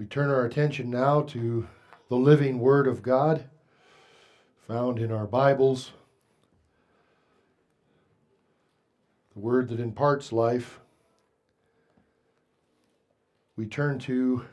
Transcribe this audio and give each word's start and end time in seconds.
We 0.00 0.06
turn 0.06 0.30
our 0.30 0.46
attention 0.46 0.88
now 0.88 1.20
to 1.24 1.68
the 2.08 2.16
living 2.16 2.58
Word 2.58 2.86
of 2.86 3.02
God 3.02 3.44
found 4.66 4.98
in 4.98 5.12
our 5.12 5.26
Bibles, 5.26 5.92
the 9.34 9.40
Word 9.40 9.68
that 9.68 9.78
imparts 9.78 10.32
life. 10.32 10.80
We 13.56 13.66
turn 13.66 13.98
to 13.98 14.46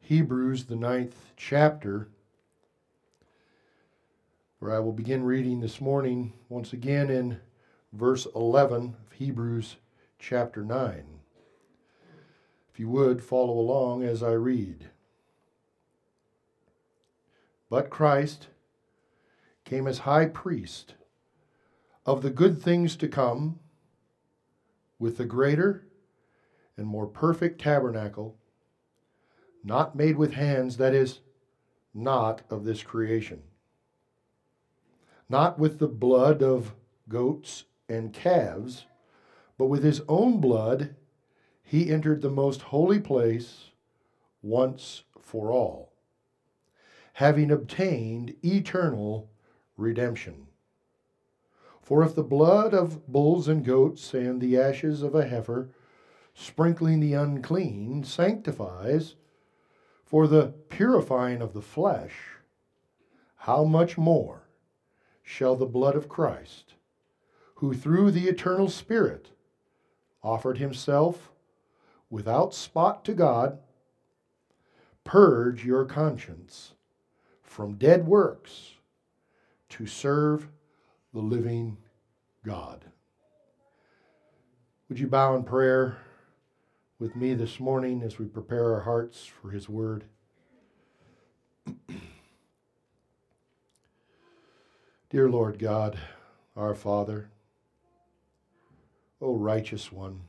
Hebrews, 0.00 0.64
the 0.64 0.76
ninth 0.76 1.32
chapter, 1.36 2.08
where 4.58 4.74
I 4.74 4.78
will 4.78 4.94
begin 4.94 5.22
reading 5.22 5.60
this 5.60 5.82
morning 5.82 6.32
once 6.48 6.72
again 6.72 7.10
in 7.10 7.40
verse 7.92 8.26
11 8.34 8.96
of 9.06 9.12
Hebrews 9.12 9.76
chapter 10.18 10.62
9. 10.62 11.04
If 12.72 12.80
you 12.80 12.88
would, 12.88 13.22
follow 13.22 13.52
along 13.52 14.02
as 14.02 14.22
I 14.22 14.32
read. 14.32 14.88
But 17.74 17.90
Christ 17.90 18.46
came 19.64 19.88
as 19.88 19.98
high 20.06 20.26
priest 20.26 20.94
of 22.06 22.22
the 22.22 22.30
good 22.30 22.62
things 22.62 22.94
to 22.98 23.08
come 23.08 23.58
with 25.00 25.16
the 25.16 25.24
greater 25.24 25.84
and 26.76 26.86
more 26.86 27.08
perfect 27.08 27.60
tabernacle, 27.60 28.38
not 29.64 29.96
made 29.96 30.16
with 30.16 30.34
hands, 30.34 30.76
that 30.76 30.94
is, 30.94 31.18
not 31.92 32.42
of 32.48 32.64
this 32.64 32.84
creation, 32.84 33.42
not 35.28 35.58
with 35.58 35.80
the 35.80 35.88
blood 35.88 36.44
of 36.44 36.76
goats 37.08 37.64
and 37.88 38.12
calves, 38.12 38.86
but 39.58 39.66
with 39.66 39.82
his 39.82 40.00
own 40.06 40.40
blood 40.40 40.94
he 41.64 41.90
entered 41.90 42.22
the 42.22 42.30
most 42.30 42.62
holy 42.62 43.00
place 43.00 43.70
once 44.42 45.02
for 45.18 45.50
all 45.50 45.93
having 47.14 47.50
obtained 47.52 48.34
eternal 48.44 49.30
redemption. 49.76 50.48
For 51.80 52.02
if 52.02 52.14
the 52.14 52.24
blood 52.24 52.74
of 52.74 53.06
bulls 53.06 53.46
and 53.46 53.64
goats 53.64 54.14
and 54.14 54.40
the 54.40 54.58
ashes 54.58 55.00
of 55.02 55.14
a 55.14 55.24
heifer, 55.24 55.70
sprinkling 56.34 56.98
the 56.98 57.14
unclean, 57.14 58.02
sanctifies 58.02 59.14
for 60.04 60.26
the 60.26 60.54
purifying 60.68 61.40
of 61.40 61.52
the 61.52 61.62
flesh, 61.62 62.14
how 63.36 63.62
much 63.62 63.96
more 63.96 64.48
shall 65.22 65.54
the 65.54 65.66
blood 65.66 65.94
of 65.94 66.08
Christ, 66.08 66.74
who 67.56 67.74
through 67.74 68.10
the 68.10 68.28
eternal 68.28 68.68
Spirit 68.68 69.30
offered 70.20 70.58
himself 70.58 71.30
without 72.10 72.54
spot 72.54 73.04
to 73.04 73.14
God, 73.14 73.60
purge 75.04 75.64
your 75.64 75.84
conscience 75.84 76.73
from 77.54 77.74
dead 77.76 78.04
works 78.04 78.72
to 79.68 79.86
serve 79.86 80.48
the 81.12 81.20
living 81.20 81.76
God. 82.44 82.84
Would 84.88 84.98
you 84.98 85.06
bow 85.06 85.36
in 85.36 85.44
prayer 85.44 85.98
with 86.98 87.14
me 87.14 87.34
this 87.34 87.60
morning 87.60 88.02
as 88.02 88.18
we 88.18 88.26
prepare 88.26 88.74
our 88.74 88.80
hearts 88.80 89.24
for 89.24 89.52
His 89.52 89.68
Word? 89.68 90.02
Dear 95.10 95.28
Lord 95.28 95.60
God, 95.60 95.96
our 96.56 96.74
Father, 96.74 97.30
O 99.20 99.36
righteous 99.36 99.92
one, 99.92 100.22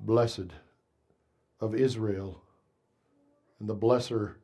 blessed 0.00 0.50
of 1.60 1.76
Israel 1.76 2.42
and 3.60 3.68
the 3.68 3.76
blesser 3.76 4.34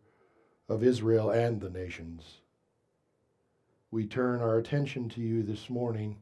of 0.68 0.82
Israel 0.82 1.30
and 1.30 1.60
the 1.60 1.70
nations. 1.70 2.40
We 3.90 4.06
turn 4.06 4.40
our 4.40 4.58
attention 4.58 5.08
to 5.10 5.20
you 5.20 5.42
this 5.42 5.70
morning 5.70 6.16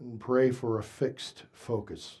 and 0.00 0.18
pray 0.18 0.50
for 0.50 0.78
a 0.78 0.82
fixed 0.82 1.44
focus. 1.52 2.20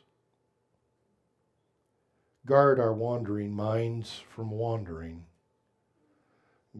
Guard 2.46 2.78
our 2.78 2.92
wandering 2.92 3.52
minds 3.52 4.22
from 4.28 4.50
wandering. 4.50 5.24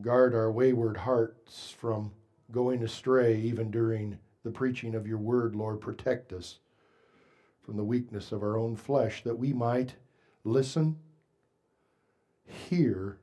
Guard 0.00 0.34
our 0.34 0.50
wayward 0.50 0.98
hearts 0.98 1.74
from 1.76 2.12
going 2.50 2.82
astray 2.82 3.36
even 3.40 3.70
during 3.70 4.18
the 4.44 4.50
preaching 4.50 4.94
of 4.94 5.06
your 5.06 5.18
word, 5.18 5.56
Lord. 5.56 5.80
Protect 5.80 6.32
us 6.32 6.58
from 7.62 7.76
the 7.76 7.84
weakness 7.84 8.30
of 8.30 8.42
our 8.42 8.56
own 8.56 8.76
flesh 8.76 9.24
that 9.24 9.38
we 9.38 9.52
might 9.52 9.96
listen, 10.44 10.98
hear, 12.44 13.18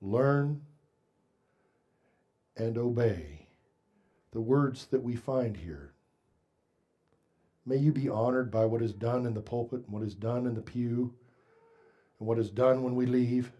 learn 0.00 0.62
and 2.56 2.76
obey 2.76 3.46
the 4.32 4.40
words 4.40 4.86
that 4.86 5.02
we 5.02 5.16
find 5.16 5.56
here. 5.56 5.92
May 7.64 7.76
you 7.76 7.92
be 7.92 8.08
honored 8.08 8.50
by 8.50 8.64
what 8.64 8.82
is 8.82 8.92
done 8.92 9.26
in 9.26 9.34
the 9.34 9.40
pulpit, 9.40 9.84
and 9.84 9.92
what 9.92 10.02
is 10.02 10.14
done 10.14 10.46
in 10.46 10.54
the 10.54 10.62
pew, 10.62 11.14
and 12.18 12.26
what 12.26 12.38
is 12.38 12.50
done 12.50 12.82
when 12.82 12.94
we 12.94 13.06
leave, 13.06 13.52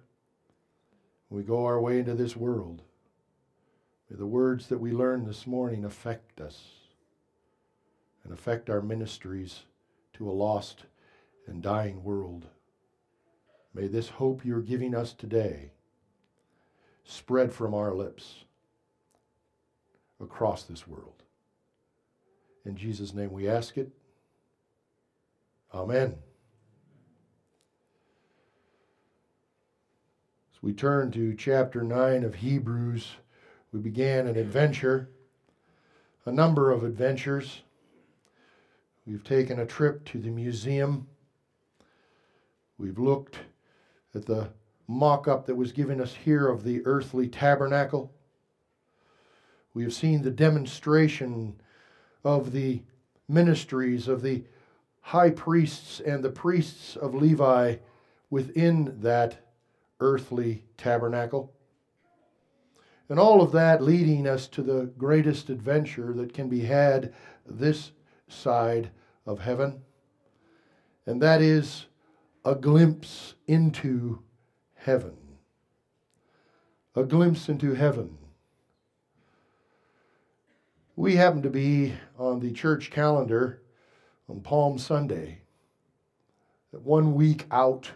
when 1.28 1.40
we 1.40 1.46
go 1.46 1.64
our 1.64 1.80
way 1.80 1.98
into 1.98 2.14
this 2.14 2.36
world. 2.36 2.82
May 4.08 4.16
the 4.16 4.26
words 4.26 4.68
that 4.68 4.78
we 4.78 4.92
learn 4.92 5.26
this 5.26 5.46
morning 5.46 5.84
affect 5.84 6.40
us 6.40 6.62
and 8.24 8.32
affect 8.32 8.70
our 8.70 8.80
ministries 8.80 9.64
to 10.14 10.28
a 10.28 10.32
lost 10.32 10.84
and 11.46 11.62
dying 11.62 12.02
world. 12.02 12.46
May 13.74 13.86
this 13.86 14.08
hope 14.08 14.44
you're 14.44 14.60
giving 14.60 14.94
us 14.94 15.12
today 15.12 15.72
spread 17.08 17.52
from 17.52 17.72
our 17.72 17.94
lips 17.94 18.44
across 20.20 20.64
this 20.64 20.86
world. 20.86 21.22
In 22.66 22.76
Jesus' 22.76 23.14
name 23.14 23.32
we 23.32 23.48
ask 23.48 23.78
it. 23.78 23.90
Amen. 25.72 26.16
As 30.52 30.62
we 30.62 30.74
turn 30.74 31.10
to 31.12 31.34
chapter 31.34 31.82
9 31.82 32.24
of 32.24 32.34
Hebrews, 32.34 33.08
we 33.72 33.80
began 33.80 34.26
an 34.26 34.36
adventure, 34.36 35.08
a 36.26 36.32
number 36.32 36.70
of 36.70 36.84
adventures. 36.84 37.62
We've 39.06 39.24
taken 39.24 39.60
a 39.60 39.66
trip 39.66 40.04
to 40.06 40.18
the 40.18 40.30
museum. 40.30 41.06
We've 42.76 42.98
looked 42.98 43.38
at 44.14 44.26
the 44.26 44.50
mock 44.88 45.28
up 45.28 45.46
that 45.46 45.54
was 45.54 45.70
given 45.70 46.00
us 46.00 46.14
here 46.14 46.48
of 46.48 46.64
the 46.64 46.84
earthly 46.86 47.28
tabernacle. 47.28 48.12
We 49.74 49.82
have 49.84 49.92
seen 49.92 50.22
the 50.22 50.30
demonstration 50.30 51.60
of 52.24 52.52
the 52.52 52.82
ministries 53.28 54.08
of 54.08 54.22
the 54.22 54.44
high 55.02 55.30
priests 55.30 56.00
and 56.00 56.24
the 56.24 56.30
priests 56.30 56.96
of 56.96 57.14
Levi 57.14 57.76
within 58.30 58.98
that 59.00 59.38
earthly 60.00 60.64
tabernacle. 60.76 61.52
And 63.08 63.18
all 63.18 63.40
of 63.40 63.52
that 63.52 63.82
leading 63.82 64.26
us 64.26 64.48
to 64.48 64.62
the 64.62 64.90
greatest 64.98 65.48
adventure 65.48 66.12
that 66.14 66.34
can 66.34 66.48
be 66.48 66.60
had 66.60 67.14
this 67.46 67.92
side 68.28 68.90
of 69.26 69.40
heaven. 69.40 69.80
And 71.06 71.22
that 71.22 71.40
is 71.40 71.86
a 72.44 72.54
glimpse 72.54 73.34
into 73.46 74.22
heaven. 74.78 75.16
A 76.94 77.04
glimpse 77.04 77.48
into 77.48 77.74
heaven. 77.74 78.18
We 80.96 81.16
happen 81.16 81.42
to 81.42 81.50
be 81.50 81.94
on 82.18 82.40
the 82.40 82.50
church 82.50 82.90
calendar 82.90 83.62
on 84.28 84.40
Palm 84.40 84.78
Sunday, 84.78 85.42
one 86.72 87.14
week 87.14 87.46
out 87.50 87.90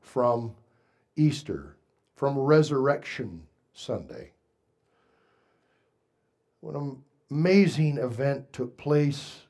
from 0.00 0.54
Easter, 1.16 1.76
from 2.14 2.38
Resurrection 2.38 3.46
Sunday. 3.72 4.32
What 6.60 6.74
an 6.76 7.02
amazing 7.30 7.96
event 7.96 8.52
took 8.52 8.76
place 8.76 9.40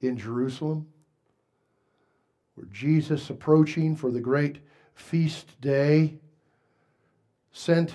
in 0.00 0.16
Jerusalem, 0.16 0.86
where 2.54 2.68
Jesus, 2.70 3.28
approaching 3.28 3.96
for 3.96 4.10
the 4.12 4.20
great 4.20 4.60
feast 5.00 5.60
day, 5.60 6.14
sent 7.52 7.92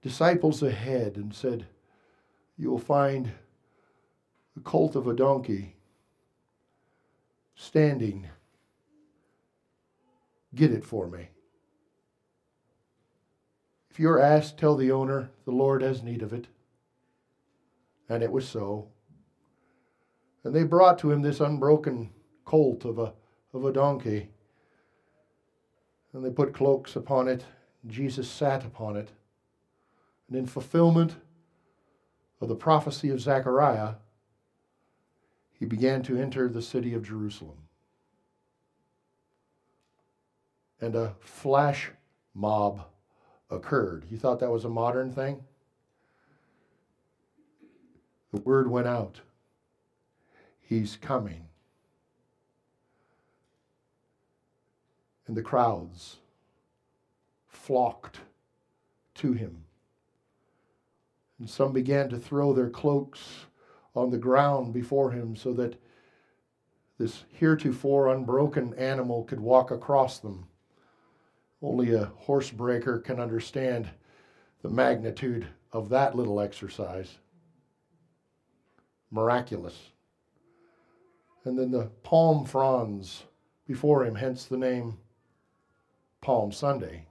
disciples 0.00 0.62
ahead 0.62 1.16
and 1.16 1.34
said, 1.34 1.66
You 2.56 2.70
will 2.70 2.78
find 2.78 3.30
the 4.54 4.60
colt 4.60 4.96
of 4.96 5.06
a 5.06 5.14
donkey 5.14 5.76
standing. 7.54 8.28
Get 10.54 10.72
it 10.72 10.84
for 10.84 11.08
me. 11.08 11.28
If 13.90 14.00
you're 14.00 14.20
asked, 14.20 14.58
tell 14.58 14.76
the 14.76 14.92
owner, 14.92 15.30
the 15.44 15.52
Lord 15.52 15.82
has 15.82 16.02
need 16.02 16.22
of 16.22 16.32
it. 16.32 16.46
And 18.08 18.22
it 18.22 18.32
was 18.32 18.48
so. 18.48 18.88
And 20.42 20.54
they 20.54 20.64
brought 20.64 20.98
to 21.00 21.10
him 21.10 21.22
this 21.22 21.40
unbroken 21.40 22.10
colt 22.44 22.84
of 22.84 22.98
a, 22.98 23.12
of 23.52 23.64
a 23.64 23.72
donkey. 23.72 24.30
And 26.14 26.24
they 26.24 26.30
put 26.30 26.54
cloaks 26.54 26.94
upon 26.94 27.28
it. 27.28 27.44
Jesus 27.86 28.30
sat 28.30 28.64
upon 28.64 28.96
it. 28.96 29.10
And 30.28 30.36
in 30.38 30.46
fulfillment 30.46 31.16
of 32.40 32.48
the 32.48 32.54
prophecy 32.54 33.10
of 33.10 33.20
Zechariah, 33.20 33.94
he 35.52 35.66
began 35.66 36.02
to 36.04 36.16
enter 36.16 36.48
the 36.48 36.62
city 36.62 36.94
of 36.94 37.06
Jerusalem. 37.06 37.58
And 40.80 40.94
a 40.94 41.14
flash 41.20 41.90
mob 42.32 42.86
occurred. 43.50 44.06
You 44.10 44.16
thought 44.16 44.40
that 44.40 44.50
was 44.50 44.64
a 44.64 44.70
modern 44.70 45.12
thing? 45.12 45.42
The 48.32 48.40
word 48.40 48.70
went 48.70 48.86
out. 48.86 49.20
He's 50.60 50.96
coming. 50.96 51.46
And 55.26 55.36
the 55.36 55.42
crowds 55.42 56.18
flocked 57.46 58.20
to 59.14 59.32
him. 59.32 59.64
And 61.38 61.48
some 61.48 61.72
began 61.72 62.08
to 62.10 62.18
throw 62.18 62.52
their 62.52 62.70
cloaks 62.70 63.46
on 63.94 64.10
the 64.10 64.18
ground 64.18 64.72
before 64.72 65.10
him 65.10 65.36
so 65.36 65.52
that 65.54 65.80
this 66.98 67.24
heretofore 67.32 68.08
unbroken 68.12 68.74
animal 68.74 69.24
could 69.24 69.40
walk 69.40 69.70
across 69.70 70.18
them. 70.18 70.46
Only 71.60 71.94
a 71.94 72.12
horsebreaker 72.26 73.02
can 73.02 73.18
understand 73.18 73.88
the 74.62 74.68
magnitude 74.68 75.46
of 75.72 75.88
that 75.88 76.14
little 76.14 76.40
exercise. 76.40 77.18
Miraculous. 79.10 79.90
And 81.44 81.58
then 81.58 81.70
the 81.70 81.90
palm 82.02 82.46
fronds 82.46 83.24
before 83.66 84.04
him, 84.04 84.14
hence 84.14 84.44
the 84.44 84.56
name 84.56 84.98
Palm 86.24 86.50
Sunday. 86.50 87.06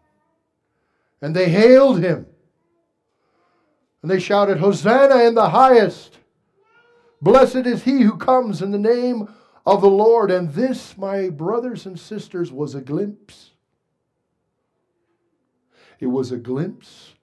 And 1.21 1.33
they 1.33 1.50
hailed 1.50 2.00
him. 2.00 2.25
And 4.01 4.12
they 4.12 4.19
shouted, 4.19 4.57
Hosanna 4.57 5.24
in 5.24 5.36
the 5.36 5.50
highest! 5.50 6.18
Blessed 7.21 7.65
is 7.65 7.83
he 7.83 8.01
who 8.01 8.18
comes 8.18 8.62
in 8.62 8.71
the 8.71 8.77
name 8.77 9.33
of 9.65 9.80
the 9.80 9.89
Lord. 9.89 10.30
And 10.30 10.51
this, 10.51 10.98
my 10.98 11.30
brothers 11.30 11.86
and 11.86 11.98
sisters, 11.98 12.51
was 12.51 12.75
a 12.75 12.81
glimpse. 12.81 13.51
It 16.01 16.07
was 16.07 16.33
a 16.33 16.38
glimpse 16.38 17.13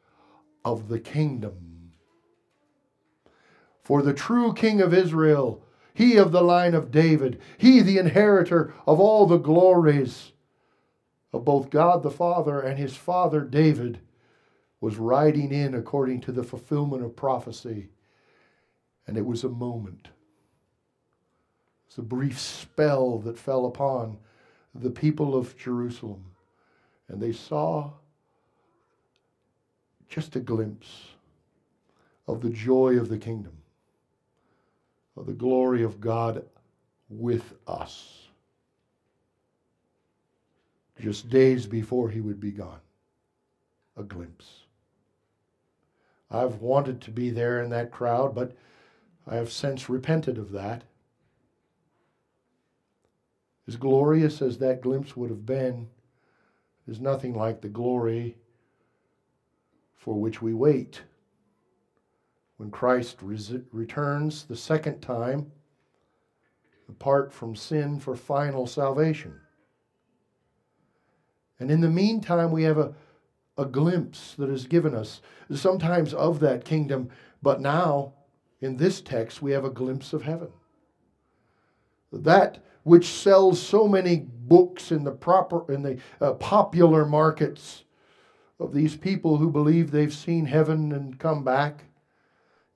of 0.64 0.88
the 0.88 0.98
kingdom. 0.98 1.92
For 3.82 4.00
the 4.00 4.14
true 4.14 4.54
king 4.54 4.80
of 4.80 4.94
Israel, 4.94 5.62
he 5.92 6.16
of 6.16 6.32
the 6.32 6.40
line 6.40 6.74
of 6.74 6.90
David, 6.90 7.40
he 7.58 7.80
the 7.80 7.98
inheritor 7.98 8.72
of 8.86 9.00
all 9.00 9.26
the 9.26 9.36
glories 9.36 10.32
of 11.32 11.44
both 11.44 11.70
God 11.70 12.02
the 12.02 12.10
Father 12.10 12.60
and 12.60 12.78
his 12.78 12.96
father 12.96 13.40
David, 13.40 14.00
was 14.80 14.96
riding 14.96 15.52
in 15.52 15.74
according 15.74 16.20
to 16.22 16.32
the 16.32 16.44
fulfillment 16.44 17.04
of 17.04 17.14
prophecy 17.14 17.90
and 19.10 19.18
it 19.18 19.26
was 19.26 19.42
a 19.42 19.48
moment. 19.48 20.08
It's 21.88 21.98
a 21.98 22.02
brief 22.02 22.38
spell 22.38 23.18
that 23.18 23.36
fell 23.36 23.66
upon 23.66 24.18
the 24.72 24.90
people 24.90 25.34
of 25.34 25.58
Jerusalem. 25.58 26.24
And 27.08 27.20
they 27.20 27.32
saw 27.32 27.90
just 30.08 30.36
a 30.36 30.40
glimpse 30.40 31.08
of 32.28 32.40
the 32.40 32.50
joy 32.50 32.98
of 32.98 33.08
the 33.08 33.18
kingdom, 33.18 33.56
of 35.16 35.26
the 35.26 35.32
glory 35.32 35.82
of 35.82 36.00
God 36.00 36.44
with 37.08 37.54
us. 37.66 38.28
Just 41.00 41.30
days 41.30 41.66
before 41.66 42.10
he 42.10 42.20
would 42.20 42.40
be 42.40 42.52
gone. 42.52 42.80
A 43.96 44.02
glimpse. 44.02 44.64
I've 46.30 46.60
wanted 46.60 47.00
to 47.02 47.10
be 47.10 47.30
there 47.30 47.62
in 47.62 47.70
that 47.70 47.90
crowd, 47.90 48.34
but 48.34 48.54
I 49.26 49.36
have 49.36 49.50
since 49.50 49.88
repented 49.88 50.36
of 50.36 50.52
that. 50.52 50.84
As 53.66 53.76
glorious 53.76 54.42
as 54.42 54.58
that 54.58 54.82
glimpse 54.82 55.16
would 55.16 55.30
have 55.30 55.46
been, 55.46 55.88
is 56.86 57.00
nothing 57.00 57.34
like 57.34 57.60
the 57.60 57.68
glory 57.68 58.36
for 59.96 60.14
which 60.14 60.42
we 60.42 60.52
wait. 60.52 61.02
When 62.56 62.70
Christ 62.70 63.18
res- 63.22 63.54
returns 63.72 64.44
the 64.44 64.56
second 64.56 65.00
time, 65.00 65.50
apart 66.88 67.32
from 67.32 67.56
sin 67.56 67.98
for 68.00 68.16
final 68.16 68.66
salvation. 68.66 69.40
And 71.60 71.70
in 71.70 71.80
the 71.80 71.90
meantime, 71.90 72.50
we 72.50 72.64
have 72.64 72.78
a, 72.78 72.94
a 73.56 73.66
glimpse 73.66 74.34
that 74.38 74.50
is 74.50 74.66
given 74.66 74.94
us, 74.94 75.20
sometimes 75.54 76.14
of 76.14 76.40
that 76.40 76.64
kingdom, 76.64 77.10
but 77.42 77.60
now 77.60 78.14
in 78.60 78.76
this 78.76 79.00
text, 79.00 79.40
we 79.40 79.52
have 79.52 79.64
a 79.64 79.70
glimpse 79.70 80.12
of 80.12 80.22
heaven. 80.22 80.48
That 82.12 82.64
which 82.82 83.06
sells 83.06 83.60
so 83.60 83.86
many 83.86 84.26
books 84.26 84.90
in 84.90 85.04
the 85.04 85.12
proper 85.12 85.70
in 85.72 85.82
the 85.82 85.98
uh, 86.20 86.32
popular 86.32 87.04
markets 87.04 87.84
of 88.58 88.72
these 88.72 88.96
people 88.96 89.36
who 89.36 89.50
believe 89.50 89.90
they've 89.90 90.12
seen 90.12 90.46
heaven 90.46 90.92
and 90.92 91.18
come 91.18 91.44
back. 91.44 91.84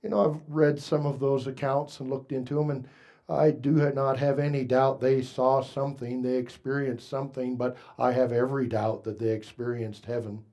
You 0.03 0.11
know, 0.11 0.25
I've 0.25 0.41
read 0.49 0.79
some 0.79 1.07
of 1.07 1.21
those 1.21 1.47
accounts 1.47 2.01
and 2.01 2.11
looked 2.11 2.33
into 2.33 2.55
them, 2.55 2.71
and 2.71 2.87
I 3.29 3.51
do 3.51 3.73
not 3.93 4.19
have 4.19 4.39
any 4.39 4.65
doubt 4.65 5.01
they 5.01 5.23
saw 5.23 5.63
something, 5.63 6.21
they 6.21 6.37
experienced 6.37 7.09
something, 7.09 7.57
but 7.57 7.77
I 7.99 8.13
have 8.13 8.33
every 8.33 8.67
doubt 8.67 9.05
that 9.05 9.19
they 9.19 9.31
experienced 9.31 10.05
heaven. 10.05 10.45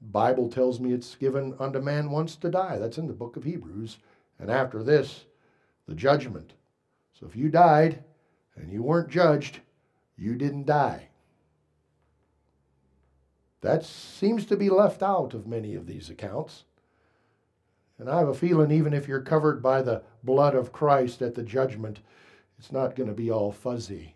Bible 0.00 0.50
tells 0.50 0.80
me 0.80 0.92
it's 0.92 1.14
given 1.14 1.54
unto 1.58 1.80
man 1.80 2.10
once 2.10 2.36
to 2.36 2.50
die. 2.50 2.78
That's 2.78 2.98
in 2.98 3.06
the 3.06 3.14
book 3.14 3.36
of 3.36 3.44
Hebrews. 3.44 3.98
And 4.38 4.50
after 4.50 4.82
this, 4.82 5.24
the 5.86 5.94
judgment. 5.94 6.52
So 7.18 7.26
if 7.26 7.34
you 7.34 7.48
died 7.48 8.04
and 8.56 8.70
you 8.70 8.82
weren't 8.82 9.08
judged, 9.08 9.60
you 10.16 10.34
didn't 10.34 10.66
die. 10.66 11.08
That 13.62 13.84
seems 13.84 14.44
to 14.46 14.56
be 14.58 14.68
left 14.68 15.02
out 15.02 15.32
of 15.32 15.46
many 15.46 15.74
of 15.74 15.86
these 15.86 16.10
accounts. 16.10 16.64
And 17.98 18.10
I 18.10 18.18
have 18.18 18.28
a 18.28 18.34
feeling 18.34 18.70
even 18.70 18.92
if 18.92 19.06
you're 19.06 19.20
covered 19.20 19.62
by 19.62 19.82
the 19.82 20.02
blood 20.22 20.54
of 20.54 20.72
Christ 20.72 21.22
at 21.22 21.34
the 21.34 21.42
judgment, 21.42 22.00
it's 22.58 22.72
not 22.72 22.96
going 22.96 23.08
to 23.08 23.14
be 23.14 23.30
all 23.30 23.52
fuzzy 23.52 24.14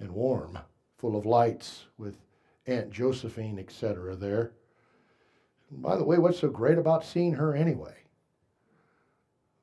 and 0.00 0.10
warm, 0.10 0.58
full 0.96 1.16
of 1.16 1.26
lights 1.26 1.84
with 1.98 2.18
Aunt 2.66 2.90
Josephine, 2.90 3.58
etc., 3.58 4.14
there. 4.16 4.52
And 5.70 5.82
by 5.82 5.96
the 5.96 6.04
way, 6.04 6.18
what's 6.18 6.40
so 6.40 6.48
great 6.48 6.78
about 6.78 7.04
seeing 7.04 7.34
her 7.34 7.54
anyway? 7.54 7.94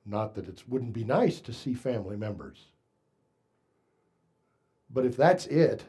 Not 0.06 0.36
that 0.36 0.48
it 0.48 0.64
wouldn't 0.68 0.94
be 0.94 1.04
nice 1.04 1.42
to 1.42 1.54
see 1.54 1.74
family 1.74 2.16
members. 2.16 2.66
But 4.90 5.06
if 5.06 5.18
that's 5.18 5.48
it, 5.48 5.84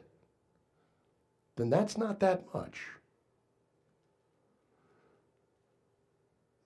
then 1.57 1.71
that's 1.71 1.99
not 1.99 2.21
that 2.21 2.45
much. 2.55 2.87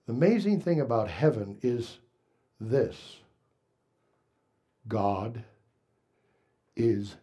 amazing 0.11 0.61
thing 0.61 0.81
about 0.81 1.07
heaven 1.07 1.57
is 1.61 1.97
this 2.59 3.17
God 4.87 5.43
is 6.75 7.15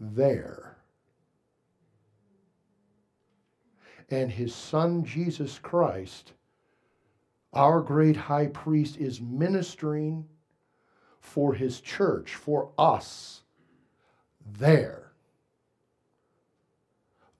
there. 0.00 0.76
and 4.10 4.30
his 4.30 4.54
son 4.54 5.04
Jesus 5.04 5.58
Christ, 5.58 6.32
our 7.52 7.80
great 7.80 8.16
high 8.16 8.46
priest, 8.46 8.96
is 8.98 9.20
ministering 9.20 10.24
for 11.20 11.54
his 11.54 11.80
church, 11.80 12.34
for 12.34 12.70
us, 12.78 13.42
there. 14.58 15.12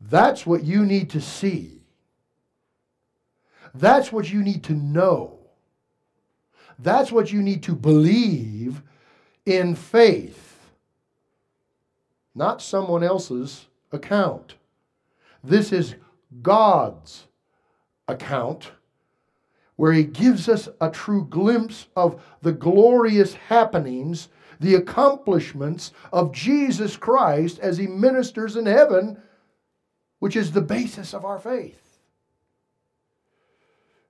That's 0.00 0.44
what 0.44 0.64
you 0.64 0.84
need 0.84 1.10
to 1.10 1.20
see. 1.20 1.75
That's 3.78 4.11
what 4.11 4.30
you 4.30 4.42
need 4.42 4.64
to 4.64 4.73
know. 4.73 5.38
That's 6.78 7.12
what 7.12 7.33
you 7.33 7.42
need 7.42 7.62
to 7.64 7.75
believe 7.75 8.83
in 9.45 9.75
faith, 9.75 10.59
not 12.35 12.61
someone 12.61 13.02
else's 13.02 13.66
account. 13.92 14.54
This 15.42 15.73
is 15.73 15.95
God's 16.42 17.26
account, 18.09 18.73
where 19.76 19.92
he 19.92 20.04
gives 20.04 20.49
us 20.49 20.68
a 20.80 20.90
true 20.90 21.25
glimpse 21.25 21.87
of 21.97 22.23
the 22.42 22.52
glorious 22.52 23.35
happenings, 23.35 24.28
the 24.59 24.75
accomplishments 24.75 25.92
of 26.12 26.33
Jesus 26.33 26.97
Christ 26.97 27.59
as 27.59 27.78
he 27.78 27.87
ministers 27.87 28.56
in 28.56 28.66
heaven, 28.66 29.21
which 30.18 30.35
is 30.35 30.52
the 30.52 30.62
basis 30.62 31.14
of 31.14 31.25
our 31.25 31.38
faith. 31.38 31.85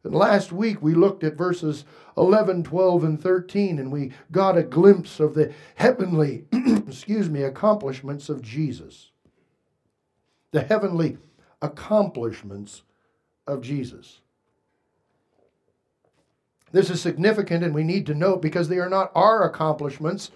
And 0.07 0.15
last 0.15 0.53
week 0.53 0.81
we 0.81 0.95
looked 0.95 1.25
at 1.25 1.37
verses 1.37 1.85
11, 2.17 2.63
12, 2.63 3.03
and 3.03 3.21
13, 3.21 3.81
and 3.81 3.91
we 3.91 4.13
got 4.31 4.57
a 4.57 4.63
glimpse 4.63 5.19
of 5.19 5.35
the 5.35 5.53
heavenly, 5.75 6.45
excuse 6.53 7.29
me, 7.29 7.43
accomplishments 7.43 8.29
of 8.29 8.41
Jesus. 8.41 9.11
The 10.53 10.63
heavenly 10.63 11.19
accomplishments 11.61 12.83
of 13.49 13.63
Jesus. 13.63 14.21
This 16.71 16.89
is 16.89 17.01
significant, 17.01 17.65
and 17.65 17.75
we 17.75 17.83
need 17.83 18.07
to 18.07 18.15
note 18.15 18.41
because 18.41 18.69
they 18.69 18.79
are 18.79 18.89
not 18.89 19.11
our 19.17 19.43
accomplishments 19.43 20.31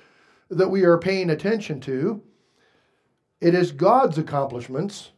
that 0.49 0.69
we 0.69 0.83
are 0.83 0.99
paying 0.99 1.31
attention 1.31 1.81
to. 1.83 2.21
It 3.41 3.55
is 3.55 3.71
God's 3.71 4.19
accomplishments 4.19 5.13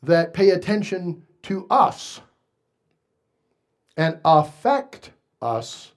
that 0.00 0.32
pay 0.32 0.50
attention 0.50 1.24
to 1.42 1.66
us 1.70 2.20
and 3.96 4.18
affect 4.24 5.10
us 5.42 5.92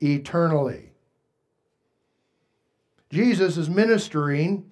eternally. 0.00 0.90
Jesus 3.10 3.56
is 3.56 3.68
ministering 3.68 4.70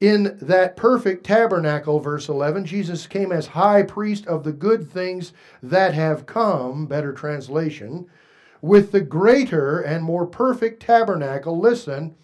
in 0.00 0.36
that 0.42 0.76
perfect 0.76 1.24
tabernacle, 1.24 2.00
verse 2.00 2.28
11. 2.28 2.64
Jesus 2.64 3.06
came 3.06 3.30
as 3.30 3.48
high 3.48 3.82
priest 3.82 4.26
of 4.26 4.42
the 4.42 4.52
good 4.52 4.90
things 4.90 5.32
that 5.62 5.94
have 5.94 6.26
come, 6.26 6.86
better 6.86 7.12
translation, 7.12 8.06
with 8.60 8.92
the 8.92 9.00
greater 9.00 9.80
and 9.80 10.02
more 10.02 10.26
perfect 10.26 10.82
tabernacle, 10.82 11.58
listen, 11.58 12.14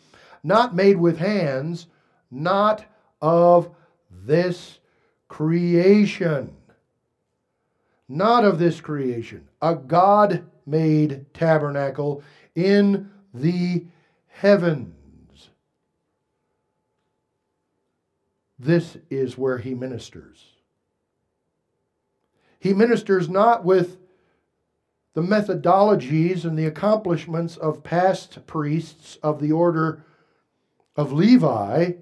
not 0.43 0.75
made 0.75 0.97
with 0.97 1.19
hands, 1.19 1.87
not 2.31 2.85
of 3.21 3.75
this 4.11 4.79
creation 5.29 6.57
not 8.09 8.45
of 8.45 8.59
this 8.59 8.81
creation, 8.81 9.48
a 9.61 9.75
God 9.75 10.47
made 10.67 11.27
tabernacle 11.35 12.23
in 12.55 13.11
the 13.33 13.87
heavens. 14.29 15.51
This 18.59 18.97
is 19.11 19.39
where 19.39 19.59
he 19.59 19.75
ministers. 19.75 20.45
He 22.59 22.75
ministers 22.75 23.29
not 23.29 23.65
with 23.65 23.99
the 25.15 25.21
methodologies 25.23 26.45
and 26.45 26.59
the 26.59 26.67
accomplishments 26.67 27.57
of 27.57 27.83
past 27.83 28.47
priests 28.47 29.17
of 29.23 29.41
the 29.41 29.53
order 29.53 30.05
of 30.97 31.13
Levi 31.13 31.93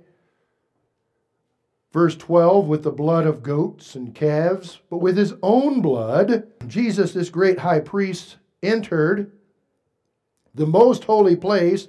Verse 1.97 2.15
12, 2.15 2.67
with 2.67 2.83
the 2.83 2.91
blood 2.91 3.25
of 3.26 3.43
goats 3.43 3.95
and 3.95 4.15
calves, 4.15 4.81
but 4.91 4.99
with 4.99 5.17
his 5.17 5.33
own 5.43 5.81
blood, 5.81 6.47
Jesus, 6.67 7.15
this 7.15 7.31
great 7.31 7.61
high 7.61 7.81
priest, 7.81 8.37
entered 8.62 9.33
the 10.55 10.67
most 10.67 11.05
holy 11.05 11.37
place, 11.37 11.88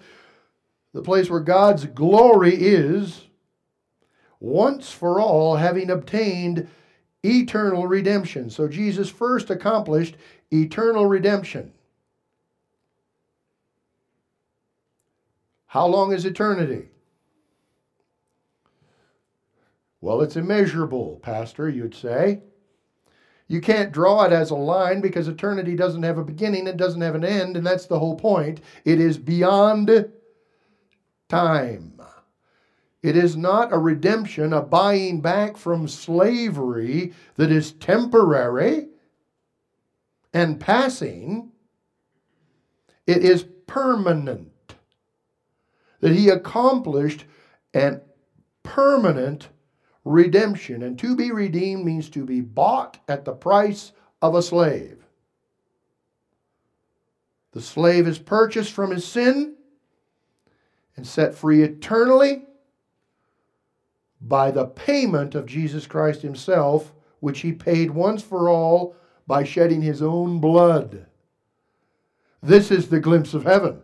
the 0.94 1.02
place 1.02 1.30
where 1.30 1.42
God's 1.42 1.88
glory 1.88 2.56
is, 2.56 3.26
once 4.40 4.94
for 4.94 5.20
all, 5.20 5.58
having 5.58 5.90
obtained 5.90 6.70
eternal 7.22 7.86
redemption. 7.86 8.50
So 8.50 8.70
Jesus 8.70 9.10
first 9.10 9.50
accomplished 9.50 10.16
eternal 10.54 11.06
redemption. 11.06 11.74
How 15.66 15.86
long 15.86 16.14
is 16.14 16.24
eternity? 16.24 16.88
Well, 20.01 20.22
it's 20.22 20.36
immeasurable, 20.36 21.20
Pastor, 21.24 21.70
you'd 21.70 21.96
say. 21.96 22.42
You 23.48 23.62
can't 23.62 23.92
draw 23.92 24.24
it 24.24 24.34
as 24.34 24.51
a 24.51 24.56
line 24.56 25.01
because 25.01 25.27
eternity 25.27 25.75
doesn't 25.75 26.04
have 26.04 26.18
a 26.18 26.24
beginning, 26.24 26.68
it 26.68 26.77
doesn't 26.77 27.01
have 27.01 27.16
an 27.16 27.24
end, 27.24 27.56
and 27.56 27.66
that's 27.66 27.86
the 27.86 28.00
whole 28.00 28.16
point. 28.16 28.62
It 28.84 29.00
is 29.00 29.18
beyond 29.18 30.12
time. 31.30 32.01
It 33.01 33.16
is 33.16 33.38
not 33.38 33.72
a 33.72 33.77
redemption, 33.77 34.51
a 34.54 34.62
buying 34.62 35.22
back 35.22 35.56
from 35.56 35.88
slavery 35.88 37.13
that 37.36 37.51
is 37.51 37.72
temporary 37.72 38.89
and 40.34 40.60
passing. 40.60 41.51
It 43.06 43.24
is 43.24 43.46
permanent. 43.66 44.51
That 46.01 46.12
he 46.12 46.30
accomplished 46.30 47.25
an 47.74 48.01
permanent 48.63 49.50
redemption. 50.08 50.84
And 50.84 50.98
to 51.00 51.16
be 51.16 51.32
redeemed 51.32 51.86
means 51.86 52.10
to 52.12 52.26
be 52.26 52.42
bought 52.42 53.00
at 53.08 53.26
the 53.26 53.34
price 53.34 53.92
of 54.22 54.36
a 54.36 54.42
slave. 54.42 55.04
The 57.52 57.62
slave 57.62 58.08
is 58.08 58.20
purchased 58.20 58.72
from 58.72 58.92
his 58.92 59.06
sin 59.06 59.56
and 60.96 61.06
set 61.06 61.36
free 61.36 61.64
eternally 61.64 62.46
by 64.20 64.52
the 64.52 64.66
payment 64.66 65.36
of 65.36 65.46
Jesus 65.46 65.86
Christ 65.86 66.22
himself, 66.22 66.94
which 67.20 67.42
he 67.42 67.52
paid 67.52 67.92
once 67.92 68.24
for 68.24 68.50
all 68.50 68.96
by 69.28 69.44
shedding 69.44 69.82
his 69.82 70.02
own 70.02 70.40
blood. 70.40 71.06
This 72.42 72.72
is 72.72 72.90
the 72.90 73.00
glimpse 73.00 73.34
of 73.34 73.44
heaven. 73.44 73.82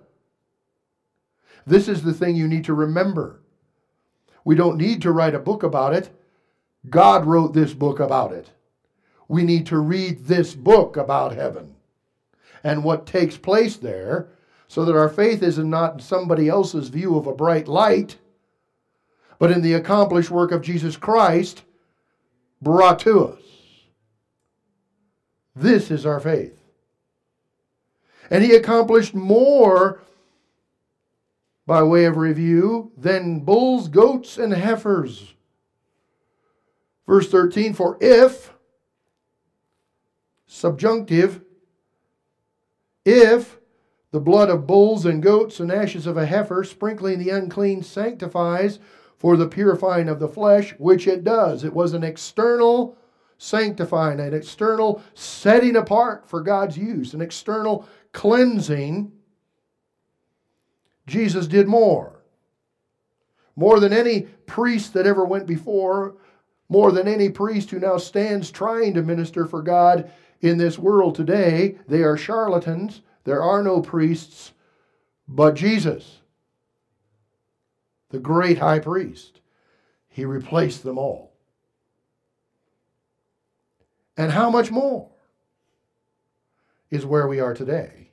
This 1.66 1.88
is 1.88 2.04
the 2.04 2.14
thing 2.14 2.36
you 2.36 2.48
need 2.48 2.66
to 2.66 2.74
remember. 2.74 3.43
We 4.44 4.56
don't 4.56 4.78
need 4.78 5.02
to 5.04 5.12
write 5.12 5.36
a 5.36 5.40
book 5.40 5.64
about 5.64 5.94
it. 5.94 6.10
God 6.90 7.26
wrote 7.26 7.54
this 7.54 7.74
book 7.74 8.00
about 8.00 8.34
it. 8.34 8.50
We 9.28 9.44
need 9.44 9.66
to 9.68 9.78
read 9.78 10.26
this 10.26 10.54
book 10.54 10.98
about 10.98 11.34
heaven 11.34 11.76
and 12.64 12.84
what 12.84 13.06
takes 13.06 13.38
place 13.38 13.78
there 13.78 14.28
so 14.68 14.86
that 14.86 14.96
our 14.96 15.10
faith 15.10 15.44
is 15.44 15.58
not 15.58 15.94
in 15.94 16.00
somebody 16.00 16.50
else's 16.50 16.90
view 16.90 17.18
of 17.18 17.28
a 17.28 17.34
bright 17.34 17.68
light, 17.68 18.18
but 19.40 19.52
in 19.52 19.62
the 19.62 19.74
accomplished 19.74 20.32
work 20.32 20.52
of 20.52 20.62
Jesus 20.62 20.98
Christ 20.98 21.64
brought 22.62 23.00
to 23.00 23.28
us. 23.28 23.42
This 25.56 25.92
is 25.92 26.06
our 26.06 26.20
faith. 26.20 26.60
And 28.30 28.44
he 28.44 28.56
accomplished 28.56 29.14
more 29.14 30.02
by 31.66 31.82
way 31.84 32.06
of 32.06 32.18
review, 32.18 32.92
than 32.98 33.40
bulls, 33.40 33.88
goats, 33.88 34.38
and 34.38 34.54
heifers. 34.54 35.34
Verse 37.08 37.30
13 37.30 37.74
For 37.74 37.98
if, 38.02 38.54
subjunctive, 40.46 41.42
if 43.06 43.60
the 44.12 44.20
blood 44.20 44.50
of 44.50 44.68
bulls 44.68 45.06
and 45.06 45.24
goats 45.24 45.60
and 45.60 45.72
ashes 45.72 46.06
of 46.06 46.18
a 46.18 46.26
heifer, 46.26 46.64
sprinkling 46.64 47.20
the 47.20 47.32
unclean, 47.32 47.82
sanctifies 47.82 48.80
for 49.18 49.36
the 49.36 49.48
purifying 49.48 50.08
of 50.08 50.20
the 50.20 50.28
flesh, 50.28 50.76
which 50.78 51.08
it 51.08 51.24
does. 51.24 51.64
It 51.64 51.74
was 51.74 51.94
an 51.94 52.04
external 52.04 52.98
sanctifying, 53.38 54.20
an 54.20 54.34
external 54.34 55.02
setting 55.14 55.76
apart 55.76 56.30
for 56.30 56.42
God's 56.42 56.78
use, 56.78 57.14
an 57.14 57.22
external 57.22 57.88
cleansing 58.12 59.12
Jesus 61.08 61.48
did 61.48 61.68
more. 61.68 62.22
More 63.56 63.80
than 63.80 63.94
any 63.94 64.22
priest 64.48 64.94
that 64.94 65.06
ever 65.06 65.26
went 65.26 65.46
before, 65.46 66.16
more 66.70 66.92
than 66.92 67.08
any 67.08 67.30
priest 67.30 67.70
who 67.70 67.80
now 67.80 67.98
stands 67.98 68.50
trying 68.50 68.94
to 68.96 69.04
minister 69.04 69.46
for 69.46 69.62
God 69.62 70.12
in 70.42 70.58
this 70.58 70.80
world 70.80 71.16
today. 71.16 71.78
They 71.88 72.02
are 72.02 72.18
charlatans. 72.18 73.02
There 73.26 73.42
are 73.42 73.62
no 73.62 73.82
priests 73.82 74.54
but 75.28 75.56
Jesus, 75.56 76.20
the 78.10 78.20
great 78.20 78.60
high 78.60 78.80
priest. 78.80 79.40
He 80.10 80.26
replaced 80.26 80.84
them 80.84 80.98
all. 80.98 81.34
And 84.16 84.32
how 84.32 84.50
much 84.50 84.70
more 84.70 85.10
is 86.92 87.06
where 87.06 87.28
we 87.28 87.40
are 87.40 87.56
today? 87.56 88.12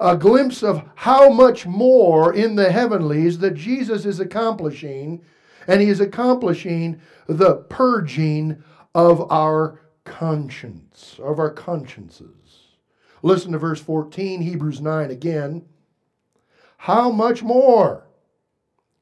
A 0.00 0.16
glimpse 0.16 0.62
of 0.62 0.82
how 0.94 1.30
much 1.30 1.66
more 1.66 2.32
in 2.34 2.56
the 2.56 2.70
heavenlies 2.70 3.38
that 3.38 3.54
Jesus 3.54 4.04
is 4.04 4.20
accomplishing, 4.20 5.22
and 5.66 5.80
he 5.80 5.88
is 5.88 6.00
accomplishing 6.00 7.00
the 7.26 7.56
purging 7.56 8.62
of 8.94 9.30
our 9.30 9.80
conscience, 10.04 11.18
of 11.22 11.38
our 11.38 11.50
consciences. 11.50 12.28
Listen 13.22 13.52
to 13.52 13.58
verse 13.58 13.80
14, 13.80 14.42
Hebrews 14.42 14.80
9 14.80 15.10
again. 15.10 15.64
How 16.76 17.10
much 17.10 17.42
more? 17.42 18.06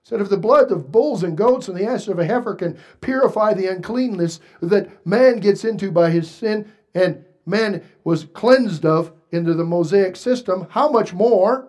said, 0.04 0.20
if 0.20 0.28
the 0.28 0.36
blood 0.36 0.70
of 0.72 0.90
bulls 0.90 1.22
and 1.22 1.36
goats 1.36 1.68
and 1.68 1.76
the 1.76 1.86
ashes 1.86 2.08
of 2.08 2.18
a 2.18 2.24
heifer 2.24 2.54
can 2.54 2.78
purify 3.00 3.54
the 3.54 3.68
uncleanness 3.68 4.40
that 4.60 5.06
man 5.06 5.38
gets 5.38 5.64
into 5.64 5.90
by 5.90 6.10
his 6.10 6.30
sin, 6.30 6.70
and 6.94 7.24
man 7.44 7.82
was 8.04 8.24
cleansed 8.24 8.84
of 8.84 9.12
into 9.30 9.54
the 9.54 9.64
Mosaic 9.64 10.16
system, 10.16 10.66
how 10.70 10.90
much 10.90 11.12
more 11.12 11.68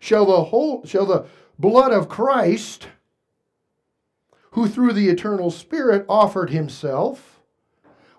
shall 0.00 0.26
the 0.26 0.44
whole 0.44 0.84
shall 0.84 1.06
the 1.06 1.26
blood 1.58 1.92
of 1.92 2.08
Christ, 2.08 2.88
who 4.52 4.68
through 4.68 4.92
the 4.92 5.08
eternal 5.08 5.50
Spirit 5.50 6.04
offered 6.08 6.50
himself 6.50 7.40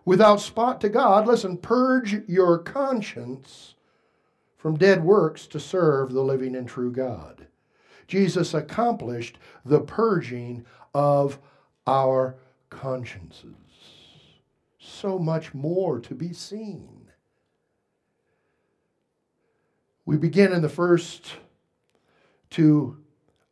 without 0.06 0.42
spot 0.42 0.82
to 0.82 0.90
God, 0.90 1.28
listen, 1.28 1.58
purge 1.58 2.28
your 2.28 2.58
conscience 2.58 3.76
from 4.58 4.76
dead 4.76 5.04
works 5.04 5.48
to 5.48 5.60
serve 5.60 6.12
the 6.12 6.24
living 6.24 6.56
and 6.56 6.68
true 6.68 6.92
God. 6.92 7.48
Jesus 8.08 8.54
accomplished 8.54 9.38
the 9.64 9.80
purging 9.82 10.66
of 10.94 11.40
our 11.86 12.36
consciences. 12.70 13.54
So 14.80 15.20
much 15.20 15.54
more 15.54 16.00
to 16.00 16.16
be 16.16 16.34
seen. 16.34 17.12
We 20.06 20.18
begin 20.18 20.54
in 20.54 20.62
the 20.62 20.70
first 20.70 21.34
to 22.52 22.98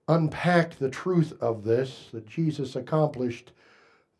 unpack 0.08 0.78
the 0.78 0.90
truth 0.90 1.34
of 1.42 1.64
this 1.64 2.08
that 2.14 2.28
Jesus 2.28 2.76
accomplished 2.76 3.52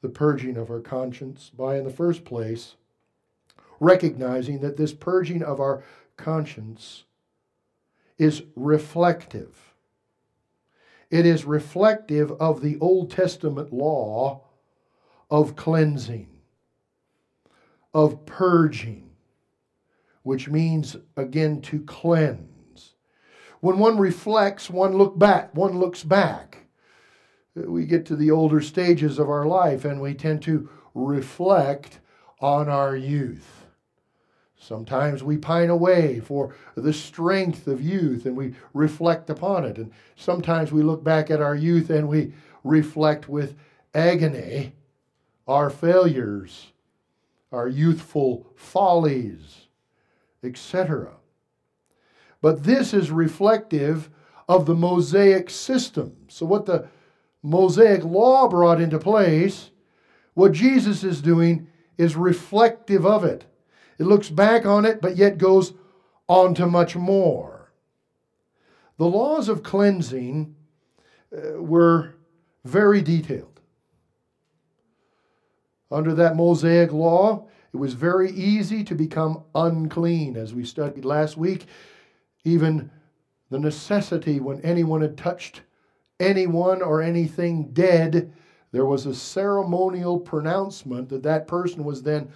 the 0.02 0.10
purging 0.10 0.58
of 0.58 0.70
our 0.70 0.82
conscience 0.82 1.50
by, 1.50 1.78
in 1.78 1.84
the 1.84 1.90
first 1.90 2.26
place, 2.26 2.76
recognizing 3.80 4.60
that 4.60 4.78
this 4.78 4.94
purging 4.94 5.42
of 5.42 5.60
our 5.60 5.84
conscience 6.18 7.06
is 8.18 8.44
reflective. 8.56 9.74
It 11.10 11.26
is 11.26 11.46
reflective 11.46 12.32
of 12.34 12.62
the 12.62 12.78
Old 12.80 13.10
Testament 13.10 13.72
law 13.72 14.44
of 15.30 15.56
cleansing, 15.56 16.28
of 17.98 18.26
purging, 18.26 19.10
which 20.24 20.48
means, 20.48 20.96
again, 21.18 21.62
to 21.64 21.82
cleanse. 21.82 22.94
When 23.60 23.80
one 23.80 23.98
reflects, 23.98 24.70
one 24.70 24.98
look 24.98 25.20
back, 25.20 25.54
one 25.54 25.80
looks 25.80 26.04
back 26.04 26.68
we 27.66 27.86
get 27.86 28.06
to 28.08 28.16
the 28.16 28.32
older 28.32 28.62
stages 28.62 29.20
of 29.20 29.30
our 29.30 29.46
life 29.46 29.86
and 29.86 30.00
we 30.00 30.14
tend 30.14 30.42
to 30.44 30.70
reflect 30.94 32.00
on 32.40 32.70
our 32.70 32.96
youth. 32.96 33.66
Sometimes 34.60 35.24
we 35.24 35.38
pine 35.38 35.70
away 35.70 36.20
for 36.20 36.56
the 36.76 36.94
strength 36.94 37.68
of 37.68 37.82
youth 37.82 38.26
and 38.26 38.36
we 38.36 38.54
reflect 38.74 39.30
upon 39.30 39.66
it. 39.66 39.78
And 39.78 39.92
sometimes 40.16 40.72
we 40.72 40.84
look 40.84 41.04
back 41.04 41.32
at 41.32 41.42
our 41.42 41.56
youth 41.56 41.90
and 41.90 42.08
we 42.08 42.34
reflect 42.64 43.30
with 43.30 43.56
agony 43.94 44.74
our 45.48 45.70
failures, 45.70 46.74
our 47.52 47.68
youthful 47.68 48.48
follies, 48.56 49.68
etc. 50.44 51.14
But 52.42 52.64
this 52.64 52.94
is 52.94 53.12
reflective 53.12 54.10
of 54.48 54.66
the 54.66 54.76
Mosaic 54.76 55.50
system. 55.50 56.16
So, 56.28 56.46
what 56.46 56.66
the 56.66 56.88
Mosaic 57.44 58.04
law 58.04 58.48
brought 58.48 58.82
into 58.82 59.00
place, 59.00 59.72
what 60.34 60.52
Jesus 60.52 61.04
is 61.04 61.22
doing 61.22 61.68
is 61.98 62.16
reflective 62.16 63.06
of 63.06 63.24
it. 63.24 63.46
It 63.98 64.06
looks 64.06 64.30
back 64.30 64.66
on 64.66 64.86
it, 64.86 65.02
but 65.02 65.18
yet 65.18 65.38
goes 65.38 65.74
on 66.28 66.54
to 66.56 66.68
much 66.68 66.96
more. 66.96 67.72
The 68.98 69.06
laws 69.06 69.50
of 69.50 69.64
cleansing 69.64 70.56
uh, 71.36 71.62
were 71.62 72.16
very 72.64 73.02
detailed. 73.02 73.57
Under 75.90 76.14
that 76.16 76.36
Mosaic 76.36 76.92
law, 76.92 77.48
it 77.74 77.78
was 77.78 77.94
very 77.94 78.32
easy 78.32 78.84
to 78.84 78.96
become 78.96 79.44
unclean, 79.56 80.36
as 80.36 80.54
we 80.54 80.66
studied 80.66 81.06
last 81.06 81.38
week. 81.38 81.66
Even 82.44 82.90
the 83.50 83.60
necessity 83.60 84.40
when 84.40 84.62
anyone 84.62 85.02
had 85.02 85.18
touched 85.18 85.62
anyone 86.20 86.82
or 86.82 87.02
anything 87.02 87.72
dead, 87.72 88.34
there 88.72 88.86
was 88.86 89.06
a 89.06 89.16
ceremonial 89.16 90.20
pronouncement 90.20 91.10
that 91.10 91.24
that 91.24 91.48
person 91.48 91.84
was 91.84 92.04
then 92.04 92.30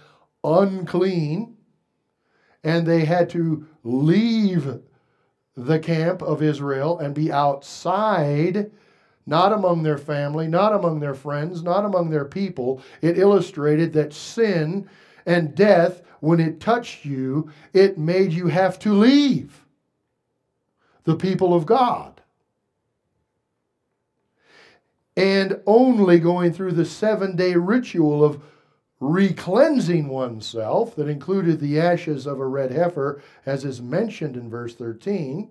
unclean 0.44 1.56
and 2.64 2.86
they 2.86 3.04
had 3.04 3.28
to 3.30 3.66
leave 3.82 4.80
the 5.56 5.78
camp 5.78 6.22
of 6.22 6.42
Israel 6.42 6.98
and 6.98 7.14
be 7.14 7.30
outside, 7.30 8.70
not 9.26 9.52
among 9.52 9.82
their 9.82 9.98
family, 9.98 10.48
not 10.48 10.74
among 10.74 11.00
their 11.00 11.14
friends, 11.14 11.62
not 11.62 11.84
among 11.84 12.10
their 12.10 12.24
people. 12.24 12.82
It 13.00 13.18
illustrated 13.18 13.92
that 13.92 14.12
sin 14.12 14.88
and 15.26 15.54
death, 15.54 16.02
when 16.20 16.40
it 16.40 16.60
touched 16.60 17.04
you, 17.04 17.50
it 17.72 17.98
made 17.98 18.32
you 18.32 18.46
have 18.48 18.78
to 18.80 18.92
leave 18.92 19.64
the 21.04 21.16
people 21.16 21.54
of 21.54 21.66
God 21.66 22.22
and 25.16 25.60
only 25.66 26.18
going 26.18 26.52
through 26.52 26.72
the 26.72 26.84
seven 26.84 27.36
day 27.36 27.54
ritual 27.54 28.24
of 28.24 28.42
recleansing 29.00 30.08
oneself 30.08 30.94
that 30.94 31.08
included 31.08 31.58
the 31.58 31.78
ashes 31.80 32.26
of 32.26 32.38
a 32.38 32.46
red 32.46 32.70
heifer, 32.70 33.20
as 33.44 33.64
is 33.64 33.82
mentioned 33.82 34.36
in 34.36 34.48
verse 34.48 34.74
13. 34.74 35.50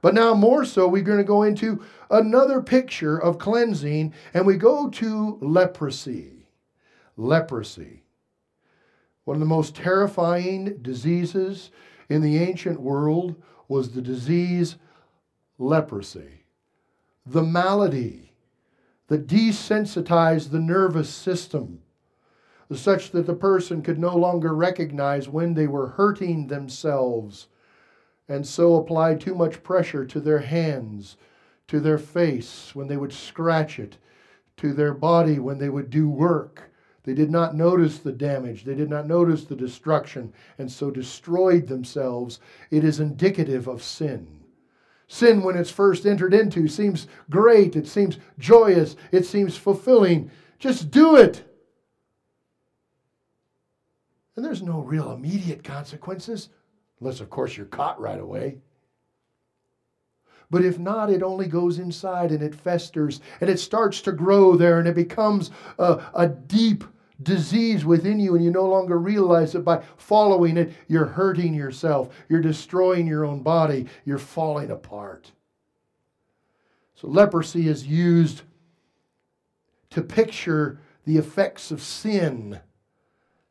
But 0.00 0.14
now, 0.14 0.34
more 0.34 0.64
so, 0.64 0.86
we're 0.86 1.02
going 1.02 1.18
to 1.18 1.24
go 1.24 1.42
into 1.42 1.82
another 2.10 2.62
picture 2.62 3.20
of 3.20 3.38
cleansing, 3.38 4.14
and 4.32 4.46
we 4.46 4.56
go 4.56 4.88
to 4.88 5.38
leprosy. 5.40 6.48
Leprosy. 7.16 8.04
One 9.24 9.36
of 9.36 9.40
the 9.40 9.46
most 9.46 9.74
terrifying 9.74 10.78
diseases 10.82 11.70
in 12.08 12.22
the 12.22 12.38
ancient 12.38 12.80
world 12.80 13.34
was 13.68 13.90
the 13.90 14.00
disease 14.00 14.76
leprosy, 15.58 16.44
the 17.26 17.42
malady 17.42 18.32
that 19.08 19.26
desensitized 19.26 20.50
the 20.50 20.60
nervous 20.60 21.10
system 21.10 21.82
such 22.72 23.10
that 23.12 23.26
the 23.26 23.34
person 23.34 23.82
could 23.82 23.98
no 23.98 24.14
longer 24.14 24.54
recognize 24.54 25.28
when 25.28 25.54
they 25.54 25.66
were 25.66 25.88
hurting 25.88 26.46
themselves 26.46 27.48
and 28.28 28.46
so 28.46 28.76
apply 28.76 29.14
too 29.14 29.34
much 29.34 29.62
pressure 29.62 30.04
to 30.04 30.20
their 30.20 30.40
hands, 30.40 31.16
to 31.66 31.80
their 31.80 31.98
face 31.98 32.74
when 32.74 32.88
they 32.88 32.96
would 32.96 33.12
scratch 33.12 33.78
it, 33.78 33.96
to 34.56 34.72
their 34.72 34.94
body 34.94 35.38
when 35.38 35.58
they 35.58 35.68
would 35.68 35.90
do 35.90 36.08
work. 36.08 36.70
They 37.04 37.14
did 37.14 37.30
not 37.30 37.56
notice 37.56 37.98
the 37.98 38.12
damage, 38.12 38.64
they 38.64 38.74
did 38.74 38.90
not 38.90 39.06
notice 39.06 39.44
the 39.44 39.56
destruction, 39.56 40.32
and 40.58 40.70
so 40.70 40.90
destroyed 40.90 41.66
themselves. 41.66 42.40
It 42.70 42.84
is 42.84 43.00
indicative 43.00 43.66
of 43.66 43.82
sin. 43.82 44.44
Sin, 45.06 45.42
when 45.42 45.56
it's 45.56 45.70
first 45.70 46.04
entered 46.04 46.34
into, 46.34 46.68
seems 46.68 47.06
great, 47.30 47.76
it 47.76 47.86
seems 47.86 48.18
joyous, 48.38 48.94
it 49.10 49.24
seems 49.24 49.56
fulfilling. 49.56 50.30
Just 50.58 50.90
do 50.90 51.16
it. 51.16 51.44
And 54.36 54.44
there's 54.44 54.62
no 54.62 54.80
real 54.80 55.12
immediate 55.12 55.64
consequences, 55.64 56.50
unless, 57.00 57.20
of 57.20 57.30
course, 57.30 57.56
you're 57.56 57.66
caught 57.66 58.00
right 58.00 58.20
away. 58.20 58.58
But 60.50 60.64
if 60.64 60.78
not, 60.78 61.10
it 61.10 61.22
only 61.22 61.46
goes 61.46 61.78
inside 61.78 62.30
and 62.32 62.42
it 62.42 62.54
festers 62.54 63.20
and 63.40 63.50
it 63.50 63.60
starts 63.60 64.00
to 64.02 64.12
grow 64.12 64.56
there 64.56 64.78
and 64.78 64.88
it 64.88 64.94
becomes 64.94 65.50
a, 65.78 66.00
a 66.14 66.26
deep 66.26 66.84
disease 67.22 67.84
within 67.84 68.18
you 68.18 68.34
and 68.34 68.44
you 68.44 68.50
no 68.50 68.66
longer 68.66 68.98
realize 68.98 69.54
it 69.54 69.64
by 69.64 69.82
following 69.96 70.56
it, 70.56 70.72
you're 70.86 71.04
hurting 71.04 71.52
yourself, 71.52 72.14
you're 72.28 72.40
destroying 72.40 73.06
your 73.06 73.24
own 73.24 73.42
body, 73.42 73.86
you're 74.04 74.18
falling 74.18 74.70
apart. 74.70 75.32
So, 76.94 77.08
leprosy 77.08 77.68
is 77.68 77.86
used 77.86 78.42
to 79.90 80.02
picture 80.02 80.80
the 81.04 81.16
effects 81.16 81.70
of 81.70 81.82
sin 81.82 82.60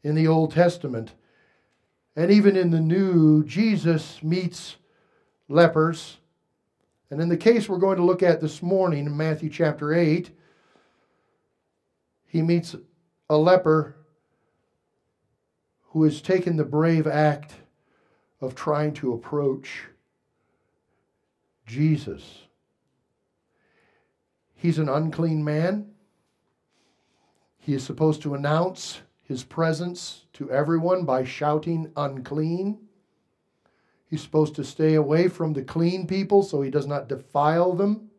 in 0.03 0.15
the 0.15 0.27
Old 0.27 0.51
Testament. 0.51 1.13
And 2.17 2.31
even 2.31 2.57
in 2.57 2.71
the 2.71 2.81
New, 2.81 3.43
Jesus 3.43 4.23
meets 4.23 4.77
lepers. 5.47 6.17
And 7.11 7.21
in 7.21 7.29
the 7.29 7.37
case 7.37 7.69
we're 7.69 7.77
going 7.77 7.97
to 7.97 8.03
look 8.03 8.23
at 8.23 8.41
this 8.41 8.63
morning 8.63 9.05
in 9.05 9.15
Matthew 9.15 9.51
chapter 9.51 9.93
8, 9.93 10.31
he 12.25 12.41
meets 12.41 12.75
a 13.29 13.37
leper 13.37 13.95
who 15.91 16.03
has 16.05 16.19
taken 16.19 16.57
the 16.57 16.65
brave 16.65 17.05
act 17.05 17.53
of 18.41 18.55
trying 18.55 18.95
to 18.95 19.13
approach 19.13 19.83
Jesus. 21.67 22.23
He's 24.55 24.79
an 24.79 24.89
unclean 24.89 25.43
man. 25.43 25.91
He 27.59 27.75
is 27.75 27.83
supposed 27.83 28.23
to 28.23 28.33
announce 28.33 29.01
his 29.27 29.43
presence 29.43 30.23
to 30.31 30.49
everyone 30.49 31.03
by 31.03 31.25
shouting, 31.25 31.91
unclean. 31.97 32.79
He's 34.09 34.21
supposed 34.21 34.55
to 34.55 34.63
stay 34.63 34.93
away 34.93 35.27
from 35.27 35.51
the 35.51 35.63
clean 35.63 36.07
people 36.07 36.43
so 36.43 36.61
he 36.61 36.71
does 36.71 36.87
not 36.87 37.09
defile 37.09 37.73
them 37.73 38.09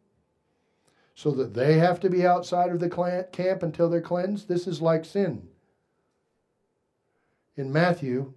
so 1.14 1.30
that 1.30 1.54
they 1.54 1.78
have 1.78 1.98
to 2.00 2.10
be 2.10 2.26
outside 2.26 2.70
of 2.70 2.78
the 2.78 3.26
camp 3.32 3.62
until 3.62 3.88
they're 3.88 4.02
cleansed. 4.02 4.48
This 4.48 4.66
is 4.66 4.82
like 4.82 5.06
sin. 5.06 5.48
In 7.56 7.72
Matthew 7.72 8.34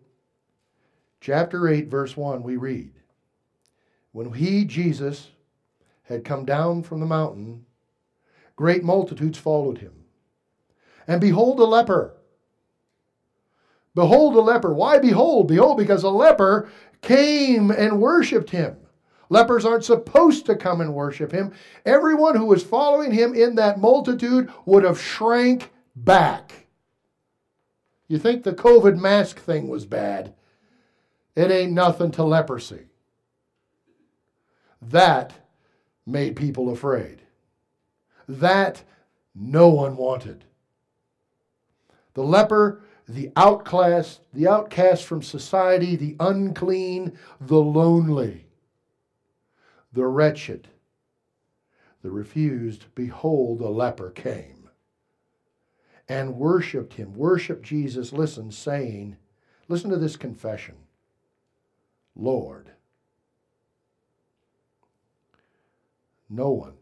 chapter 1.20 1.68
8, 1.68 1.90
verse 1.90 2.16
1, 2.16 2.42
we 2.42 2.56
read 2.56 2.94
When 4.14 4.32
he, 4.32 4.64
Jesus, 4.64 5.28
had 6.04 6.24
come 6.24 6.46
down 6.46 6.84
from 6.84 7.02
the 7.02 7.06
mountain, 7.06 7.66
great 8.56 8.84
multitudes 8.86 9.38
followed 9.38 9.80
him. 9.80 10.06
And 11.06 11.20
behold, 11.20 11.60
a 11.60 11.66
leper 11.66 12.16
Behold 13.94 14.36
a 14.36 14.42
leper. 14.42 14.74
Why 14.74 15.00
behold? 15.00 15.48
Behold, 15.48 15.78
because 15.78 16.04
a 16.04 16.10
leper 16.10 16.70
came 17.02 17.72
and 17.72 18.00
worshiped 18.00 18.50
him. 18.50 18.78
Lepers 19.30 19.66
aren't 19.66 19.86
supposed 19.86 20.46
to 20.46 20.56
come 20.56 20.82
and 20.82 20.94
worship 20.94 21.32
him. 21.32 21.54
Everyone 21.86 22.36
who 22.36 22.46
was 22.46 22.64
following 22.64 23.12
him 23.12 23.34
in 23.34 23.56
that 23.56 23.80
multitude 23.80 24.52
would 24.66 24.84
have 24.84 25.00
shrank 25.00 25.72
back. 25.96 26.68
You 28.08 28.20
think 28.20 28.44
the 28.44 28.54
COVID 28.54 29.00
mask 29.00 29.40
thing 29.40 29.70
was 29.70 29.86
bad? 29.86 30.34
It 31.34 31.50
ain't 31.50 31.72
nothing 31.72 32.12
to 32.12 32.24
leprosy. 32.24 32.88
That 34.82 35.34
made 36.06 36.36
people 36.36 36.70
afraid. 36.70 37.22
That 38.28 38.84
no 39.34 39.70
one 39.70 39.96
wanted. 39.96 40.44
The 42.16 42.24
leper, 42.24 42.82
the 43.08 43.32
outcast, 43.36 44.22
the 44.34 44.48
outcast 44.48 45.06
from 45.06 45.22
society, 45.22 45.96
the 45.96 46.16
unclean, 46.20 47.18
the 47.40 47.60
lonely 47.60 48.46
the 49.94 50.06
wretched, 50.06 50.68
the 52.02 52.12
refused, 52.12 52.86
behold, 52.96 53.60
the 53.60 53.70
leper 53.70 54.10
came 54.10 54.70
and 56.08 56.36
worshiped 56.36 56.94
him, 56.94 57.14
worshiped 57.14 57.64
Jesus, 57.64 58.12
listen, 58.12 58.52
saying, 58.52 59.18
listen 59.68 59.90
to 59.90 59.98
this 59.98 60.16
confession. 60.16 60.76
Lord, 62.16 62.72
no 66.30 66.50
one, 66.52 66.74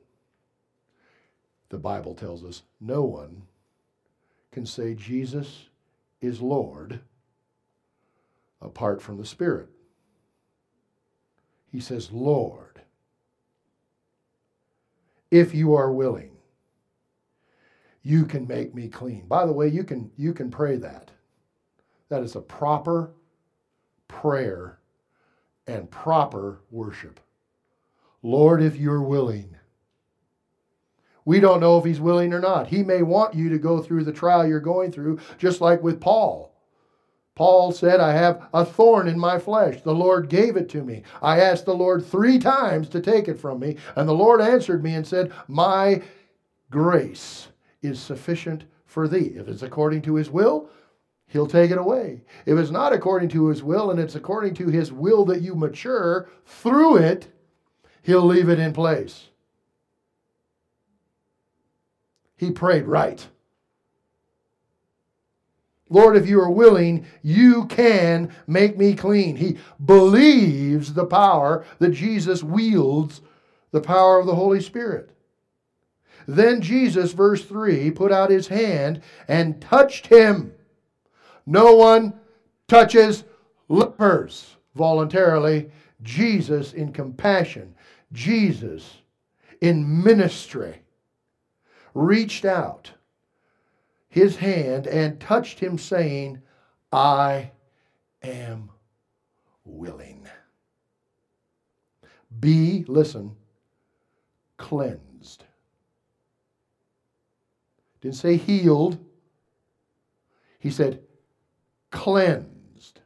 the 1.69 1.77
Bible 1.77 2.15
tells 2.15 2.43
us, 2.43 2.63
no 2.79 3.03
one 3.03 3.43
can 4.51 4.65
say 4.65 4.95
Jesus 4.95 5.68
is 6.21 6.41
Lord 6.41 6.99
apart 8.61 9.01
from 9.01 9.17
the 9.17 9.25
Spirit. 9.25 9.69
He 11.71 11.79
says, 11.79 12.11
Lord 12.11 12.81
if 15.31 15.53
you 15.53 15.75
are 15.75 15.91
willing 15.91 16.31
you 18.01 18.25
can 18.25 18.47
make 18.47 18.73
me 18.73 18.87
clean. 18.87 19.27
By 19.27 19.45
the 19.45 19.53
way 19.53 19.67
you 19.67 19.83
can 19.83 20.09
you 20.17 20.33
can 20.33 20.49
pray 20.49 20.77
that. 20.77 21.11
That 22.09 22.23
is 22.23 22.35
a 22.35 22.41
proper 22.41 23.11
prayer 24.07 24.79
and 25.67 25.91
proper 25.91 26.61
worship. 26.71 27.19
Lord 28.23 28.63
if 28.63 28.75
you're 28.77 29.03
willing 29.03 29.55
we 31.29 31.39
don't 31.39 31.59
know 31.59 31.77
if 31.77 31.85
he's 31.85 31.99
willing 32.01 32.33
or 32.33 32.39
not 32.39 32.67
he 32.67 32.81
may 32.81 33.03
want 33.03 33.35
you 33.35 33.49
to 33.49 33.59
go 33.59 33.79
through 33.79 34.03
the 34.03 34.11
trial 34.11 34.47
you're 34.47 34.59
going 34.59 34.91
through 34.91 35.19
just 35.37 35.61
like 35.61 35.83
with 35.83 36.01
paul 36.01 36.49
Paul 37.35 37.71
said, 37.71 38.01
I 38.01 38.11
have 38.11 38.49
a 38.53 38.65
thorn 38.65 39.07
in 39.07 39.17
my 39.17 39.39
flesh. 39.39 39.79
The 39.81 39.93
Lord 39.93 40.27
gave 40.27 40.57
it 40.57 40.67
to 40.71 40.83
me. 40.83 41.03
I 41.21 41.39
asked 41.39 41.63
the 41.63 41.73
Lord 41.73 42.05
three 42.05 42.37
times 42.37 42.89
to 42.89 42.99
take 42.99 43.29
it 43.29 43.39
from 43.39 43.61
me, 43.61 43.77
and 43.95 44.09
the 44.09 44.13
Lord 44.13 44.41
answered 44.41 44.83
me 44.83 44.93
and 44.95 45.07
said, 45.07 45.31
My 45.47 46.01
grace 46.69 47.47
is 47.81 47.97
sufficient 47.97 48.65
for 48.85 49.07
thee. 49.07 49.35
If 49.37 49.47
it's 49.47 49.63
according 49.63 50.01
to 50.01 50.15
his 50.15 50.29
will, 50.29 50.69
he'll 51.27 51.47
take 51.47 51.71
it 51.71 51.77
away. 51.77 52.25
If 52.45 52.57
it's 52.57 52.71
not 52.71 52.91
according 52.91 53.29
to 53.29 53.47
his 53.47 53.63
will 53.63 53.89
and 53.89 54.01
it's 54.01 54.15
according 54.15 54.55
to 54.55 54.67
his 54.67 54.91
will 54.91 55.23
that 55.23 55.41
you 55.41 55.55
mature 55.55 56.29
through 56.45 56.97
it, 56.97 57.29
he'll 58.01 58.25
leave 58.25 58.49
it 58.49 58.59
in 58.59 58.73
place. 58.73 59.28
He 62.39 62.51
prayed 62.51 62.85
right. 62.85 63.27
Lord, 65.89 66.15
if 66.15 66.25
you 66.25 66.39
are 66.39 66.49
willing, 66.49 67.05
you 67.21 67.65
can 67.65 68.31
make 68.47 68.77
me 68.77 68.93
clean. 68.95 69.35
He 69.35 69.57
believes 69.83 70.93
the 70.93 71.05
power 71.05 71.65
that 71.79 71.89
Jesus 71.89 72.41
wields, 72.41 73.19
the 73.71 73.81
power 73.81 74.19
of 74.19 74.25
the 74.25 74.35
Holy 74.35 74.61
Spirit. 74.61 75.09
Then 76.27 76.61
Jesus, 76.61 77.11
verse 77.11 77.43
3, 77.43 77.91
put 77.91 78.11
out 78.13 78.29
his 78.29 78.47
hand 78.47 79.01
and 79.27 79.59
touched 79.59 80.07
him. 80.07 80.53
No 81.45 81.75
one 81.75 82.13
touches 82.69 83.25
lepers 83.67 84.55
voluntarily. 84.75 85.71
Jesus 86.03 86.71
in 86.71 86.93
compassion, 86.93 87.75
Jesus 88.13 88.99
in 89.59 90.03
ministry, 90.03 90.83
reached 91.99 92.45
out 92.45 92.91
his 94.07 94.37
hand 94.37 94.87
and 94.87 95.19
touched 95.19 95.59
him, 95.59 95.77
saying, 95.77 96.41
I 96.91 97.51
am 98.23 98.69
willing. 99.63 100.27
Be, 102.39 102.85
listen, 102.87 103.35
cleansed. 104.57 105.43
Didn't 108.01 108.15
say 108.15 108.37
healed. 108.37 108.97
He 110.59 110.71
said 110.71 111.01
cleansed. 111.91 113.01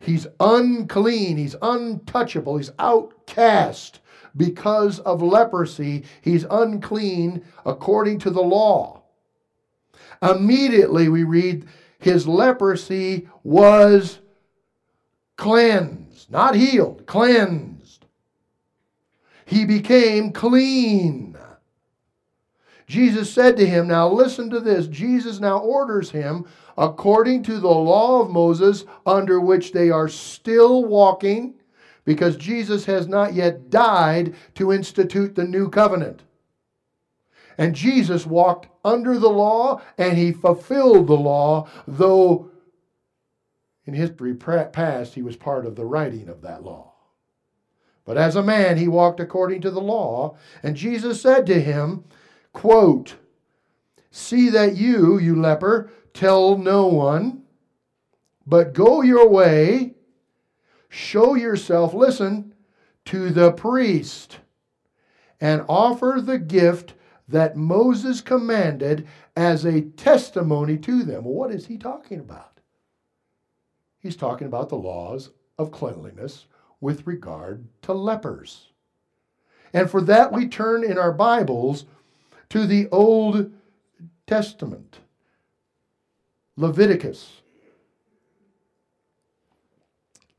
He's 0.00 0.26
unclean. 0.40 1.36
He's 1.36 1.56
untouchable. 1.60 2.56
He's 2.56 2.70
outcast 2.78 4.00
because 4.36 4.98
of 5.00 5.22
leprosy. 5.22 6.04
He's 6.22 6.44
unclean 6.50 7.44
according 7.64 8.18
to 8.20 8.30
the 8.30 8.42
law. 8.42 9.02
Immediately 10.22 11.08
we 11.08 11.24
read, 11.24 11.66
his 11.98 12.26
leprosy 12.26 13.28
was 13.42 14.18
cleansed, 15.36 16.30
not 16.30 16.54
healed, 16.54 17.06
cleansed. 17.06 18.06
He 19.46 19.64
became 19.64 20.32
clean. 20.32 21.36
Jesus 22.86 23.32
said 23.32 23.56
to 23.56 23.66
him, 23.66 23.88
Now 23.88 24.08
listen 24.08 24.50
to 24.50 24.60
this. 24.60 24.88
Jesus 24.88 25.38
now 25.40 25.58
orders 25.58 26.10
him, 26.10 26.44
according 26.76 27.44
to 27.44 27.60
the 27.60 27.68
law 27.68 28.20
of 28.20 28.30
Moses, 28.30 28.84
under 29.06 29.40
which 29.40 29.72
they 29.72 29.90
are 29.90 30.08
still 30.08 30.84
walking, 30.84 31.54
because 32.10 32.36
Jesus 32.36 32.86
has 32.86 33.06
not 33.06 33.34
yet 33.34 33.70
died 33.70 34.34
to 34.56 34.72
institute 34.72 35.36
the 35.36 35.44
new 35.44 35.68
covenant. 35.68 36.24
And 37.56 37.72
Jesus 37.72 38.26
walked 38.26 38.66
under 38.84 39.16
the 39.16 39.30
law 39.30 39.80
and 39.96 40.18
he 40.18 40.32
fulfilled 40.32 41.06
the 41.06 41.16
law, 41.16 41.68
though 41.86 42.50
in 43.84 43.94
history 43.94 44.34
past 44.34 45.14
he 45.14 45.22
was 45.22 45.36
part 45.36 45.64
of 45.64 45.76
the 45.76 45.84
writing 45.84 46.28
of 46.28 46.42
that 46.42 46.64
law. 46.64 46.94
But 48.04 48.18
as 48.18 48.34
a 48.34 48.42
man, 48.42 48.76
he 48.76 48.88
walked 48.88 49.20
according 49.20 49.60
to 49.60 49.70
the 49.70 49.80
law. 49.80 50.36
And 50.64 50.74
Jesus 50.74 51.22
said 51.22 51.46
to 51.46 51.60
him, 51.60 52.02
quote, 52.52 53.14
See 54.10 54.48
that 54.48 54.76
you, 54.76 55.20
you 55.20 55.40
leper, 55.40 55.92
tell 56.12 56.58
no 56.58 56.88
one, 56.88 57.44
but 58.44 58.72
go 58.72 59.00
your 59.00 59.28
way, 59.28 59.94
show 60.90 61.34
yourself, 61.34 61.94
listen, 61.94 62.52
to 63.06 63.30
the 63.30 63.52
priest, 63.52 64.40
and 65.40 65.64
offer 65.68 66.20
the 66.22 66.38
gift 66.38 66.92
that 67.26 67.56
Moses 67.56 68.20
commanded 68.20 69.06
as 69.34 69.64
a 69.64 69.82
testimony 69.82 70.76
to 70.76 71.02
them. 71.02 71.24
Well, 71.24 71.34
what 71.34 71.52
is 71.52 71.66
he 71.66 71.78
talking 71.78 72.20
about? 72.20 72.60
He's 74.00 74.16
talking 74.16 74.46
about 74.46 74.68
the 74.68 74.76
laws 74.76 75.30
of 75.56 75.70
cleanliness 75.70 76.46
with 76.80 77.06
regard 77.06 77.66
to 77.82 77.92
lepers. 77.92 78.66
And 79.72 79.88
for 79.88 80.00
that, 80.02 80.32
we 80.32 80.48
turn 80.48 80.82
in 80.82 80.98
our 80.98 81.12
Bibles 81.12 81.84
to 82.48 82.66
the 82.66 82.88
Old 82.90 83.52
Testament, 84.26 84.98
Leviticus. 86.56 87.39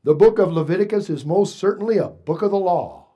The 0.04 0.14
book 0.14 0.38
of 0.38 0.52
Leviticus 0.52 1.08
is 1.08 1.24
most 1.24 1.56
certainly 1.56 1.98
a 1.98 2.08
book 2.08 2.42
of 2.42 2.50
the 2.50 2.58
law. 2.58 3.06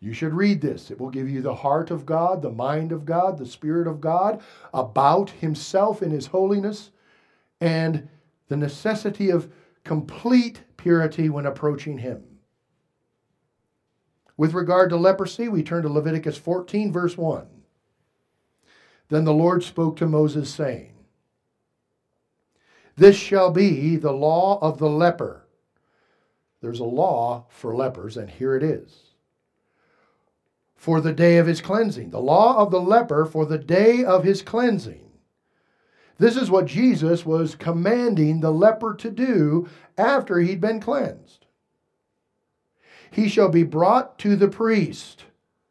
You 0.00 0.12
should 0.12 0.34
read 0.34 0.60
this. 0.60 0.90
It 0.90 1.00
will 1.00 1.10
give 1.10 1.30
you 1.30 1.40
the 1.40 1.54
heart 1.54 1.90
of 1.90 2.04
God, 2.04 2.42
the 2.42 2.50
mind 2.50 2.92
of 2.92 3.06
God, 3.06 3.38
the 3.38 3.46
Spirit 3.46 3.86
of 3.86 4.00
God 4.00 4.42
about 4.72 5.30
Himself 5.30 6.02
and 6.02 6.12
His 6.12 6.26
holiness, 6.26 6.90
and 7.60 8.08
the 8.48 8.56
necessity 8.56 9.30
of 9.30 9.50
complete 9.84 10.62
purity 10.76 11.28
when 11.28 11.46
approaching 11.46 11.98
Him. 11.98 12.24
With 14.36 14.54
regard 14.54 14.90
to 14.90 14.96
leprosy, 14.96 15.48
we 15.48 15.62
turn 15.62 15.82
to 15.84 15.88
Leviticus 15.88 16.36
14, 16.36 16.92
verse 16.92 17.16
1. 17.16 17.46
Then 19.08 19.24
the 19.24 19.32
Lord 19.32 19.62
spoke 19.62 19.96
to 19.98 20.06
Moses, 20.06 20.52
saying, 20.52 20.92
This 22.96 23.16
shall 23.16 23.52
be 23.52 23.96
the 23.96 24.12
law 24.12 24.58
of 24.60 24.78
the 24.78 24.90
leper. 24.90 25.43
There's 26.64 26.80
a 26.80 26.84
law 26.84 27.44
for 27.50 27.76
lepers, 27.76 28.16
and 28.16 28.30
here 28.30 28.56
it 28.56 28.62
is 28.62 28.90
for 30.74 31.02
the 31.02 31.12
day 31.12 31.36
of 31.36 31.46
his 31.46 31.60
cleansing. 31.60 32.08
The 32.08 32.20
law 32.20 32.56
of 32.56 32.70
the 32.70 32.80
leper 32.80 33.26
for 33.26 33.44
the 33.44 33.58
day 33.58 34.02
of 34.02 34.24
his 34.24 34.40
cleansing. 34.40 35.10
This 36.16 36.38
is 36.38 36.50
what 36.50 36.64
Jesus 36.64 37.26
was 37.26 37.54
commanding 37.54 38.40
the 38.40 38.50
leper 38.50 38.94
to 38.94 39.10
do 39.10 39.68
after 39.98 40.38
he'd 40.38 40.62
been 40.62 40.80
cleansed. 40.80 41.44
He 43.10 43.28
shall 43.28 43.50
be 43.50 43.62
brought 43.62 44.18
to 44.20 44.34
the 44.34 44.48
priest. 44.48 45.24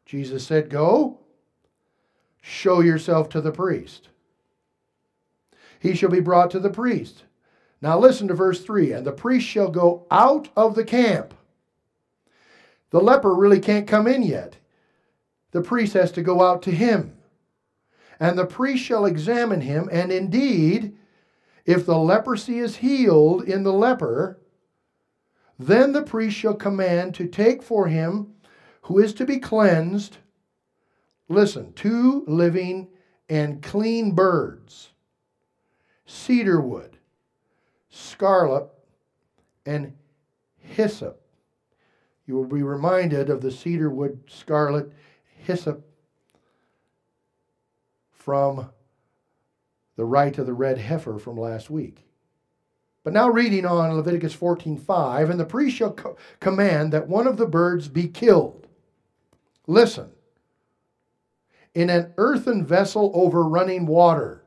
Jesus 0.06 0.46
said, 0.46 0.70
Go, 0.70 1.18
show 2.40 2.78
yourself 2.78 3.28
to 3.30 3.40
the 3.40 3.50
priest. 3.50 4.10
He 5.80 5.96
shall 5.96 6.10
be 6.10 6.20
brought 6.20 6.52
to 6.52 6.60
the 6.60 6.70
priest. 6.70 7.24
Now 7.80 7.98
listen 7.98 8.28
to 8.28 8.34
verse 8.34 8.62
3 8.62 8.92
And 8.92 9.06
the 9.06 9.12
priest 9.12 9.46
shall 9.46 9.70
go 9.70 10.06
out 10.10 10.48
of 10.56 10.74
the 10.74 10.84
camp. 10.84 11.34
The 12.90 13.00
leper 13.00 13.34
really 13.34 13.60
can't 13.60 13.88
come 13.88 14.06
in 14.06 14.22
yet. 14.22 14.56
The 15.50 15.62
priest 15.62 15.94
has 15.94 16.12
to 16.12 16.22
go 16.22 16.42
out 16.42 16.62
to 16.62 16.70
him. 16.70 17.16
And 18.20 18.38
the 18.38 18.46
priest 18.46 18.84
shall 18.84 19.06
examine 19.06 19.60
him, 19.60 19.88
and 19.90 20.12
indeed, 20.12 20.96
if 21.64 21.86
the 21.86 21.98
leprosy 21.98 22.58
is 22.58 22.76
healed 22.76 23.42
in 23.42 23.64
the 23.64 23.72
leper, 23.72 24.38
then 25.58 25.92
the 25.92 26.02
priest 26.02 26.36
shall 26.36 26.54
command 26.54 27.14
to 27.14 27.26
take 27.26 27.62
for 27.62 27.88
him 27.88 28.34
who 28.82 28.98
is 28.98 29.14
to 29.14 29.24
be 29.24 29.38
cleansed, 29.38 30.18
listen, 31.28 31.72
two 31.72 32.24
living 32.26 32.88
and 33.28 33.62
clean 33.62 34.12
birds, 34.12 34.90
cedar 36.04 36.60
wood, 36.60 36.93
scarlet, 37.94 38.68
and 39.64 39.94
hyssop. 40.58 41.20
You 42.26 42.34
will 42.34 42.46
be 42.46 42.62
reminded 42.62 43.30
of 43.30 43.40
the 43.40 43.52
cedar 43.52 43.88
wood, 43.88 44.20
scarlet, 44.26 44.92
hyssop 45.44 45.86
from 48.10 48.70
the 49.96 50.04
rite 50.04 50.38
of 50.38 50.46
the 50.46 50.54
red 50.54 50.78
heifer 50.78 51.18
from 51.18 51.36
last 51.36 51.70
week. 51.70 52.04
But 53.04 53.12
now 53.12 53.28
reading 53.28 53.66
on 53.66 53.94
Leviticus 53.94 54.34
14:5, 54.34 55.30
and 55.30 55.38
the 55.38 55.44
priest 55.44 55.76
shall 55.76 55.92
co- 55.92 56.16
command 56.40 56.92
that 56.92 57.08
one 57.08 57.26
of 57.26 57.36
the 57.36 57.46
birds 57.46 57.88
be 57.88 58.08
killed. 58.08 58.66
Listen. 59.66 60.10
In 61.74 61.90
an 61.90 62.14
earthen 62.16 62.64
vessel 62.64 63.10
over 63.14 63.42
running 63.42 63.86
water. 63.86 64.43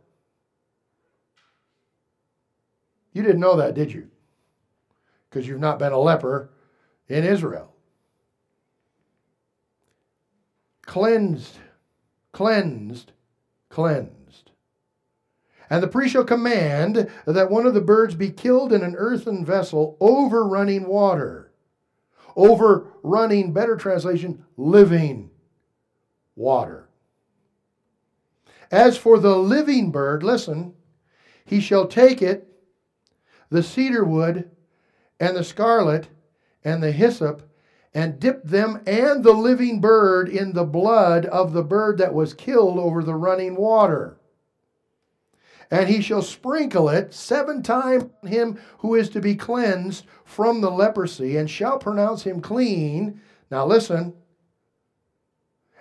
You 3.17 3.23
didn't 3.23 3.39
know 3.39 3.55
that, 3.57 3.73
did 3.73 3.91
you? 3.91 4.11
Because 5.27 5.47
you've 5.47 5.59
not 5.59 5.79
been 5.79 5.91
a 5.91 5.97
leper 5.97 6.51
in 7.07 7.23
Israel. 7.23 7.73
Cleansed, 10.85 11.57
cleansed, 12.31 13.13
cleansed. 13.69 14.51
And 15.67 15.81
the 15.81 15.87
priest 15.87 16.13
shall 16.13 16.25
command 16.25 17.09
that 17.25 17.49
one 17.49 17.65
of 17.65 17.73
the 17.73 17.81
birds 17.81 18.13
be 18.13 18.29
killed 18.29 18.71
in 18.71 18.83
an 18.83 18.95
earthen 18.95 19.43
vessel 19.43 19.97
over 19.99 20.47
running 20.47 20.85
water. 20.85 21.51
Over 22.35 22.93
running, 23.01 23.51
better 23.51 23.77
translation, 23.77 24.45
living 24.57 25.31
water. 26.35 26.87
As 28.69 28.95
for 28.95 29.17
the 29.17 29.35
living 29.35 29.89
bird, 29.89 30.21
listen, 30.21 30.75
he 31.43 31.59
shall 31.59 31.87
take 31.87 32.21
it, 32.21 32.46
the 33.49 33.63
cedar 33.63 34.03
wood, 34.03 34.49
and 35.19 35.35
the 35.35 35.43
scarlet, 35.43 36.09
and 36.63 36.81
the 36.83 36.91
hyssop, 36.91 37.43
and 37.93 38.19
dip 38.19 38.43
them 38.43 38.81
and 38.85 39.23
the 39.23 39.33
living 39.33 39.81
bird 39.81 40.29
in 40.29 40.53
the 40.53 40.65
blood 40.65 41.25
of 41.25 41.53
the 41.53 41.63
bird 41.63 41.97
that 41.97 42.13
was 42.13 42.33
killed 42.33 42.77
over 42.77 43.03
the 43.03 43.15
running 43.15 43.55
water. 43.55 44.17
And 45.71 45.89
he 45.89 46.01
shall 46.01 46.21
sprinkle 46.21 46.89
it 46.89 47.13
seven 47.13 47.63
times 47.63 48.05
on 48.23 48.29
him 48.29 48.59
who 48.79 48.95
is 48.95 49.09
to 49.09 49.19
be 49.19 49.35
cleansed 49.35 50.05
from 50.23 50.61
the 50.61 50.71
leprosy, 50.71 51.37
and 51.37 51.49
shall 51.49 51.79
pronounce 51.79 52.23
him 52.23 52.39
clean. 52.39 53.19
Now 53.49 53.65
listen. 53.65 54.13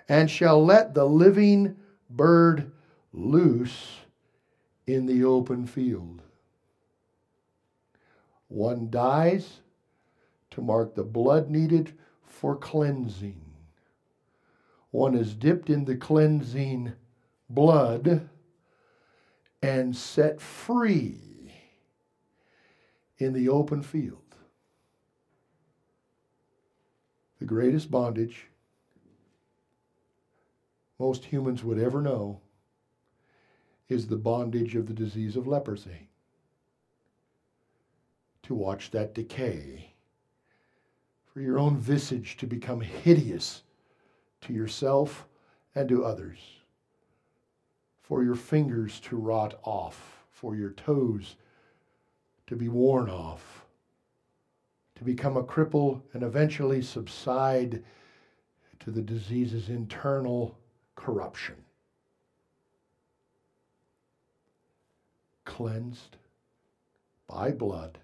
And 0.09 0.31
shall 0.31 0.63
let 0.63 0.93
the 0.93 1.05
living 1.05 1.75
bird 2.09 2.71
loose 3.13 3.99
in 4.85 5.05
the 5.05 5.23
open 5.23 5.67
field. 5.67 6.21
One 8.47 8.89
dies 8.89 9.61
to 10.51 10.61
mark 10.61 10.95
the 10.95 11.03
blood 11.03 11.49
needed 11.49 11.93
for 12.23 12.55
cleansing. 12.55 13.41
One 14.91 15.15
is 15.15 15.35
dipped 15.35 15.69
in 15.69 15.85
the 15.85 15.95
cleansing 15.95 16.93
blood 17.49 18.29
and 19.61 19.95
set 19.95 20.39
free 20.39 21.53
in 23.17 23.33
the 23.33 23.49
open 23.49 23.81
field. 23.81 24.23
The 27.39 27.45
greatest 27.45 27.91
bondage 27.91 28.47
most 30.99 31.25
humans 31.25 31.63
would 31.63 31.77
ever 31.77 32.01
know 32.01 32.41
is 33.87 34.07
the 34.07 34.17
bondage 34.17 34.75
of 34.75 34.87
the 34.87 34.93
disease 34.93 35.35
of 35.35 35.47
leprosy. 35.47 36.06
To 38.47 38.55
watch 38.55 38.91
that 38.91 39.13
decay. 39.13 39.91
For 41.25 41.41
your 41.41 41.59
own 41.59 41.77
visage 41.77 42.37
to 42.37 42.47
become 42.47 42.79
hideous 42.79 43.63
to 44.39 44.53
yourself 44.53 45.27
and 45.75 45.89
to 45.89 46.05
others, 46.05 46.39
for 48.01 48.23
your 48.23 48.35
fingers 48.35 49.01
to 49.01 49.17
rot 49.17 49.59
off, 49.63 50.23
for 50.31 50.55
your 50.55 50.69
toes 50.69 51.35
to 52.47 52.55
be 52.55 52.69
worn 52.69 53.09
off, 53.09 53.65
to 54.95 55.03
become 55.03 55.35
a 55.35 55.43
cripple 55.43 56.01
and 56.13 56.23
eventually 56.23 56.81
subside 56.81 57.83
to 58.79 58.91
the 58.91 59.01
disease's 59.01 59.67
internal 59.67 60.57
corruption. 60.95 61.55
Cleansed 65.43 66.15
by 67.27 67.51
blood 67.51 67.99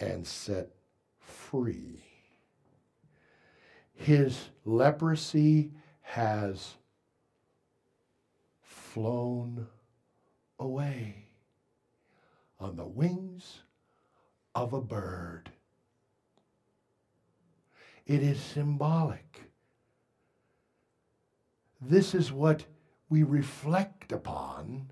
and 0.00 0.26
set 0.26 0.70
free. 1.18 2.02
His 3.94 4.50
leprosy 4.64 5.72
has 6.02 6.74
flown 8.62 9.66
away 10.58 11.26
on 12.60 12.76
the 12.76 12.86
wings 12.86 13.62
of 14.54 14.72
a 14.72 14.80
bird. 14.80 15.50
It 18.06 18.22
is 18.22 18.40
symbolic. 18.40 19.42
This 21.80 22.14
is 22.14 22.32
what 22.32 22.64
we 23.08 23.22
reflect 23.22 24.12
upon 24.12 24.90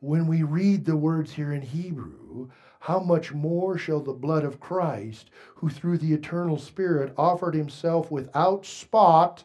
when 0.00 0.26
we 0.26 0.42
read 0.42 0.84
the 0.84 0.96
words 0.96 1.32
here 1.32 1.52
in 1.52 1.62
Hebrew 1.62 2.50
how 2.80 2.98
much 2.98 3.32
more 3.32 3.76
shall 3.76 4.00
the 4.00 4.12
blood 4.12 4.42
of 4.42 4.58
Christ, 4.58 5.30
who 5.56 5.68
through 5.68 5.98
the 5.98 6.14
eternal 6.14 6.58
Spirit 6.58 7.12
offered 7.16 7.54
himself 7.54 8.10
without 8.10 8.64
spot, 8.64 9.44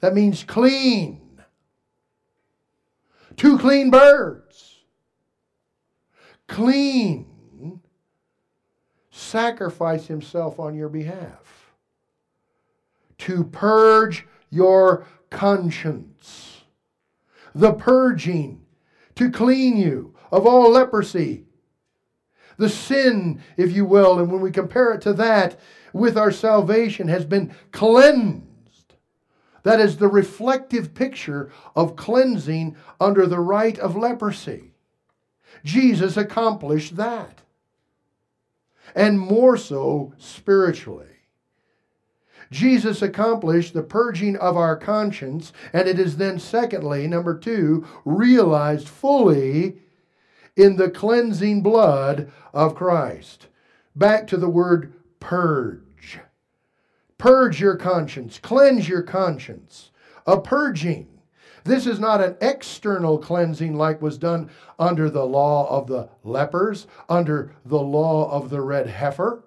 that 0.00 0.12
means 0.12 0.42
clean, 0.42 1.40
two 3.36 3.56
clean 3.58 3.90
birds, 3.90 4.80
clean, 6.48 7.80
sacrifice 9.10 10.08
himself 10.08 10.58
on 10.58 10.74
your 10.74 10.88
behalf 10.88 11.72
to 13.18 13.44
purge 13.44 14.26
your 14.50 15.06
conscience. 15.30 16.62
The 17.54 17.72
purging 17.72 18.62
to 19.14 19.30
clean 19.30 19.76
you 19.76 20.15
of 20.30 20.46
all 20.46 20.70
leprosy. 20.70 21.44
The 22.58 22.68
sin, 22.68 23.42
if 23.56 23.72
you 23.72 23.84
will, 23.84 24.18
and 24.18 24.30
when 24.30 24.40
we 24.40 24.50
compare 24.50 24.92
it 24.92 25.02
to 25.02 25.12
that 25.14 25.58
with 25.92 26.16
our 26.16 26.30
salvation, 26.30 27.08
has 27.08 27.24
been 27.24 27.54
cleansed. 27.70 28.94
That 29.62 29.80
is 29.80 29.96
the 29.96 30.08
reflective 30.08 30.94
picture 30.94 31.50
of 31.74 31.96
cleansing 31.96 32.76
under 33.00 33.26
the 33.26 33.40
rite 33.40 33.78
of 33.78 33.96
leprosy. 33.96 34.72
Jesus 35.64 36.16
accomplished 36.16 36.96
that. 36.96 37.42
And 38.94 39.18
more 39.18 39.56
so 39.56 40.14
spiritually. 40.16 41.08
Jesus 42.50 43.02
accomplished 43.02 43.74
the 43.74 43.82
purging 43.82 44.36
of 44.36 44.56
our 44.56 44.76
conscience, 44.76 45.52
and 45.72 45.88
it 45.88 45.98
is 45.98 46.16
then, 46.16 46.38
secondly, 46.38 47.08
number 47.08 47.36
two, 47.36 47.84
realized 48.04 48.88
fully 48.88 49.78
in 50.56 50.76
the 50.76 50.90
cleansing 50.90 51.62
blood 51.62 52.30
of 52.52 52.74
Christ. 52.74 53.48
Back 53.94 54.26
to 54.28 54.36
the 54.36 54.48
word 54.48 54.94
purge. 55.20 56.18
Purge 57.18 57.60
your 57.60 57.76
conscience, 57.76 58.38
cleanse 58.38 58.88
your 58.88 59.02
conscience. 59.02 59.90
A 60.26 60.40
purging. 60.40 61.08
This 61.64 61.86
is 61.86 61.98
not 61.98 62.20
an 62.20 62.36
external 62.40 63.18
cleansing 63.18 63.74
like 63.74 64.00
was 64.00 64.18
done 64.18 64.50
under 64.78 65.10
the 65.10 65.24
law 65.24 65.68
of 65.68 65.86
the 65.86 66.08
lepers, 66.22 66.86
under 67.08 67.52
the 67.64 67.80
law 67.80 68.30
of 68.30 68.50
the 68.50 68.60
red 68.60 68.86
heifer. 68.86 69.42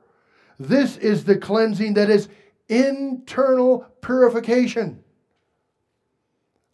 This 0.60 0.98
is 0.98 1.24
the 1.24 1.38
cleansing 1.38 1.94
that 1.94 2.10
is 2.10 2.28
internal 2.68 3.86
purification. 4.02 5.04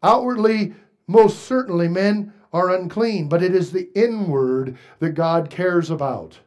Outwardly, 0.01 0.73
most 1.07 1.43
certainly, 1.43 1.87
men 1.87 2.33
are 2.55 2.73
unclean, 2.73 3.27
but 3.27 3.43
it 3.43 3.53
is 3.53 3.73
the 3.73 3.89
inward 3.93 4.77
that 4.99 5.09
God 5.09 5.49
cares 5.49 5.89
about. 5.89 6.39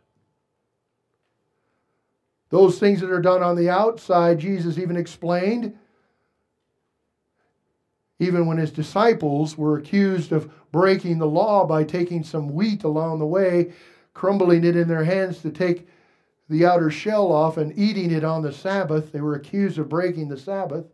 Those 2.48 2.78
things 2.78 3.00
that 3.00 3.10
are 3.10 3.20
done 3.20 3.42
on 3.42 3.56
the 3.56 3.68
outside, 3.68 4.38
Jesus 4.38 4.78
even 4.78 4.96
explained. 4.96 5.76
Even 8.18 8.46
when 8.46 8.56
his 8.56 8.70
disciples 8.70 9.58
were 9.58 9.76
accused 9.76 10.32
of 10.32 10.50
breaking 10.72 11.18
the 11.18 11.26
law 11.26 11.66
by 11.66 11.84
taking 11.84 12.24
some 12.24 12.54
wheat 12.54 12.84
along 12.84 13.18
the 13.18 13.26
way, 13.26 13.74
crumbling 14.14 14.64
it 14.64 14.76
in 14.76 14.88
their 14.88 15.04
hands 15.04 15.42
to 15.42 15.50
take 15.50 15.86
the 16.48 16.64
outer 16.64 16.90
shell 16.90 17.30
off 17.30 17.58
and 17.58 17.78
eating 17.78 18.10
it 18.10 18.24
on 18.24 18.40
the 18.40 18.52
Sabbath, 18.52 19.12
they 19.12 19.20
were 19.20 19.34
accused 19.34 19.78
of 19.78 19.90
breaking 19.90 20.28
the 20.28 20.38
Sabbath. 20.38 20.86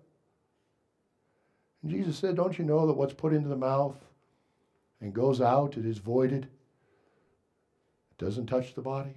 And 1.85 1.93
Jesus 1.93 2.19
said, 2.19 2.35
Don't 2.35 2.59
you 2.59 2.65
know 2.65 2.89
that 2.89 2.95
what's 2.95 3.15
put 3.15 3.33
into 3.33 3.49
the 3.49 3.55
mouth 3.55 4.04
and 5.01 5.13
goes 5.13 5.41
out, 5.41 5.77
it 5.77 5.85
is 5.85 5.99
voided? 5.99 6.45
It 6.45 8.19
doesn't 8.19 8.47
touch 8.47 8.75
the 8.75 8.83
body. 8.83 9.15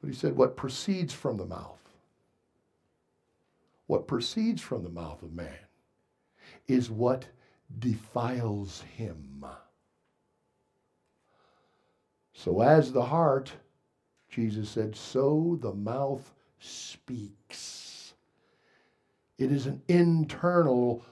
But 0.00 0.08
he 0.08 0.14
said, 0.14 0.36
What 0.36 0.56
proceeds 0.56 1.12
from 1.12 1.36
the 1.36 1.46
mouth, 1.46 1.80
what 3.86 4.06
proceeds 4.06 4.62
from 4.62 4.82
the 4.82 4.90
mouth 4.90 5.22
of 5.22 5.32
man 5.32 5.48
is 6.66 6.90
what 6.90 7.26
defiles 7.78 8.82
him. 8.96 9.44
So, 12.32 12.62
as 12.62 12.92
the 12.92 13.02
heart, 13.02 13.52
Jesus 14.30 14.70
said, 14.70 14.96
so 14.96 15.58
the 15.60 15.74
mouth 15.74 16.32
speaks. 16.58 18.14
It 19.36 19.52
is 19.52 19.66
an 19.66 19.82
internal, 19.88 21.04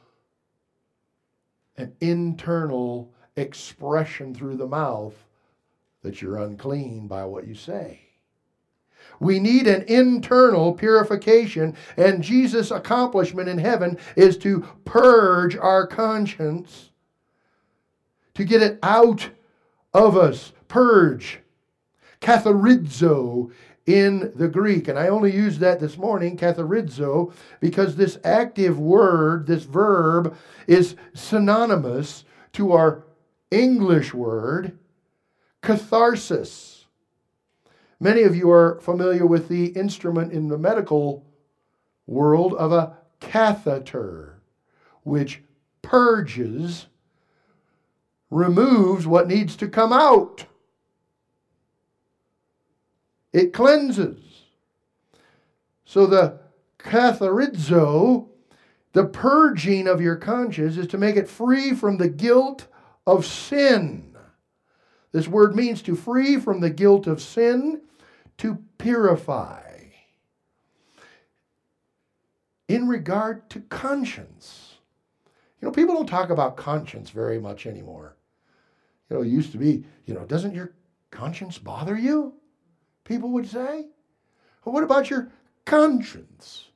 an 1.79 1.95
internal 2.01 3.13
expression 3.37 4.35
through 4.35 4.57
the 4.57 4.67
mouth 4.67 5.15
that 6.03 6.21
you're 6.21 6.39
unclean 6.39 7.07
by 7.07 7.25
what 7.25 7.47
you 7.47 7.55
say. 7.55 8.01
We 9.21 9.39
need 9.39 9.67
an 9.67 9.83
internal 9.83 10.73
purification, 10.73 11.77
and 11.97 12.23
Jesus' 12.23 12.71
accomplishment 12.71 13.49
in 13.49 13.59
heaven 13.59 13.99
is 14.17 14.37
to 14.39 14.61
purge 14.85 15.57
our 15.57 15.87
conscience, 15.87 16.91
to 18.35 18.45
get 18.45 18.63
it 18.63 18.79
out 18.83 19.31
of 19.95 20.17
us. 20.17 20.53
Purge. 20.69 21.41
Katharizo 22.21 23.51
in 23.89 24.31
the 24.35 24.49
Greek. 24.49 24.87
And 24.87 24.99
I 24.99 25.09
only 25.09 25.35
used 25.35 25.61
that 25.61 25.81
this 25.81 25.97
morning, 25.97 26.37
katharizo, 26.37 27.33
because 27.59 27.97
this 27.97 28.19
active 28.23 28.79
word, 28.79 29.47
this 29.47 29.65
verb, 29.65 30.37
is 30.67 30.95
synonymous 31.15 32.25
to 32.53 32.73
our 32.73 33.07
English 33.51 34.13
word, 34.13 34.79
catharsis. 35.63 36.85
Many 37.99 38.25
of 38.25 38.37
you 38.37 38.51
are 38.51 38.79
familiar 38.81 39.25
with 39.25 39.49
the 39.49 39.69
instrument 39.69 40.35
in 40.35 40.49
the 40.49 40.59
medical 40.59 41.25
world 42.07 42.53
of 42.55 42.73
a 42.73 42.95
catheter, 43.21 44.43
which 45.03 45.41
purges, 45.81 46.89
removes 48.31 49.07
what 49.07 49.29
needs 49.29 49.57
to 49.57 49.67
come 49.67 49.95
out. 49.95 50.45
It 53.33 53.53
cleanses. 53.53 54.21
So 55.85 56.07
the 56.07 56.41
katharizo, 56.79 58.29
the 58.93 59.07
purging 59.07 59.87
of 59.87 60.01
your 60.01 60.17
conscience, 60.17 60.77
is 60.77 60.87
to 60.89 60.99
make 60.99 61.17
it 61.17 61.29
free 61.29 61.75
from 61.75 61.99
the 61.99 62.09
guilt 62.09 62.67
of 63.07 63.27
sin. 63.27 64.17
This 65.13 65.29
word 65.29 65.57
means 65.57 65.83
to 65.83 65.97
free 65.97 66.39
from 66.39 66.61
the 66.61 66.71
guilt 66.71 67.07
of 67.07 67.23
sin 67.23 67.83
to 68.39 68.59
purify. 68.77 69.63
In 72.69 72.87
regard 72.87 73.49
to 73.51 73.61
conscience, 73.61 74.75
you 75.61 75.67
know, 75.67 75.73
people 75.73 75.95
don't 75.95 76.07
talk 76.07 76.29
about 76.29 76.57
conscience 76.57 77.11
very 77.11 77.41
much 77.41 77.67
anymore. 77.67 78.17
You 79.09 79.17
know, 79.17 79.23
it 79.23 79.29
used 79.29 79.53
to 79.53 79.59
be, 79.59 79.85
you 80.05 80.13
know, 80.13 80.27
doesn't 80.27 80.55
your 80.55 80.75
conscience 81.11 81.57
bother 81.57 81.97
you? 81.97 82.35
People 83.09 83.31
would 83.31 83.49
say. 83.49 83.87
What 84.63 84.85
about 84.85 85.09
your 85.09 85.33
conscience? 85.65 86.69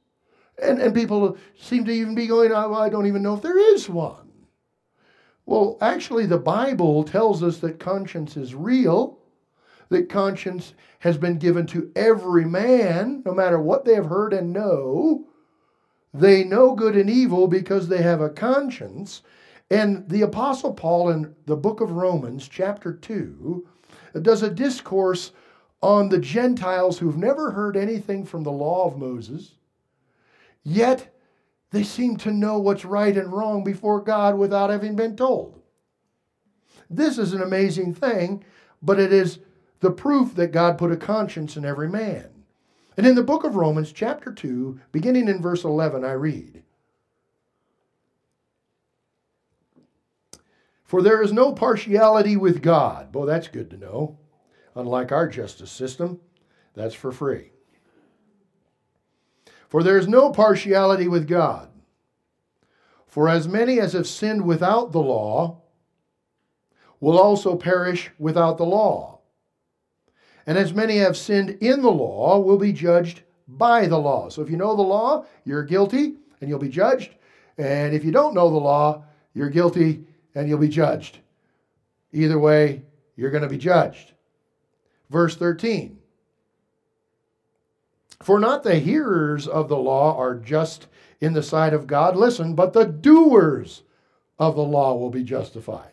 And, 0.61 0.81
and 0.81 0.95
people 0.95 1.37
seem 1.59 1.85
to 1.85 1.93
even 1.93 2.15
be 2.15 2.27
going, 2.27 2.51
oh, 2.53 2.71
well, 2.71 2.81
I 2.81 2.89
don't 2.89 3.07
even 3.07 3.23
know 3.23 3.35
if 3.35 3.43
there 3.43 3.75
is 3.75 3.89
one. 3.89 4.31
Well, 5.45 5.77
actually, 5.81 6.27
the 6.27 6.39
Bible 6.39 7.05
tells 7.05 7.43
us 7.43 7.59
that 7.59 7.79
conscience 7.79 8.37
is 8.37 8.55
real 8.55 9.19
that 9.93 10.09
conscience 10.09 10.75
has 11.01 11.17
been 11.17 11.39
given 11.39 11.67
to 11.67 11.93
every 11.95 12.45
man, 12.45 13.23
no 13.25 13.33
matter 13.33 13.61
what 13.61 13.85
they 13.85 13.95
have 13.95 14.07
heard 14.07 14.33
and 14.33 14.53
know. 14.53 15.27
They 16.13 16.45
know 16.45 16.75
good 16.75 16.97
and 16.97 17.09
evil 17.09 17.47
because 17.47 17.89
they 17.89 18.03
have 18.03 18.21
a 18.21 18.31
conscience. 18.31 19.23
And 19.71 20.09
the 20.09 20.23
Apostle 20.23 20.75
Paul 20.75 21.11
in 21.11 21.35
the 21.47 21.57
book 21.57 21.81
of 21.81 21.93
Romans, 21.93 22.49
chapter 22.49 22.93
2, 22.95 23.67
does 24.23 24.43
a 24.43 24.51
discourse 24.51 25.33
on 25.83 26.09
the 26.09 26.19
Gentiles 26.19 26.99
who've 26.99 27.17
never 27.17 27.51
heard 27.51 27.77
anything 27.77 28.25
from 28.25 28.45
the 28.45 28.53
law 28.53 28.87
of 28.87 28.97
Moses, 28.97 29.57
yet 30.63 31.15
they 31.71 31.83
seem 31.83 32.17
to 32.19 32.31
know 32.31 32.59
what's 32.59 32.85
right 32.85 33.17
and 33.17 33.33
wrong 33.33 33.65
before 33.65 34.01
God 34.01 34.39
without 34.39 34.71
having 34.71 34.95
been 34.95 35.17
told. 35.17 35.61
This 36.89 37.19
is 37.19 37.33
an 37.33 37.43
amazing 37.43 37.95
thing, 37.95 38.45
but 38.81 39.01
it 39.01 39.13
is 39.13 39.41
the 39.81 39.91
proof 39.91 40.35
that 40.37 40.53
God 40.53 40.79
put 40.79 40.93
a 40.93 40.97
conscience 40.97 41.57
in 41.57 41.65
every 41.65 41.89
man. 41.89 42.29
And 42.97 43.07
in 43.07 43.15
the 43.15 43.23
book 43.23 43.43
of 43.43 43.57
Romans, 43.57 43.91
chapter 43.91 44.31
2, 44.31 44.79
beginning 44.93 45.29
in 45.29 45.41
verse 45.41 45.65
11, 45.65 46.05
I 46.05 46.13
read 46.13 46.63
For 50.85 51.01
there 51.01 51.23
is 51.23 51.33
no 51.33 51.53
partiality 51.55 52.37
with 52.37 52.61
God. 52.61 53.11
Boy, 53.11 53.25
that's 53.25 53.49
good 53.49 53.71
to 53.71 53.79
know. 53.79 54.19
Unlike 54.75 55.13
our 55.13 55.29
justice 55.29 55.71
system, 55.71 56.21
that's 56.75 56.95
for 56.95 57.13
free. 57.13 57.51
For 59.69 59.83
there 59.83 59.99
is 59.99 60.09
no 60.09 60.31
partiality 60.31 61.09
with 61.09 61.29
God. 61.29 61.69
For 63.07 63.29
as 63.29 63.47
many 63.47 63.79
as 63.79 63.93
have 63.93 64.07
sinned 64.07 64.45
without 64.45 64.93
the 64.93 65.01
law 65.01 65.63
will 67.01 67.19
also 67.19 67.57
perish 67.57 68.11
without 68.19 68.59
the 68.59 68.65
law. 68.65 69.21
And 70.47 70.57
as 70.57 70.73
many 70.73 70.99
have 70.99 71.17
sinned 71.17 71.59
in 71.61 71.83
the 71.83 71.91
law 71.91 72.39
will 72.39 72.59
be 72.59 72.73
judged 72.73 73.23
by 73.49 73.87
the 73.87 73.99
law. 73.99 74.29
So 74.29 74.43
if 74.43 74.51
you 74.51 74.57
know 74.57 74.75
the 74.75 74.83
law, 74.83 75.27
you're 75.45 75.65
guilty 75.65 76.15
and 76.41 76.49
you'll 76.49 76.59
be 76.59 76.69
judged. 76.69 77.11
And 77.59 77.95
if 77.95 78.05
you 78.05 78.13
don't 78.13 78.35
know 78.35 78.51
the 78.51 78.57
law, 78.57 79.05
you're 79.35 79.51
guilty 79.51 80.05
and 80.35 80.49
you'll 80.49 80.59
be 80.59 80.69
judged. 80.69 81.19
Either 82.13 82.39
way, 82.39 82.83
you're 83.17 83.31
going 83.31 83.43
to 83.43 83.49
be 83.49 83.59
judged. 83.59 84.12
Verse 85.13 85.37
13 85.37 85.99
For 88.23 88.41
not 88.41 88.63
the 88.63 88.79
hearers 88.79 89.47
of 89.47 89.69
the 89.69 89.77
law 89.77 90.17
are 90.17 90.35
just 90.35 90.87
in 91.21 91.35
the 91.35 91.43
sight 91.43 91.75
of 91.75 91.87
God, 91.87 92.17
listen, 92.17 92.55
but 92.55 92.73
the 92.73 92.87
doers 92.87 93.83
of 94.39 94.57
the 94.57 94.65
law 94.65 94.97
will 94.97 95.11
be 95.11 95.23
justified. 95.23 95.93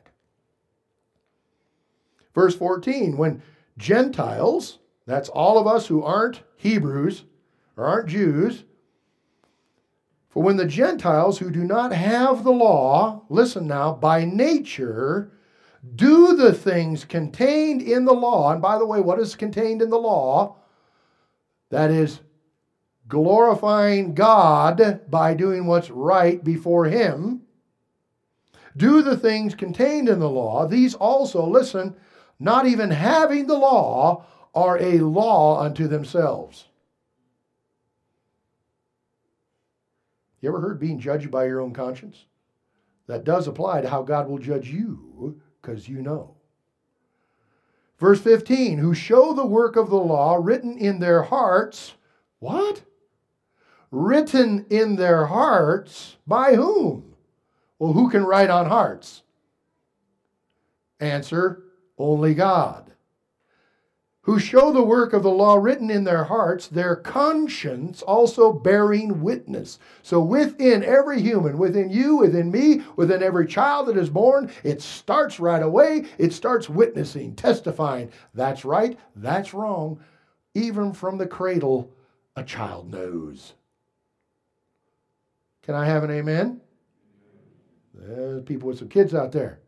Verse 2.34 2.56
14 2.56 3.18
When 3.18 3.42
Gentiles, 3.78 4.80
that's 5.06 5.28
all 5.28 5.58
of 5.58 5.68
us 5.68 5.88
who 5.88 6.02
aren't 6.02 6.42
Hebrews 6.56 7.26
or 7.76 7.86
aren't 7.86 8.08
Jews. 8.08 8.64
For 10.30 10.42
when 10.42 10.56
the 10.56 10.66
Gentiles 10.66 11.40
who 11.40 11.52
do 11.52 11.66
not 11.66 11.92
have 11.92 12.44
the 12.44 12.52
law, 12.52 13.24
listen 13.28 13.68
now, 13.68 13.94
by 13.94 14.24
nature, 14.24 15.32
do 15.96 16.36
the 16.36 16.54
things 16.54 17.06
contained 17.06 17.82
in 17.82 18.06
the 18.06 18.14
law, 18.14 18.52
and 18.52 18.62
by 18.62 18.78
the 18.78 18.86
way, 18.86 19.00
what 19.00 19.20
is 19.20 19.36
contained 19.36 19.82
in 19.82 19.90
the 19.90 19.98
law? 19.98 20.58
That 21.70 21.92
is 21.92 22.20
glorifying 23.08 24.14
God 24.14 25.02
by 25.10 25.34
doing 25.34 25.66
what's 25.66 25.90
right 25.90 26.44
before 26.44 26.86
Him. 26.86 27.42
Do 28.76 29.02
the 29.02 29.18
things 29.18 29.56
contained 29.56 30.10
in 30.10 30.20
the 30.20 30.30
law. 30.30 30.68
These 30.68 30.96
also, 30.96 31.46
listen, 31.46 31.96
not 32.40 32.66
even 32.66 32.92
having 32.92 33.48
the 33.48 33.58
law, 33.58 34.26
are 34.54 34.78
a 34.80 35.00
law 35.00 35.62
unto 35.62 35.88
themselves. 35.88 36.66
You 40.42 40.50
ever 40.50 40.62
heard 40.62 40.80
being 40.80 41.00
judged 41.00 41.30
by 41.30 41.46
your 41.46 41.60
own 41.60 41.74
conscience? 41.74 42.26
That 43.08 43.24
does 43.24 43.48
apply 43.48 43.82
to 43.82 43.90
how 43.90 44.04
God 44.04 44.30
will 44.30 44.38
judge 44.38 44.70
you 44.70 45.42
because 45.62 45.88
you 45.88 46.02
know. 46.02 46.36
Verse 47.98 48.22
15, 48.22 48.78
who 48.78 48.94
show 48.94 49.34
the 49.34 49.46
work 49.46 49.76
of 49.76 49.90
the 49.90 49.98
law 49.98 50.38
written 50.40 50.78
in 50.78 51.00
their 51.00 51.24
hearts. 51.24 51.94
What? 52.40 52.82
Written 53.92 54.66
in 54.70 54.96
their 54.96 55.26
hearts 55.26 56.16
by 56.26 56.56
whom? 56.56 57.16
Well, 57.78 57.94
who 57.94 58.10
can 58.10 58.24
write 58.26 58.50
on 58.50 58.68
hearts? 58.68 59.24
Answer 61.00 61.64
only 61.98 62.34
God. 62.34 62.89
Who 64.24 64.38
show 64.38 64.72
the 64.72 64.84
work 64.84 65.14
of 65.14 65.24
the 65.24 65.32
law 65.32 65.56
written 65.56 65.90
in 65.90 66.04
their 66.04 66.26
hearts, 66.26 66.68
their 66.68 66.96
conscience 66.96 68.02
also 68.02 68.52
bearing 68.52 69.22
witness. 69.22 69.80
So 70.04 70.22
within 70.22 70.84
every 70.84 71.22
human, 71.22 71.58
within 71.58 71.90
you, 71.90 72.18
within 72.18 72.52
me, 72.52 72.84
within 72.96 73.24
every 73.24 73.48
child 73.48 73.88
that 73.88 73.98
is 73.98 74.10
born, 74.10 74.52
it 74.64 74.82
starts 74.82 75.40
right 75.40 75.64
away. 75.64 76.06
It 76.18 76.34
starts 76.34 76.70
witnessing, 76.70 77.36
testifying. 77.36 78.12
That's 78.34 78.66
right, 78.66 79.00
that's 79.16 79.54
wrong. 79.54 80.00
Even 80.54 80.92
from 80.94 81.18
the 81.18 81.28
cradle, 81.28 81.92
a 82.36 82.44
child 82.44 82.92
knows. 82.92 83.54
Can 85.64 85.76
I 85.76 85.86
have 85.86 86.04
an 86.04 86.12
amen? 86.12 86.62
There's 87.94 88.44
people 88.44 88.68
with 88.68 88.80
some 88.80 88.90
kids 88.90 89.14
out 89.14 89.32
there. 89.32 89.60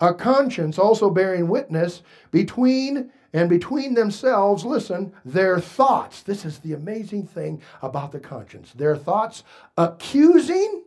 A 0.00 0.12
conscience 0.12 0.78
also 0.78 1.08
bearing 1.08 1.48
witness 1.48 2.02
between 2.30 3.10
and 3.32 3.48
between 3.48 3.94
themselves, 3.94 4.64
listen, 4.64 5.12
their 5.24 5.60
thoughts. 5.60 6.22
This 6.22 6.44
is 6.44 6.58
the 6.58 6.72
amazing 6.72 7.26
thing 7.26 7.60
about 7.82 8.12
the 8.12 8.20
conscience. 8.20 8.72
Their 8.72 8.96
thoughts 8.96 9.44
accusing 9.76 10.84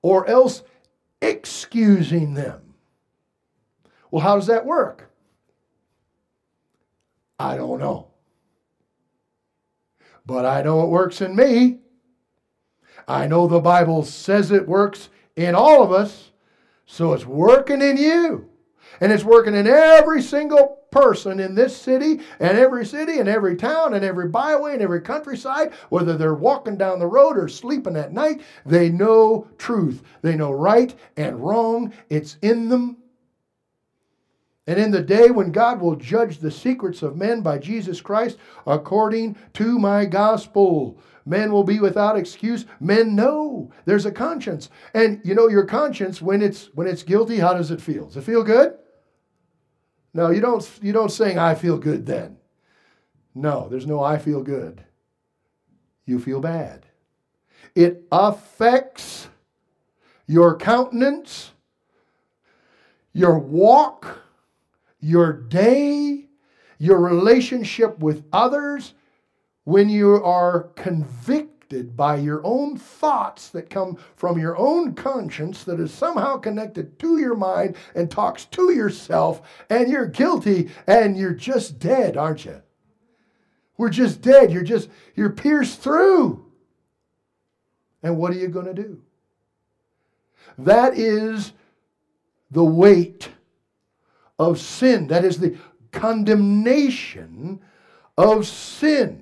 or 0.00 0.26
else 0.26 0.62
excusing 1.20 2.34
them. 2.34 2.74
Well, 4.10 4.22
how 4.22 4.36
does 4.36 4.46
that 4.46 4.66
work? 4.66 5.10
I 7.38 7.56
don't 7.56 7.80
know. 7.80 8.08
But 10.24 10.46
I 10.46 10.62
know 10.62 10.82
it 10.84 10.90
works 10.90 11.20
in 11.20 11.34
me. 11.34 11.78
I 13.08 13.26
know 13.26 13.46
the 13.46 13.60
Bible 13.60 14.04
says 14.04 14.50
it 14.50 14.68
works 14.68 15.08
in 15.34 15.54
all 15.54 15.82
of 15.82 15.92
us. 15.92 16.31
So 16.92 17.14
it's 17.14 17.24
working 17.24 17.80
in 17.80 17.96
you. 17.96 18.50
And 19.00 19.10
it's 19.10 19.24
working 19.24 19.54
in 19.54 19.66
every 19.66 20.20
single 20.20 20.80
person 20.90 21.40
in 21.40 21.54
this 21.54 21.74
city 21.74 22.20
and 22.38 22.58
every 22.58 22.84
city 22.84 23.18
and 23.18 23.30
every 23.30 23.56
town 23.56 23.94
and 23.94 24.04
every 24.04 24.28
byway 24.28 24.74
and 24.74 24.82
every 24.82 25.00
countryside, 25.00 25.72
whether 25.88 26.18
they're 26.18 26.34
walking 26.34 26.76
down 26.76 26.98
the 26.98 27.06
road 27.06 27.38
or 27.38 27.48
sleeping 27.48 27.96
at 27.96 28.12
night, 28.12 28.42
they 28.66 28.90
know 28.90 29.48
truth. 29.56 30.02
They 30.20 30.36
know 30.36 30.52
right 30.52 30.94
and 31.16 31.42
wrong. 31.42 31.94
It's 32.10 32.36
in 32.42 32.68
them. 32.68 32.98
And 34.66 34.78
in 34.78 34.90
the 34.90 35.02
day 35.02 35.30
when 35.30 35.50
God 35.50 35.80
will 35.80 35.96
judge 35.96 36.40
the 36.40 36.50
secrets 36.50 37.00
of 37.00 37.16
men 37.16 37.40
by 37.40 37.56
Jesus 37.56 38.02
Christ 38.02 38.36
according 38.66 39.38
to 39.54 39.78
my 39.78 40.04
gospel, 40.04 41.00
men 41.24 41.52
will 41.52 41.64
be 41.64 41.80
without 41.80 42.16
excuse. 42.16 42.66
Men 42.80 43.14
know 43.14 43.72
there's 43.84 44.06
a 44.06 44.12
conscience. 44.12 44.70
And 44.94 45.20
you 45.24 45.34
know 45.34 45.48
your 45.48 45.64
conscience 45.64 46.20
when 46.20 46.42
it's 46.42 46.70
when 46.74 46.86
it's 46.86 47.02
guilty, 47.02 47.38
how 47.38 47.54
does 47.54 47.70
it 47.70 47.80
feel? 47.80 48.06
Does 48.06 48.16
it 48.18 48.24
feel 48.24 48.42
good? 48.42 48.74
No, 50.14 50.30
you 50.30 50.40
don't 50.40 50.68
you 50.82 50.92
don't 50.92 51.10
sing 51.10 51.38
I 51.38 51.54
feel 51.54 51.78
good 51.78 52.06
then. 52.06 52.38
No, 53.34 53.68
there's 53.68 53.86
no 53.86 54.02
I 54.02 54.18
feel 54.18 54.42
good. 54.42 54.84
You 56.04 56.18
feel 56.18 56.40
bad. 56.40 56.86
It 57.74 58.04
affects 58.12 59.28
your 60.26 60.56
countenance, 60.56 61.52
your 63.12 63.38
walk, 63.38 64.22
your 65.00 65.32
day, 65.32 66.26
your 66.78 66.98
relationship 66.98 67.98
with 67.98 68.24
others, 68.32 68.94
when 69.64 69.88
you 69.88 70.22
are 70.24 70.64
convicted 70.74 71.96
by 71.96 72.16
your 72.16 72.44
own 72.44 72.76
thoughts 72.76 73.48
that 73.50 73.70
come 73.70 73.96
from 74.16 74.38
your 74.38 74.56
own 74.58 74.94
conscience 74.94 75.64
that 75.64 75.80
is 75.80 75.92
somehow 75.92 76.36
connected 76.36 76.98
to 76.98 77.18
your 77.18 77.34
mind 77.34 77.76
and 77.94 78.10
talks 78.10 78.44
to 78.46 78.72
yourself, 78.72 79.42
and 79.70 79.88
you're 79.88 80.06
guilty 80.06 80.70
and 80.86 81.16
you're 81.16 81.32
just 81.32 81.78
dead, 81.78 82.16
aren't 82.16 82.44
you? 82.44 82.60
We're 83.78 83.88
just 83.88 84.20
dead. 84.20 84.52
You're 84.52 84.62
just, 84.62 84.88
you're 85.14 85.30
pierced 85.30 85.80
through. 85.80 86.44
And 88.02 88.18
what 88.18 88.32
are 88.32 88.38
you 88.38 88.48
going 88.48 88.66
to 88.66 88.74
do? 88.74 89.00
That 90.58 90.98
is 90.98 91.52
the 92.50 92.64
weight 92.64 93.30
of 94.38 94.60
sin. 94.60 95.06
That 95.06 95.24
is 95.24 95.38
the 95.38 95.56
condemnation 95.90 97.60
of 98.18 98.46
sin. 98.46 99.21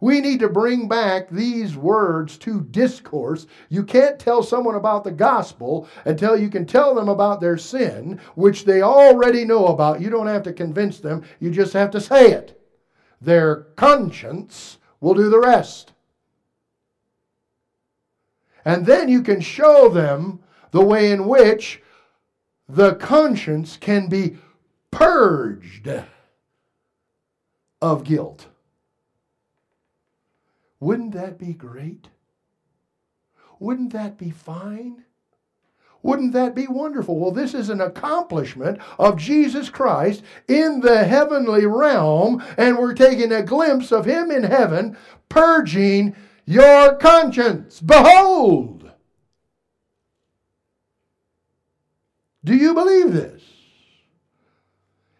We 0.00 0.20
need 0.20 0.40
to 0.40 0.48
bring 0.48 0.88
back 0.88 1.30
these 1.30 1.76
words 1.76 2.36
to 2.38 2.60
discourse. 2.60 3.46
You 3.68 3.82
can't 3.82 4.18
tell 4.18 4.42
someone 4.42 4.74
about 4.74 5.04
the 5.04 5.12
gospel 5.12 5.88
until 6.04 6.36
you 6.36 6.48
can 6.48 6.66
tell 6.66 6.94
them 6.94 7.08
about 7.08 7.40
their 7.40 7.56
sin, 7.56 8.20
which 8.34 8.64
they 8.64 8.82
already 8.82 9.44
know 9.44 9.66
about. 9.66 10.00
You 10.00 10.10
don't 10.10 10.26
have 10.26 10.42
to 10.44 10.52
convince 10.52 11.00
them, 11.00 11.22
you 11.40 11.50
just 11.50 11.72
have 11.72 11.90
to 11.92 12.00
say 12.00 12.32
it. 12.32 12.60
Their 13.20 13.68
conscience 13.76 14.78
will 15.00 15.14
do 15.14 15.30
the 15.30 15.40
rest. 15.40 15.92
And 18.64 18.84
then 18.84 19.08
you 19.08 19.22
can 19.22 19.40
show 19.40 19.88
them 19.88 20.40
the 20.72 20.84
way 20.84 21.12
in 21.12 21.26
which 21.26 21.80
the 22.68 22.96
conscience 22.96 23.76
can 23.76 24.08
be 24.08 24.36
purged 24.90 25.88
of 27.80 28.04
guilt. 28.04 28.48
Wouldn't 30.86 31.14
that 31.14 31.36
be 31.36 31.52
great? 31.52 32.10
Wouldn't 33.58 33.92
that 33.92 34.16
be 34.16 34.30
fine? 34.30 35.02
Wouldn't 36.00 36.32
that 36.34 36.54
be 36.54 36.68
wonderful? 36.68 37.18
Well, 37.18 37.32
this 37.32 37.54
is 37.54 37.70
an 37.70 37.80
accomplishment 37.80 38.78
of 38.96 39.18
Jesus 39.18 39.68
Christ 39.68 40.22
in 40.46 40.78
the 40.78 41.02
heavenly 41.02 41.66
realm, 41.66 42.40
and 42.56 42.78
we're 42.78 42.94
taking 42.94 43.32
a 43.32 43.42
glimpse 43.42 43.90
of 43.90 44.04
Him 44.04 44.30
in 44.30 44.44
heaven 44.44 44.96
purging 45.28 46.14
your 46.44 46.94
conscience. 46.94 47.80
Behold! 47.80 48.88
Do 52.44 52.54
you 52.54 52.74
believe 52.74 53.12
this? 53.12 53.42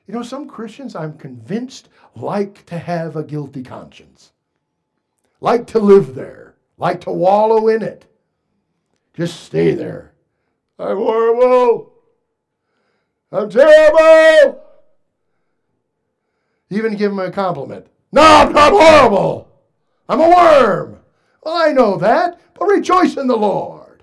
You 0.06 0.14
know, 0.14 0.22
some 0.22 0.46
Christians, 0.46 0.94
I'm 0.94 1.18
convinced, 1.18 1.88
like 2.14 2.64
to 2.66 2.78
have 2.78 3.16
a 3.16 3.24
guilty 3.24 3.64
conscience 3.64 4.30
like 5.40 5.66
to 5.68 5.78
live 5.78 6.14
there, 6.14 6.54
like 6.78 7.00
to 7.02 7.10
wallow 7.10 7.68
in 7.68 7.82
it. 7.82 8.04
Just 9.14 9.44
stay 9.44 9.74
there. 9.74 10.12
I'm 10.78 10.96
horrible. 10.96 11.92
I'm 13.32 13.48
terrible. 13.48 14.62
Even 16.70 16.96
give 16.96 17.12
him 17.12 17.18
a 17.18 17.30
compliment. 17.30 17.86
No, 18.12 18.22
I'm 18.22 18.52
not 18.52 18.72
horrible. 18.72 19.48
I'm 20.08 20.20
a 20.20 20.28
worm. 20.28 20.98
Well, 21.42 21.54
I 21.54 21.72
know 21.72 21.96
that, 21.98 22.40
but 22.54 22.66
rejoice 22.66 23.16
in 23.16 23.26
the 23.26 23.36
Lord. 23.36 24.02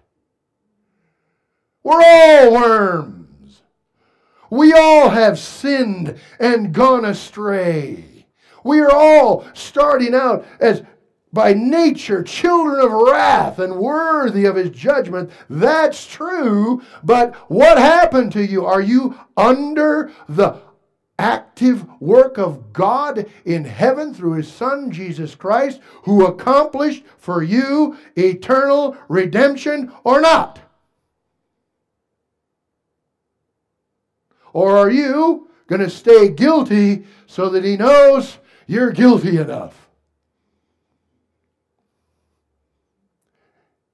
We're 1.83 2.01
all 2.03 2.53
worms. 2.53 3.61
We 4.49 4.73
all 4.73 5.09
have 5.09 5.37
sinned 5.37 6.19
and 6.39 6.73
gone 6.73 7.05
astray. 7.05 8.25
We 8.63 8.79
are 8.79 8.91
all 8.91 9.45
starting 9.53 10.15
out 10.15 10.45
as 10.59 10.83
by 11.33 11.51
nature 11.51 12.21
children 12.21 12.79
of 12.79 12.91
wrath 12.91 13.57
and 13.57 13.75
worthy 13.75 14.45
of 14.45 14.55
his 14.55 14.69
judgment. 14.69 15.31
That's 15.49 16.05
true. 16.05 16.83
But 17.03 17.35
what 17.49 17.79
happened 17.79 18.31
to 18.33 18.45
you? 18.45 18.65
Are 18.65 18.81
you 18.81 19.19
under 19.35 20.11
the 20.29 20.61
active 21.17 21.85
work 21.99 22.37
of 22.37 22.71
God 22.71 23.25
in 23.45 23.65
heaven 23.65 24.13
through 24.13 24.33
his 24.33 24.51
Son, 24.51 24.91
Jesus 24.91 25.35
Christ, 25.35 25.81
who 26.03 26.25
accomplished 26.25 27.03
for 27.17 27.41
you 27.41 27.97
eternal 28.15 28.95
redemption 29.07 29.91
or 30.03 30.21
not? 30.21 30.59
Or 34.53 34.77
are 34.77 34.91
you 34.91 35.49
going 35.65 35.81
to 35.81 35.89
stay 35.89 36.29
guilty 36.29 37.05
so 37.25 37.49
that 37.49 37.63
he 37.63 37.75
knows 37.75 38.37
you're 38.67 38.91
guilty 38.91 39.37
enough? 39.37 39.82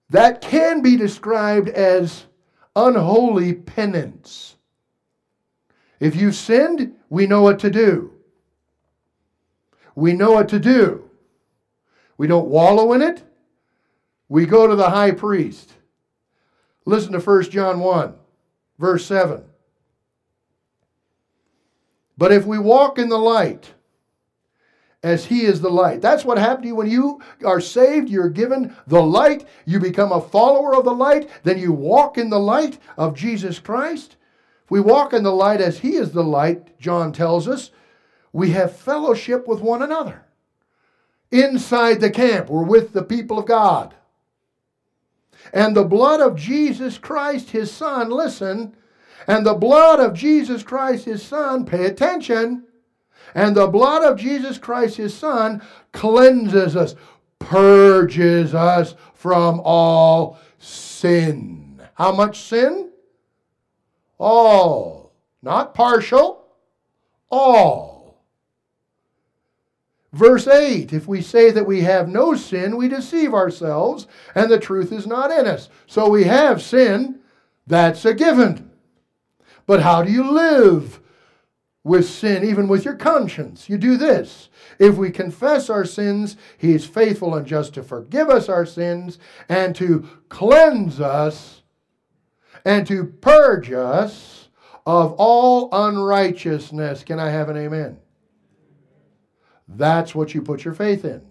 That 0.10 0.42
can 0.42 0.82
be 0.82 0.96
described 0.96 1.70
as 1.70 2.26
unholy 2.76 3.54
penance. 3.54 4.56
If 6.00 6.16
you 6.16 6.32
sinned, 6.32 6.96
we 7.10 7.28
know 7.28 7.42
what 7.42 7.60
to 7.60 7.70
do. 7.70 8.14
We 9.96 10.14
know 10.14 10.32
what 10.32 10.50
to 10.50 10.60
do. 10.60 11.10
We 12.18 12.28
don't 12.28 12.48
wallow 12.48 12.94
in 12.94 13.02
it. 13.02 13.24
We 14.30 14.46
go 14.46 14.68
to 14.68 14.76
the 14.76 14.90
high 14.90 15.12
priest. 15.12 15.74
Listen 16.86 17.12
to 17.14 17.20
1 17.20 17.44
John 17.50 17.80
1, 17.80 18.16
verse 18.78 19.06
7. 19.06 19.44
But 22.18 22.32
if 22.32 22.46
we 22.46 22.60
walk 22.60 22.98
in 22.98 23.10
the 23.10 23.18
light, 23.18 23.74
as 25.04 25.26
he 25.26 25.44
is 25.44 25.62
the 25.62 25.70
light. 25.70 26.02
That's 26.02 26.26
what 26.26 26.38
happened 26.38 26.64
to 26.64 26.68
you 26.70 26.76
when 26.76 26.90
you 26.90 27.22
are 27.46 27.62
saved. 27.62 28.10
You're 28.10 28.30
given 28.30 28.76
the 28.88 29.02
light. 29.02 29.48
You 29.66 29.80
become 29.80 30.12
a 30.12 30.22
follower 30.22 30.76
of 30.76 30.86
the 30.86 30.94
light. 30.94 31.30
Then 31.44 31.58
you 31.58 31.72
walk 31.72 32.18
in 32.18 32.30
the 32.30 32.40
light 32.40 32.80
of 32.98 33.16
Jesus 33.16 33.60
Christ. 33.60 34.18
If 34.66 34.72
we 34.72 34.82
walk 34.82 35.14
in 35.14 35.24
the 35.24 35.32
light 35.32 35.62
as 35.62 35.80
he 35.80 35.96
is 35.96 36.12
the 36.12 36.24
light, 36.24 36.78
John 36.80 37.14
tells 37.14 37.48
us, 37.48 37.72
we 38.34 38.52
have 38.52 38.76
fellowship 38.76 39.48
with 39.48 39.62
one 39.62 39.82
another. 39.82 40.26
Inside 41.32 42.02
the 42.02 42.12
camp, 42.12 42.50
we're 42.50 42.64
with 42.64 42.94
the 42.94 43.04
people 43.04 43.40
of 43.40 43.46
God. 43.46 43.96
And 45.54 45.76
the 45.76 45.86
blood 45.86 46.20
of 46.20 46.36
Jesus 46.36 46.98
Christ, 46.98 47.52
his 47.52 47.72
son, 47.72 48.10
listen, 48.10 48.76
and 49.28 49.46
the 49.46 49.54
blood 49.54 50.00
of 50.00 50.14
Jesus 50.14 50.62
Christ, 50.64 51.06
his 51.06 51.24
son, 51.24 51.66
pay 51.66 51.86
attention 51.86 52.66
and 53.36 53.56
the 53.56 53.68
blood 53.68 54.04
of 54.04 54.18
Jesus 54.18 54.58
Christ, 54.58 54.98
his 54.98 55.16
Son, 55.16 55.62
cleanses 55.92 56.76
us, 56.76 56.96
purges 57.40 58.54
us 58.54 58.96
from 59.14 59.62
all 59.64 60.40
sin. 60.58 61.82
How 61.94 62.12
much 62.12 62.40
sin? 62.40 62.92
All. 64.18 65.14
Not 65.42 65.74
partial, 65.74 66.46
all. 67.30 68.00
Verse 70.12 70.48
8 70.48 70.92
If 70.92 71.08
we 71.08 71.22
say 71.22 71.52
that 71.52 71.68
we 71.68 71.82
have 71.82 72.10
no 72.10 72.36
sin, 72.36 72.78
we 72.78 72.88
deceive 72.88 73.34
ourselves, 73.34 74.08
and 74.36 74.50
the 74.50 74.60
truth 74.60 74.92
is 74.92 75.08
not 75.08 75.32
in 75.32 75.46
us. 75.46 75.70
So 75.88 76.10
we 76.10 76.24
have 76.26 76.62
sin, 76.62 77.20
that's 77.68 78.04
a 78.06 78.14
given. 78.14 78.72
But 79.66 79.82
how 79.82 80.02
do 80.02 80.12
you 80.12 80.30
live 80.30 81.00
with 81.90 82.08
sin, 82.08 82.48
even 82.48 82.68
with 82.68 82.86
your 82.86 82.94
conscience. 82.94 83.68
You 83.68 83.78
do 83.80 83.98
this. 83.98 84.50
If 84.78 84.96
we 84.96 85.10
confess 85.10 85.72
our 85.72 85.86
sins, 85.86 86.38
He 86.58 86.74
is 86.74 86.86
faithful 86.86 87.34
and 87.34 87.48
just 87.48 87.74
to 87.74 87.84
forgive 87.84 88.30
us 88.30 88.48
our 88.48 88.66
sins 88.66 89.18
and 89.50 89.76
to 89.76 90.08
cleanse 90.30 91.02
us 91.02 91.64
and 92.64 92.86
to 92.86 93.06
purge 93.06 93.72
us 93.72 94.50
of 94.86 95.14
all 95.14 95.70
unrighteousness. 95.72 97.04
Can 97.04 97.20
I 97.20 97.32
have 97.32 97.50
an 97.50 97.58
amen? 97.58 97.98
That's 99.68 100.14
what 100.14 100.36
you 100.36 100.44
put 100.44 100.64
your 100.64 100.76
faith 100.76 101.04
in. 101.04 101.26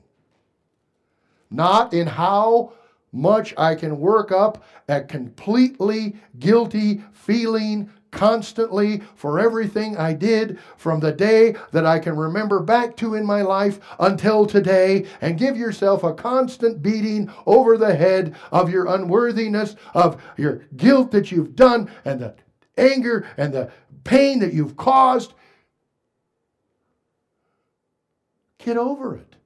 Not 1.50 1.94
in 1.94 2.08
how 2.08 2.72
much 3.12 3.54
I 3.56 3.76
can 3.76 4.00
work 4.00 4.32
up 4.32 4.64
a 4.88 5.02
completely 5.02 6.16
guilty 6.38 7.02
feeling 7.12 7.90
constantly 8.10 9.02
for 9.14 9.38
everything 9.38 9.96
I 9.96 10.12
did 10.12 10.58
from 10.76 11.00
the 11.00 11.12
day 11.12 11.54
that 11.72 11.86
I 11.86 11.98
can 11.98 12.16
remember 12.16 12.60
back 12.60 12.96
to 12.98 13.14
in 13.14 13.24
my 13.24 13.42
life 13.42 13.80
until 13.98 14.46
today, 14.46 15.06
and 15.20 15.38
give 15.38 15.56
yourself 15.56 16.04
a 16.04 16.14
constant 16.14 16.82
beating 16.82 17.30
over 17.46 17.76
the 17.76 17.94
head 17.94 18.34
of 18.52 18.70
your 18.70 18.86
unworthiness, 18.86 19.76
of 19.94 20.22
your 20.36 20.62
guilt 20.76 21.10
that 21.12 21.30
you've 21.30 21.56
done, 21.56 21.90
and 22.04 22.20
the 22.20 22.34
anger 22.76 23.26
and 23.36 23.52
the 23.52 23.70
pain 24.04 24.38
that 24.38 24.52
you've 24.52 24.76
caused. 24.76 25.34
Get 28.58 28.76
over 28.76 29.16
it. 29.16 29.36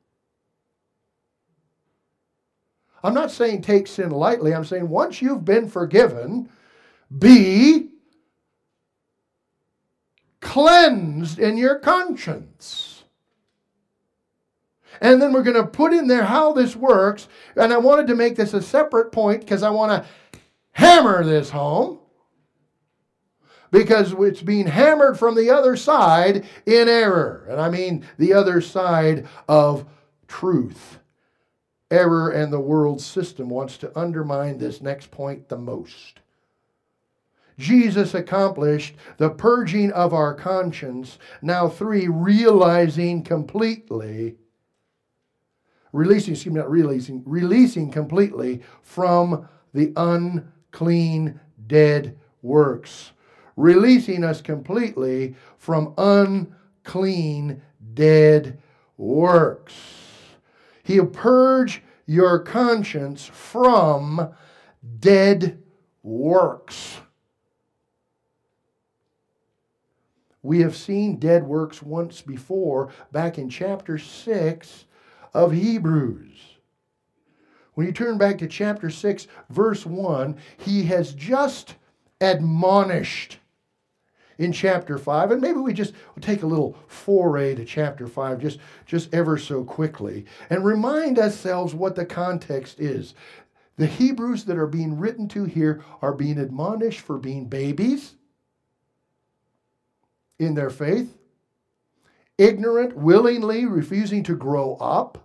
I'm 3.04 3.14
not 3.14 3.32
saying 3.32 3.62
take 3.62 3.88
sin 3.88 4.10
lightly. 4.10 4.54
I'm 4.54 4.64
saying 4.64 4.88
once 4.88 5.20
you've 5.20 5.44
been 5.44 5.68
forgiven, 5.68 6.48
be 7.18 7.91
cleansed 10.52 11.38
in 11.38 11.56
your 11.56 11.78
conscience. 11.78 13.04
And 15.00 15.20
then 15.20 15.32
we're 15.32 15.42
going 15.42 15.56
to 15.56 15.64
put 15.64 15.94
in 15.94 16.08
there 16.08 16.24
how 16.24 16.52
this 16.52 16.76
works. 16.76 17.26
And 17.56 17.72
I 17.72 17.78
wanted 17.78 18.06
to 18.08 18.14
make 18.14 18.36
this 18.36 18.52
a 18.52 18.60
separate 18.60 19.12
point 19.12 19.40
because 19.40 19.62
I 19.62 19.70
want 19.70 20.04
to 20.04 20.38
hammer 20.72 21.24
this 21.24 21.48
home. 21.48 22.00
Because 23.70 24.12
it's 24.12 24.42
being 24.42 24.66
hammered 24.66 25.18
from 25.18 25.36
the 25.36 25.48
other 25.48 25.74
side 25.74 26.44
in 26.66 26.86
error. 26.86 27.46
And 27.48 27.58
I 27.58 27.70
mean 27.70 28.04
the 28.18 28.34
other 28.34 28.60
side 28.60 29.26
of 29.48 29.86
truth. 30.28 30.98
Error 31.90 32.28
and 32.28 32.52
the 32.52 32.60
world 32.60 33.00
system 33.00 33.48
wants 33.48 33.78
to 33.78 33.98
undermine 33.98 34.58
this 34.58 34.82
next 34.82 35.10
point 35.10 35.48
the 35.48 35.56
most. 35.56 36.20
Jesus 37.62 38.12
accomplished 38.12 38.96
the 39.18 39.30
purging 39.30 39.92
of 39.92 40.12
our 40.12 40.34
conscience. 40.34 41.18
Now, 41.40 41.68
three, 41.68 42.08
realizing 42.08 43.22
completely, 43.22 44.34
releasing, 45.92 46.34
excuse 46.34 46.52
me, 46.52 46.60
not 46.60 46.70
releasing, 46.70 47.22
releasing 47.24 47.92
completely 47.92 48.62
from 48.82 49.48
the 49.72 49.92
unclean, 49.96 51.40
dead 51.68 52.18
works. 52.42 53.12
Releasing 53.56 54.24
us 54.24 54.42
completely 54.42 55.36
from 55.56 55.94
unclean, 55.96 57.62
dead 57.94 58.58
works. 58.96 59.74
He'll 60.82 61.06
purge 61.06 61.82
your 62.06 62.40
conscience 62.40 63.24
from 63.24 64.34
dead 64.98 65.62
works. 66.02 66.98
We 70.42 70.60
have 70.60 70.74
seen 70.74 71.16
dead 71.16 71.44
works 71.44 71.82
once 71.82 72.20
before, 72.20 72.90
back 73.12 73.38
in 73.38 73.48
chapter 73.48 73.96
6 73.96 74.84
of 75.32 75.52
Hebrews. 75.52 76.38
When 77.74 77.86
you 77.86 77.92
turn 77.92 78.18
back 78.18 78.38
to 78.38 78.48
chapter 78.48 78.90
6, 78.90 79.26
verse 79.48 79.86
1, 79.86 80.36
he 80.58 80.84
has 80.84 81.12
just 81.12 81.76
admonished 82.20 83.38
in 84.38 84.52
chapter 84.52 84.98
5 84.98 85.30
and 85.30 85.40
maybe 85.40 85.58
we 85.58 85.72
just 85.72 85.94
take 86.20 86.42
a 86.42 86.46
little 86.46 86.76
foray 86.86 87.54
to 87.54 87.64
chapter 87.64 88.06
5 88.06 88.40
just 88.40 88.58
just 88.86 89.12
ever 89.14 89.36
so 89.36 89.62
quickly 89.62 90.24
and 90.50 90.64
remind 90.64 91.18
ourselves 91.18 91.74
what 91.74 91.94
the 91.94 92.04
context 92.04 92.80
is. 92.80 93.14
The 93.76 93.86
hebrews 93.86 94.44
that 94.44 94.58
are 94.58 94.66
being 94.66 94.98
written 94.98 95.28
to 95.28 95.44
here 95.44 95.84
are 96.00 96.14
being 96.14 96.38
admonished 96.38 97.00
for 97.00 97.18
being 97.18 97.46
babies 97.46 98.14
in 100.42 100.54
their 100.54 100.70
faith, 100.70 101.16
ignorant, 102.36 102.96
willingly 102.96 103.64
refusing 103.64 104.22
to 104.24 104.34
grow 104.34 104.76
up. 104.76 105.18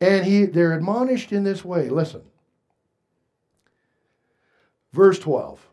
And 0.00 0.24
he, 0.24 0.44
they're 0.44 0.74
admonished 0.74 1.32
in 1.32 1.44
this 1.44 1.64
way. 1.64 1.88
Listen. 1.88 2.22
Verse 4.92 5.18
12, 5.18 5.66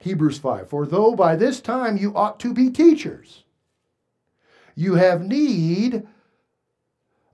Hebrews 0.00 0.38
5 0.38 0.68
For 0.68 0.86
though 0.86 1.14
by 1.14 1.36
this 1.36 1.60
time 1.60 1.96
you 1.96 2.14
ought 2.16 2.40
to 2.40 2.52
be 2.52 2.70
teachers, 2.70 3.44
you 4.74 4.94
have 4.94 5.22
need 5.22 6.06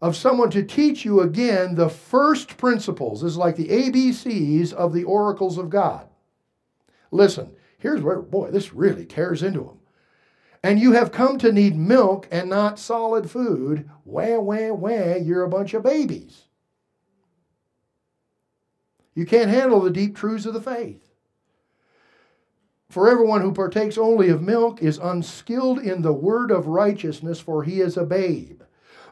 of 0.03 0.17
someone 0.17 0.51
to 0.51 0.63
teach 0.63 1.05
you 1.05 1.21
again 1.21 1.75
the 1.75 1.89
first 1.89 2.59
principles. 2.59 3.23
This 3.23 3.33
is 3.33 3.39
like 3.39 3.57
the 3.57 3.69
ABCs 3.69 4.75
of 4.75 4.93
the 4.93 5.05
oracles 5.05 5.57
of 5.57 5.71
God. 5.71 6.07
Listen, 7.11 7.55
Here's 7.85 8.01
where, 8.01 8.23
boy, 8.23 8.51
this 8.51 8.73
really 8.73 9.05
tears 9.05 9.43
into 9.43 9.61
them. 9.61 9.79
And 10.63 10.81
you 10.81 10.93
have 10.93 11.13
come 11.13 11.37
to 11.37 11.53
need 11.53 11.77
milk 11.77 12.27
and 12.31 12.49
not 12.49 12.79
solid 12.79 13.31
food. 13.31 13.91
Wah, 14.07 14.39
wah, 14.39 14.73
wah, 14.73 15.17
you're 15.17 15.43
a 15.43 15.51
bunch 15.51 15.75
of 15.75 15.83
babies. 15.83 16.45
You 19.15 19.27
can't 19.27 19.51
handle 19.51 19.81
the 19.81 19.91
deep 19.91 20.17
truths 20.17 20.47
of 20.47 20.55
the 20.55 20.63
faith. 20.63 21.11
For 22.89 23.11
everyone 23.11 23.43
who 23.43 23.53
partakes 23.53 23.99
only 23.99 24.31
of 24.31 24.41
milk 24.41 24.83
is 24.83 24.97
unskilled 24.97 25.79
in 25.79 26.01
the 26.01 26.15
word 26.15 26.51
of 26.51 26.67
righteousness, 26.67 27.39
for 27.39 27.65
he 27.65 27.83
is 27.83 27.99
a 27.99 28.05
babe. 28.07 28.63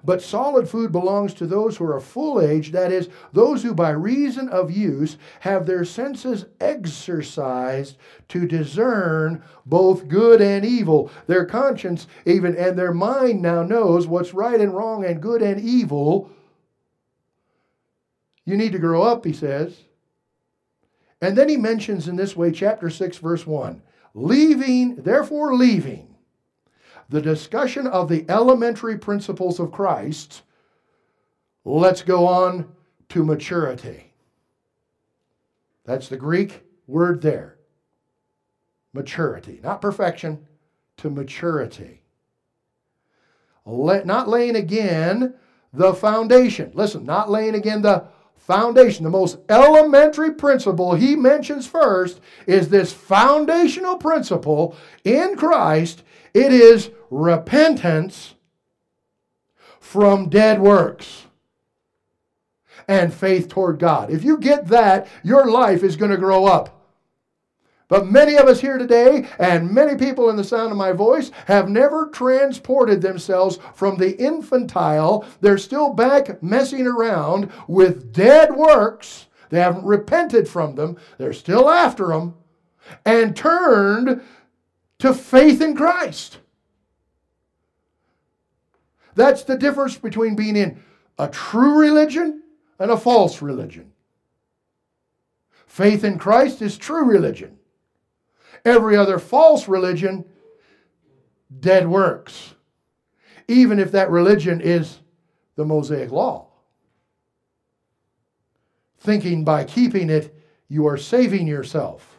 But 0.04 0.20
solid 0.20 0.68
food 0.68 0.90
belongs 0.90 1.32
to 1.34 1.46
those 1.46 1.76
who 1.76 1.84
are 1.84 2.00
full 2.00 2.40
age, 2.40 2.72
that 2.72 2.90
is, 2.90 3.08
those 3.32 3.62
who 3.62 3.72
by 3.72 3.90
reason 3.90 4.48
of 4.48 4.70
use 4.70 5.16
have 5.40 5.64
their 5.64 5.84
senses 5.84 6.46
exercised 6.60 7.96
to 8.28 8.46
discern 8.46 9.44
both 9.64 10.08
good 10.08 10.40
and 10.40 10.64
evil. 10.64 11.10
Their 11.28 11.46
conscience, 11.46 12.08
even, 12.26 12.56
and 12.56 12.76
their 12.76 12.92
mind 12.92 13.42
now 13.42 13.62
knows 13.62 14.08
what's 14.08 14.34
right 14.34 14.60
and 14.60 14.74
wrong 14.74 15.04
and 15.04 15.22
good 15.22 15.40
and 15.40 15.60
evil. 15.60 16.30
You 18.44 18.56
need 18.56 18.72
to 18.72 18.80
grow 18.80 19.02
up, 19.02 19.24
he 19.24 19.32
says. 19.32 19.84
And 21.20 21.38
then 21.38 21.48
he 21.48 21.56
mentions 21.56 22.08
in 22.08 22.16
this 22.16 22.34
way, 22.34 22.50
chapter 22.50 22.90
6, 22.90 23.18
verse 23.18 23.46
1 23.46 23.82
leaving, 24.14 24.96
therefore, 24.96 25.54
leaving 25.54 26.11
the 27.08 27.20
discussion 27.20 27.86
of 27.86 28.08
the 28.08 28.24
elementary 28.28 28.98
principles 28.98 29.60
of 29.60 29.72
Christ, 29.72 30.42
Let's 31.64 32.02
go 32.02 32.26
on 32.26 32.72
to 33.10 33.24
maturity. 33.24 34.12
That's 35.84 36.08
the 36.08 36.16
Greek 36.16 36.64
word 36.86 37.22
there. 37.22 37.58
Maturity, 38.92 39.60
not 39.62 39.80
perfection, 39.80 40.46
to 40.98 41.10
maturity. 41.10 42.02
Let, 43.64 44.06
not 44.06 44.28
laying 44.28 44.56
again 44.56 45.34
the 45.72 45.94
foundation. 45.94 46.72
Listen, 46.74 47.04
not 47.04 47.30
laying 47.30 47.54
again 47.54 47.82
the 47.82 48.04
foundation. 48.42 49.04
The 49.04 49.10
most 49.10 49.38
elementary 49.48 50.32
principle 50.32 50.94
he 50.94 51.16
mentions 51.16 51.66
first 51.66 52.20
is 52.46 52.68
this 52.68 52.92
foundational 52.92 53.96
principle 53.96 54.76
in 55.04 55.36
Christ. 55.36 56.02
It 56.34 56.52
is 56.52 56.90
repentance 57.10 58.34
from 59.80 60.28
dead 60.28 60.60
works 60.60 61.26
and 62.88 63.14
faith 63.14 63.48
toward 63.48 63.78
God. 63.78 64.10
If 64.10 64.24
you 64.24 64.38
get 64.38 64.68
that, 64.68 65.06
your 65.22 65.50
life 65.50 65.82
is 65.82 65.96
going 65.96 66.10
to 66.10 66.16
grow 66.16 66.46
up. 66.46 66.71
But 67.92 68.06
many 68.06 68.36
of 68.36 68.46
us 68.46 68.58
here 68.58 68.78
today, 68.78 69.26
and 69.38 69.70
many 69.70 69.98
people 69.98 70.30
in 70.30 70.36
the 70.36 70.44
sound 70.44 70.70
of 70.70 70.78
my 70.78 70.92
voice, 70.92 71.30
have 71.44 71.68
never 71.68 72.06
transported 72.06 73.02
themselves 73.02 73.58
from 73.74 73.98
the 73.98 74.16
infantile. 74.16 75.26
They're 75.42 75.58
still 75.58 75.92
back 75.92 76.42
messing 76.42 76.86
around 76.86 77.52
with 77.68 78.10
dead 78.10 78.56
works. 78.56 79.26
They 79.50 79.60
haven't 79.60 79.84
repented 79.84 80.48
from 80.48 80.74
them. 80.74 80.96
They're 81.18 81.34
still 81.34 81.68
after 81.68 82.06
them. 82.06 82.34
And 83.04 83.36
turned 83.36 84.22
to 85.00 85.12
faith 85.12 85.60
in 85.60 85.76
Christ. 85.76 86.38
That's 89.14 89.44
the 89.44 89.58
difference 89.58 89.98
between 89.98 90.34
being 90.34 90.56
in 90.56 90.82
a 91.18 91.28
true 91.28 91.78
religion 91.78 92.42
and 92.78 92.90
a 92.90 92.96
false 92.96 93.42
religion. 93.42 93.92
Faith 95.66 96.04
in 96.04 96.18
Christ 96.18 96.62
is 96.62 96.78
true 96.78 97.04
religion. 97.04 97.58
Every 98.64 98.96
other 98.96 99.18
false 99.18 99.66
religion, 99.68 100.24
dead 101.60 101.88
works, 101.88 102.54
even 103.48 103.78
if 103.78 103.92
that 103.92 104.10
religion 104.10 104.60
is 104.60 105.00
the 105.56 105.64
Mosaic 105.64 106.10
Law. 106.10 106.48
Thinking 108.98 109.44
by 109.44 109.64
keeping 109.64 110.10
it, 110.10 110.34
you 110.68 110.86
are 110.86 110.96
saving 110.96 111.46
yourself. 111.46 112.11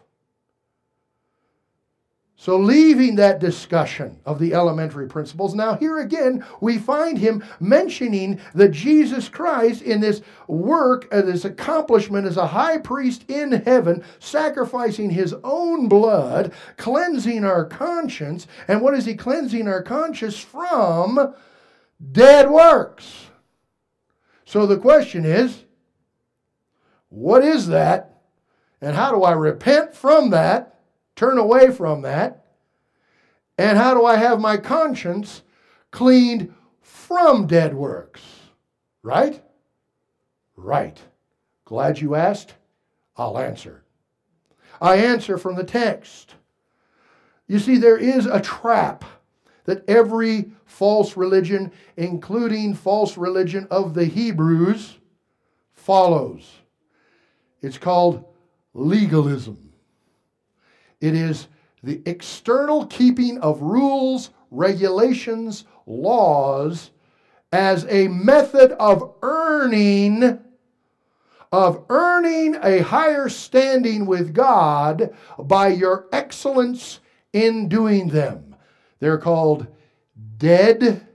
So, 2.43 2.57
leaving 2.57 3.15
that 3.15 3.39
discussion 3.39 4.19
of 4.25 4.37
the 4.37 4.53
elementary 4.53 5.07
principles, 5.07 5.55
now 5.55 5.75
here 5.75 5.99
again 5.99 6.43
we 6.59 6.77
find 6.77 7.17
him 7.17 7.41
mentioning 7.61 8.41
that 8.53 8.71
Jesus 8.71 9.29
Christ, 9.29 9.81
in 9.81 10.01
this 10.01 10.21
work, 10.49 11.07
uh, 11.09 11.21
this 11.21 11.45
accomplishment 11.45 12.27
as 12.27 12.35
a 12.35 12.47
high 12.47 12.79
priest 12.79 13.23
in 13.29 13.53
heaven, 13.63 14.03
sacrificing 14.19 15.09
his 15.09 15.33
own 15.45 15.87
blood, 15.87 16.51
cleansing 16.75 17.45
our 17.45 17.63
conscience. 17.63 18.45
And 18.67 18.81
what 18.81 18.93
is 18.93 19.05
he 19.05 19.15
cleansing 19.15 19.69
our 19.69 19.81
conscience 19.81 20.37
from? 20.37 21.33
Dead 22.11 22.49
works. 22.49 23.27
So, 24.43 24.65
the 24.65 24.75
question 24.75 25.23
is 25.23 25.63
what 27.07 27.41
is 27.41 27.67
that? 27.67 28.21
And 28.81 28.97
how 28.97 29.13
do 29.13 29.23
I 29.23 29.31
repent 29.31 29.95
from 29.95 30.31
that? 30.31 30.72
Turn 31.15 31.37
away 31.37 31.71
from 31.71 32.01
that? 32.01 32.45
And 33.57 33.77
how 33.77 33.93
do 33.93 34.05
I 34.05 34.17
have 34.17 34.39
my 34.39 34.57
conscience 34.57 35.43
cleaned 35.91 36.53
from 36.81 37.47
dead 37.47 37.73
works? 37.73 38.21
Right? 39.01 39.43
Right. 40.55 40.99
Glad 41.65 41.99
you 41.99 42.15
asked. 42.15 42.55
I'll 43.15 43.37
answer. 43.37 43.83
I 44.81 44.97
answer 44.97 45.37
from 45.37 45.55
the 45.55 45.63
text. 45.63 46.35
You 47.47 47.59
see, 47.59 47.77
there 47.77 47.97
is 47.97 48.25
a 48.25 48.41
trap 48.41 49.05
that 49.65 49.87
every 49.87 50.51
false 50.65 51.15
religion, 51.15 51.71
including 51.95 52.73
false 52.73 53.17
religion 53.17 53.67
of 53.69 53.93
the 53.93 54.05
Hebrews, 54.05 54.97
follows. 55.71 56.51
It's 57.61 57.77
called 57.77 58.25
legalism. 58.73 59.72
It 61.03 61.15
is 61.15 61.49
the 61.83 62.01
external 62.05 62.85
keeping 62.85 63.37
of 63.39 63.59
rules, 63.59 64.29
regulations, 64.51 65.65
laws 65.85 66.91
as 67.51 67.85
a 67.89 68.07
method 68.07 68.71
of 68.79 69.13
earning 69.21 70.39
of 71.51 71.85
earning 71.89 72.55
a 72.63 72.79
higher 72.79 73.27
standing 73.27 74.05
with 74.05 74.33
God 74.33 75.13
by 75.37 75.67
your 75.67 76.07
excellence 76.13 77.01
in 77.33 77.67
doing 77.67 78.07
them. 78.07 78.55
They're 78.99 79.17
called 79.17 79.67
dead 80.37 81.05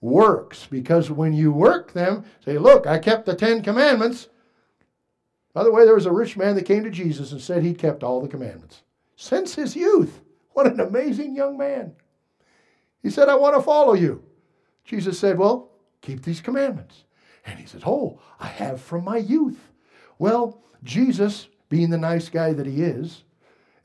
works 0.00 0.66
because 0.68 1.12
when 1.12 1.32
you 1.32 1.52
work 1.52 1.92
them, 1.92 2.24
say, 2.44 2.58
Look, 2.58 2.88
I 2.88 2.98
kept 2.98 3.26
the 3.26 3.36
Ten 3.36 3.62
Commandments. 3.62 4.28
By 5.54 5.62
the 5.62 5.70
way, 5.70 5.84
there 5.84 5.94
was 5.94 6.06
a 6.06 6.12
rich 6.12 6.36
man 6.36 6.56
that 6.56 6.64
came 6.66 6.82
to 6.82 6.90
Jesus 6.90 7.30
and 7.30 7.40
said 7.40 7.62
he'd 7.62 7.78
kept 7.78 8.02
all 8.02 8.20
the 8.20 8.26
commandments 8.26 8.82
since 9.22 9.54
his 9.54 9.76
youth. 9.76 10.20
What 10.52 10.66
an 10.66 10.80
amazing 10.80 11.36
young 11.36 11.56
man. 11.56 11.94
He 13.04 13.08
said, 13.10 13.28
I 13.28 13.36
want 13.36 13.54
to 13.54 13.62
follow 13.62 13.94
you. 13.94 14.24
Jesus 14.84 15.16
said, 15.16 15.38
Well, 15.38 15.70
keep 16.00 16.22
these 16.22 16.40
commandments. 16.40 17.04
And 17.46 17.58
he 17.58 17.66
said, 17.66 17.84
Oh, 17.86 18.18
I 18.40 18.48
have 18.48 18.80
from 18.80 19.04
my 19.04 19.18
youth. 19.18 19.70
Well, 20.18 20.60
Jesus, 20.82 21.46
being 21.68 21.88
the 21.88 21.98
nice 21.98 22.28
guy 22.28 22.52
that 22.52 22.66
he 22.66 22.82
is, 22.82 23.22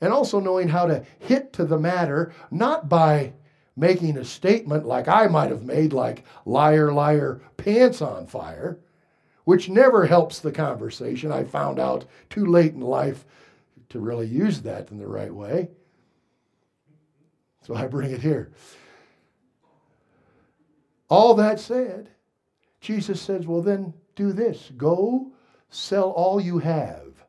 and 0.00 0.12
also 0.12 0.40
knowing 0.40 0.68
how 0.68 0.86
to 0.86 1.04
hit 1.20 1.52
to 1.52 1.64
the 1.64 1.78
matter, 1.78 2.32
not 2.50 2.88
by 2.88 3.32
making 3.76 4.18
a 4.18 4.24
statement 4.24 4.86
like 4.86 5.06
I 5.06 5.28
might 5.28 5.50
have 5.50 5.62
made, 5.62 5.92
like 5.92 6.24
liar, 6.46 6.92
liar, 6.92 7.40
pants 7.56 8.02
on 8.02 8.26
fire, 8.26 8.78
which 9.44 9.68
never 9.68 10.06
helps 10.06 10.40
the 10.40 10.52
conversation. 10.52 11.30
I 11.30 11.44
found 11.44 11.78
out 11.78 12.06
too 12.28 12.44
late 12.44 12.72
in 12.72 12.80
life 12.80 13.24
to 13.90 14.00
really 14.00 14.26
use 14.26 14.62
that 14.62 14.90
in 14.90 14.98
the 14.98 15.06
right 15.06 15.32
way. 15.32 15.70
So 17.62 17.74
I 17.74 17.86
bring 17.86 18.10
it 18.10 18.20
here. 18.20 18.52
All 21.08 21.34
that 21.34 21.58
said, 21.58 22.10
Jesus 22.80 23.20
says, 23.20 23.46
Well, 23.46 23.62
then 23.62 23.94
do 24.14 24.32
this 24.32 24.70
go 24.76 25.32
sell 25.70 26.10
all 26.10 26.40
you 26.40 26.58
have 26.58 27.24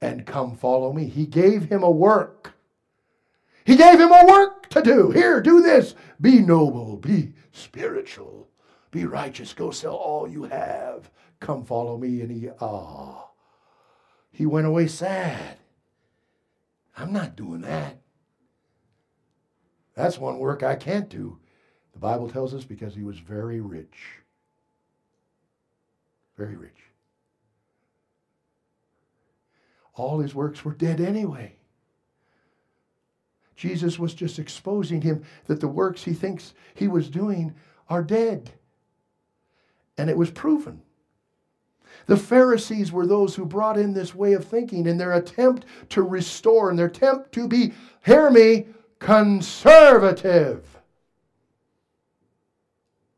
and 0.00 0.26
come 0.26 0.56
follow 0.56 0.92
me. 0.92 1.06
He 1.06 1.26
gave 1.26 1.64
him 1.64 1.82
a 1.82 1.90
work. 1.90 2.54
He 3.64 3.76
gave 3.76 4.00
him 4.00 4.12
a 4.12 4.26
work 4.26 4.68
to 4.70 4.82
do. 4.82 5.10
Here, 5.10 5.40
do 5.40 5.60
this. 5.60 5.94
Be 6.20 6.40
noble, 6.40 6.96
be 6.96 7.34
spiritual, 7.52 8.48
be 8.90 9.04
righteous. 9.04 9.52
Go 9.52 9.70
sell 9.70 9.94
all 9.94 10.26
you 10.28 10.44
have. 10.44 11.10
Come 11.40 11.64
follow 11.64 11.98
me. 11.98 12.20
And 12.22 12.30
he, 12.30 12.48
ah, 12.60 13.28
he 14.30 14.46
went 14.46 14.66
away 14.66 14.86
sad. 14.86 15.57
I'm 16.98 17.12
not 17.12 17.36
doing 17.36 17.60
that. 17.60 17.96
That's 19.94 20.18
one 20.18 20.38
work 20.38 20.62
I 20.62 20.74
can't 20.74 21.08
do. 21.08 21.38
The 21.92 22.00
Bible 22.00 22.28
tells 22.28 22.54
us 22.54 22.64
because 22.64 22.94
he 22.94 23.04
was 23.04 23.18
very 23.18 23.60
rich. 23.60 23.98
Very 26.36 26.56
rich. 26.56 26.78
All 29.94 30.18
his 30.18 30.34
works 30.34 30.64
were 30.64 30.74
dead 30.74 31.00
anyway. 31.00 31.56
Jesus 33.56 33.98
was 33.98 34.14
just 34.14 34.38
exposing 34.38 35.02
him 35.02 35.24
that 35.46 35.60
the 35.60 35.66
works 35.66 36.04
he 36.04 36.14
thinks 36.14 36.54
he 36.74 36.86
was 36.86 37.10
doing 37.10 37.54
are 37.88 38.04
dead. 38.04 38.52
And 39.96 40.08
it 40.08 40.16
was 40.16 40.30
proven. 40.30 40.82
The 42.08 42.16
Pharisees 42.16 42.90
were 42.90 43.06
those 43.06 43.34
who 43.34 43.44
brought 43.44 43.76
in 43.76 43.92
this 43.92 44.14
way 44.14 44.32
of 44.32 44.46
thinking 44.46 44.86
in 44.86 44.96
their 44.96 45.12
attempt 45.12 45.66
to 45.90 46.02
restore, 46.02 46.70
in 46.70 46.76
their 46.76 46.86
attempt 46.86 47.32
to 47.32 47.46
be, 47.46 47.74
hear 48.02 48.30
me, 48.30 48.66
conservative. 48.98 50.64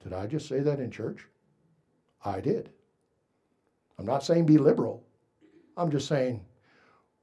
Did 0.02 0.12
I 0.12 0.26
just 0.26 0.48
say 0.48 0.58
that 0.58 0.80
in 0.80 0.90
church? 0.90 1.24
I 2.24 2.40
did. 2.40 2.70
I'm 3.96 4.06
not 4.06 4.24
saying 4.24 4.46
be 4.46 4.58
liberal. 4.58 5.04
I'm 5.76 5.92
just 5.92 6.08
saying 6.08 6.44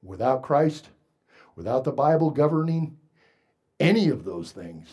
without 0.01 0.43
Christ, 0.43 0.89
without 1.57 1.83
the 1.83 1.91
Bible 1.91 2.29
governing 2.29 2.97
any 3.77 4.07
of 4.07 4.23
those 4.23 4.53
things, 4.53 4.87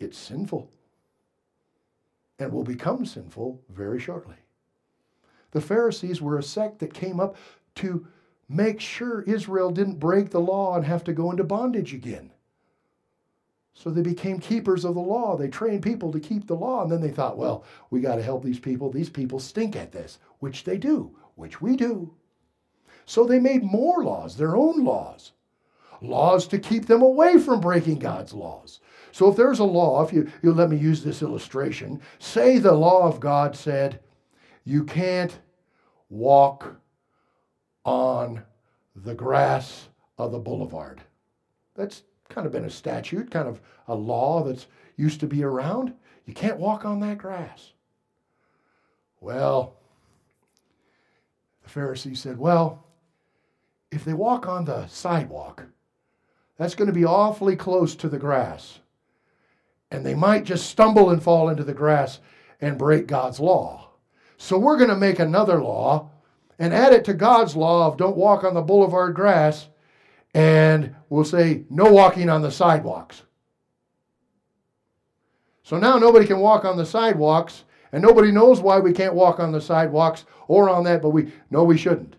it's 0.00 0.16
sinful 0.16 0.70
and 2.38 2.50
will 2.50 2.64
become 2.64 3.04
sinful 3.04 3.60
very 3.68 4.00
shortly. 4.00 4.36
The 5.50 5.60
Pharisees 5.60 6.20
were 6.20 6.38
a 6.38 6.42
sect 6.42 6.78
that 6.80 6.92
came 6.94 7.20
up 7.20 7.36
to 7.76 8.06
make 8.48 8.80
sure 8.80 9.22
Israel 9.22 9.70
didn't 9.70 10.00
break 10.00 10.30
the 10.30 10.40
law 10.40 10.76
and 10.76 10.84
have 10.84 11.04
to 11.04 11.12
go 11.12 11.30
into 11.30 11.44
bondage 11.44 11.94
again. 11.94 12.30
So 13.74 13.90
they 13.90 14.02
became 14.02 14.40
keepers 14.40 14.84
of 14.84 14.94
the 14.94 15.00
law. 15.00 15.36
They 15.36 15.46
trained 15.46 15.82
people 15.82 16.10
to 16.10 16.18
keep 16.18 16.46
the 16.46 16.56
law. 16.56 16.82
And 16.82 16.90
then 16.90 17.00
they 17.00 17.12
thought, 17.12 17.38
well, 17.38 17.64
we 17.90 18.00
got 18.00 18.16
to 18.16 18.22
help 18.22 18.42
these 18.42 18.58
people. 18.58 18.90
These 18.90 19.10
people 19.10 19.38
stink 19.38 19.76
at 19.76 19.92
this, 19.92 20.18
which 20.40 20.64
they 20.64 20.78
do, 20.78 21.16
which 21.36 21.62
we 21.62 21.76
do. 21.76 22.12
So 23.06 23.24
they 23.24 23.38
made 23.38 23.62
more 23.62 24.02
laws, 24.02 24.36
their 24.36 24.56
own 24.56 24.84
laws, 24.84 25.32
laws 26.02 26.48
to 26.48 26.58
keep 26.58 26.86
them 26.86 27.02
away 27.02 27.38
from 27.38 27.60
breaking 27.60 28.00
God's 28.00 28.34
laws. 28.34 28.80
So 29.12 29.30
if 29.30 29.36
there's 29.36 29.60
a 29.60 29.64
law, 29.64 30.04
if 30.04 30.12
you, 30.12 30.30
you 30.42 30.52
let 30.52 30.70
me 30.70 30.76
use 30.76 31.04
this 31.04 31.22
illustration, 31.22 32.00
say 32.18 32.58
the 32.58 32.72
law 32.72 33.06
of 33.06 33.20
God 33.20 33.54
said, 33.54 34.00
you 34.68 34.84
can't 34.84 35.38
walk 36.10 36.76
on 37.86 38.42
the 38.94 39.14
grass 39.14 39.88
of 40.18 40.30
the 40.30 40.38
boulevard. 40.38 41.00
That's 41.74 42.02
kind 42.28 42.46
of 42.46 42.52
been 42.52 42.66
a 42.66 42.70
statute, 42.70 43.30
kind 43.30 43.48
of 43.48 43.62
a 43.86 43.94
law 43.94 44.44
that's 44.44 44.66
used 44.96 45.20
to 45.20 45.26
be 45.26 45.42
around. 45.42 45.94
You 46.26 46.34
can't 46.34 46.58
walk 46.58 46.84
on 46.84 47.00
that 47.00 47.16
grass. 47.16 47.72
Well, 49.20 49.74
the 51.62 51.70
Pharisee 51.70 52.16
said, 52.16 52.38
Well, 52.38 52.84
if 53.90 54.04
they 54.04 54.12
walk 54.12 54.46
on 54.46 54.66
the 54.66 54.86
sidewalk, 54.88 55.64
that's 56.58 56.74
going 56.74 56.88
to 56.88 56.92
be 56.92 57.06
awfully 57.06 57.56
close 57.56 57.94
to 57.96 58.08
the 58.10 58.18
grass. 58.18 58.80
And 59.90 60.04
they 60.04 60.14
might 60.14 60.44
just 60.44 60.68
stumble 60.68 61.08
and 61.08 61.22
fall 61.22 61.48
into 61.48 61.64
the 61.64 61.72
grass 61.72 62.20
and 62.60 62.76
break 62.76 63.06
God's 63.06 63.40
law. 63.40 63.87
So 64.38 64.58
we're 64.58 64.78
going 64.78 64.88
to 64.88 64.96
make 64.96 65.18
another 65.18 65.60
law 65.60 66.10
and 66.58 66.72
add 66.72 66.92
it 66.92 67.04
to 67.04 67.14
God's 67.14 67.54
law 67.54 67.86
of 67.86 67.96
don't 67.96 68.16
walk 68.16 68.44
on 68.44 68.54
the 68.54 68.62
boulevard 68.62 69.14
grass 69.14 69.68
and 70.32 70.94
we'll 71.08 71.24
say 71.24 71.64
no 71.68 71.92
walking 71.92 72.30
on 72.30 72.42
the 72.42 72.50
sidewalks. 72.50 73.22
So 75.62 75.78
now 75.78 75.98
nobody 75.98 76.26
can 76.26 76.38
walk 76.38 76.64
on 76.64 76.78
the 76.78 76.86
sidewalks, 76.86 77.64
and 77.92 78.02
nobody 78.02 78.32
knows 78.32 78.60
why 78.60 78.78
we 78.78 78.92
can't 78.92 79.12
walk 79.12 79.38
on 79.38 79.52
the 79.52 79.60
sidewalks 79.60 80.24
or 80.46 80.70
on 80.70 80.84
that, 80.84 81.02
but 81.02 81.10
we 81.10 81.30
know 81.50 81.62
we 81.62 81.76
shouldn't. 81.76 82.16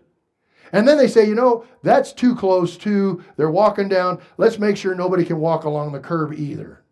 And 0.72 0.86
then 0.86 0.96
they 0.96 1.08
say, 1.08 1.26
you 1.26 1.34
know, 1.34 1.64
that's 1.82 2.12
too 2.12 2.36
close 2.36 2.76
to, 2.76 3.24
they're 3.36 3.50
walking 3.50 3.88
down, 3.88 4.20
let's 4.36 4.60
make 4.60 4.76
sure 4.76 4.94
nobody 4.94 5.24
can 5.24 5.40
walk 5.40 5.64
along 5.64 5.90
the 5.90 5.98
curb 5.98 6.32
either. 6.32 6.84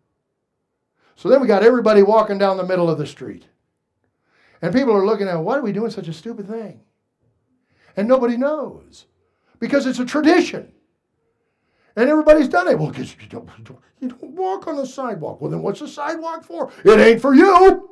So 1.15 1.29
then 1.29 1.39
we 1.39 1.47
got 1.47 1.63
everybody 1.63 2.01
walking 2.03 2.37
down 2.37 2.57
the 2.57 2.65
middle 2.65 2.89
of 2.89 2.97
the 2.97 3.07
street. 3.07 3.45
And 4.61 4.73
people 4.73 4.93
are 4.93 5.05
looking 5.05 5.27
at, 5.27 5.35
why 5.35 5.57
are 5.57 5.61
we 5.61 5.71
doing 5.71 5.91
such 5.91 6.07
a 6.07 6.13
stupid 6.13 6.47
thing? 6.47 6.81
And 7.95 8.07
nobody 8.07 8.37
knows 8.37 9.05
because 9.59 9.85
it's 9.85 9.99
a 9.99 10.05
tradition. 10.05 10.71
And 11.95 12.09
everybody's 12.09 12.47
done 12.47 12.67
it. 12.67 12.77
Well, 12.77 12.91
because 12.91 13.15
you 13.19 13.27
don't, 13.27 13.49
you 13.99 14.09
don't 14.09 14.31
walk 14.31 14.67
on 14.67 14.75
the 14.75 14.85
sidewalk. 14.85 15.41
Well, 15.41 15.51
then 15.51 15.61
what's 15.61 15.79
the 15.79 15.87
sidewalk 15.87 16.43
for? 16.43 16.71
It 16.85 16.99
ain't 16.99 17.21
for 17.21 17.33
you. 17.33 17.89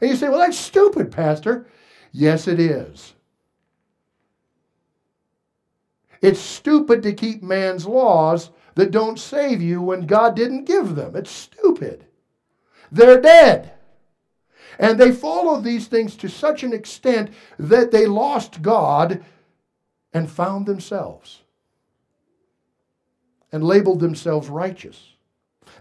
And 0.00 0.10
you 0.10 0.16
say, 0.16 0.28
well, 0.28 0.38
that's 0.38 0.58
stupid, 0.58 1.12
Pastor. 1.12 1.68
Yes, 2.12 2.48
it 2.48 2.58
is. 2.58 3.14
It's 6.22 6.40
stupid 6.40 7.02
to 7.02 7.12
keep 7.12 7.42
man's 7.42 7.86
laws 7.86 8.50
that 8.74 8.90
don't 8.90 9.18
save 9.18 9.60
you 9.62 9.80
when 9.82 10.06
God 10.06 10.34
didn't 10.34 10.64
give 10.64 10.94
them. 10.94 11.16
It's 11.16 11.30
stupid. 11.30 12.06
They're 12.90 13.20
dead. 13.20 13.72
And 14.80 14.98
they 14.98 15.12
followed 15.12 15.62
these 15.62 15.86
things 15.86 16.16
to 16.16 16.28
such 16.28 16.64
an 16.64 16.72
extent 16.72 17.30
that 17.58 17.92
they 17.92 18.06
lost 18.06 18.62
God 18.62 19.22
and 20.12 20.28
found 20.28 20.66
themselves 20.66 21.42
and 23.52 23.62
labeled 23.62 24.00
themselves 24.00 24.48
righteous. 24.48 25.14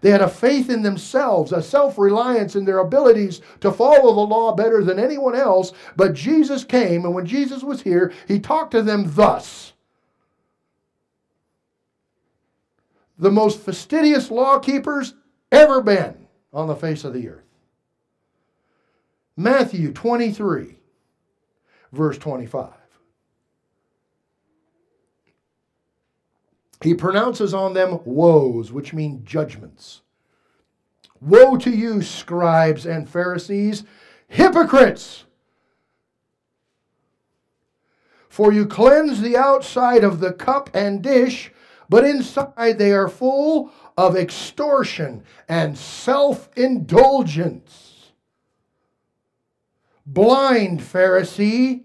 They 0.01 0.11
had 0.11 0.21
a 0.21 0.29
faith 0.29 0.69
in 0.69 0.83
themselves, 0.83 1.51
a 1.51 1.63
self 1.63 1.97
reliance 1.97 2.55
in 2.55 2.65
their 2.65 2.79
abilities 2.79 3.41
to 3.61 3.71
follow 3.71 4.13
the 4.13 4.21
law 4.21 4.53
better 4.53 4.83
than 4.83 4.99
anyone 4.99 5.35
else. 5.35 5.73
But 5.95 6.13
Jesus 6.13 6.63
came, 6.63 7.05
and 7.05 7.15
when 7.15 7.25
Jesus 7.25 7.63
was 7.63 7.81
here, 7.81 8.13
he 8.27 8.39
talked 8.39 8.71
to 8.71 8.83
them 8.83 9.11
thus 9.15 9.73
The 13.19 13.29
most 13.29 13.59
fastidious 13.59 14.31
law 14.31 14.59
keepers 14.59 15.13
ever 15.51 15.81
been 15.81 16.27
on 16.53 16.67
the 16.67 16.75
face 16.75 17.03
of 17.03 17.13
the 17.13 17.27
earth. 17.27 17.48
Matthew 19.39 19.93
23, 19.93 20.75
verse 21.93 22.17
25. 22.17 22.73
he 26.81 26.93
pronounces 26.93 27.53
on 27.53 27.73
them 27.73 27.99
woes, 28.03 28.73
which 28.73 28.93
mean 28.93 29.23
judgments. 29.23 30.01
Woe 31.21 31.55
to 31.55 31.69
you, 31.69 32.01
scribes 32.01 32.85
and 32.85 33.09
Pharisees, 33.09 33.85
hypocrites! 34.27 35.23
For 38.27 38.51
you 38.51 38.65
cleanse 38.65 39.21
the 39.21 39.37
outside 39.37 40.03
of 40.03 40.19
the 40.19 40.33
cup 40.33 40.69
and 40.73 41.01
dish, 41.01 41.53
but 41.87 42.03
inside 42.03 42.77
they 42.77 42.91
are 42.91 43.07
full 43.07 43.71
of 43.97 44.17
extortion 44.17 45.23
and 45.47 45.77
self 45.77 46.49
indulgence. 46.57 47.88
Blind 50.11 50.79
Pharisee, 50.79 51.83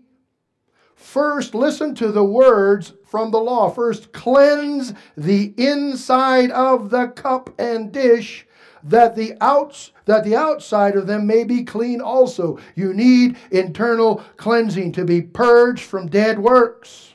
first 0.97 1.55
listen 1.55 1.95
to 1.97 2.11
the 2.11 2.25
words 2.25 2.95
from 3.05 3.31
the 3.31 3.39
law. 3.39 3.69
First, 3.69 4.13
cleanse 4.13 4.95
the 5.15 5.53
inside 5.59 6.51
of 6.51 6.89
the 6.89 7.09
cup 7.09 7.51
and 7.59 7.93
dish, 7.93 8.47
that 8.83 9.15
the 9.15 9.35
outs 9.43 9.93
that 10.07 10.25
the 10.25 10.35
outside 10.37 10.97
of 10.97 11.07
them 11.07 11.27
may 11.27 11.45
be 11.45 11.65
clean 11.65 12.01
also. 12.01 12.59
You 12.75 12.95
need 12.95 13.37
internal 13.51 14.25
cleansing 14.39 14.93
to 14.93 15.05
be 15.05 15.21
purged 15.21 15.85
from 15.85 16.07
dead 16.09 16.39
works. 16.39 17.15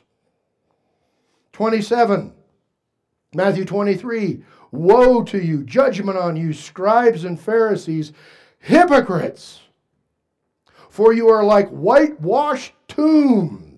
27. 1.53 2.33
Matthew 3.33 3.65
23. 3.65 4.43
Woe 4.71 5.23
to 5.23 5.43
you, 5.43 5.63
judgment 5.63 6.19
on 6.19 6.35
you, 6.35 6.53
scribes 6.53 7.23
and 7.23 7.39
Pharisees, 7.39 8.13
hypocrites! 8.59 9.61
For 10.89 11.13
you 11.13 11.29
are 11.29 11.43
like 11.43 11.69
whitewashed 11.69 12.73
tombs 12.87 13.69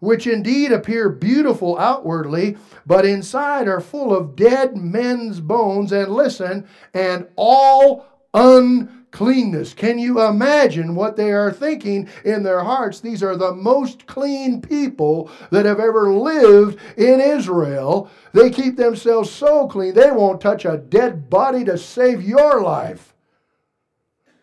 which 0.00 0.26
indeed 0.26 0.72
appear 0.72 1.08
beautiful 1.08 1.78
outwardly, 1.78 2.56
but 2.84 3.04
inside 3.04 3.68
are 3.68 3.80
full 3.80 4.14
of 4.14 4.36
dead 4.36 4.76
men's 4.76 5.40
bones, 5.40 5.92
and 5.92 6.12
listen, 6.12 6.66
and 6.94 7.26
all 7.36 8.06
uncleanness. 8.34 9.74
Can 9.74 9.98
you 9.98 10.22
imagine 10.22 10.94
what 10.94 11.16
they 11.16 11.32
are 11.32 11.52
thinking 11.52 12.08
in 12.24 12.42
their 12.42 12.62
hearts? 12.62 13.00
These 13.00 13.22
are 13.22 13.36
the 13.36 13.54
most 13.54 14.06
clean 14.06 14.60
people 14.60 15.30
that 15.50 15.66
have 15.66 15.80
ever 15.80 16.12
lived 16.12 16.78
in 16.96 17.20
Israel. 17.20 18.10
They 18.32 18.50
keep 18.50 18.76
themselves 18.76 19.30
so 19.30 19.66
clean, 19.66 19.94
they 19.94 20.10
won't 20.10 20.40
touch 20.40 20.64
a 20.64 20.76
dead 20.76 21.30
body 21.30 21.64
to 21.64 21.78
save 21.78 22.22
your 22.22 22.62
life. 22.62 23.15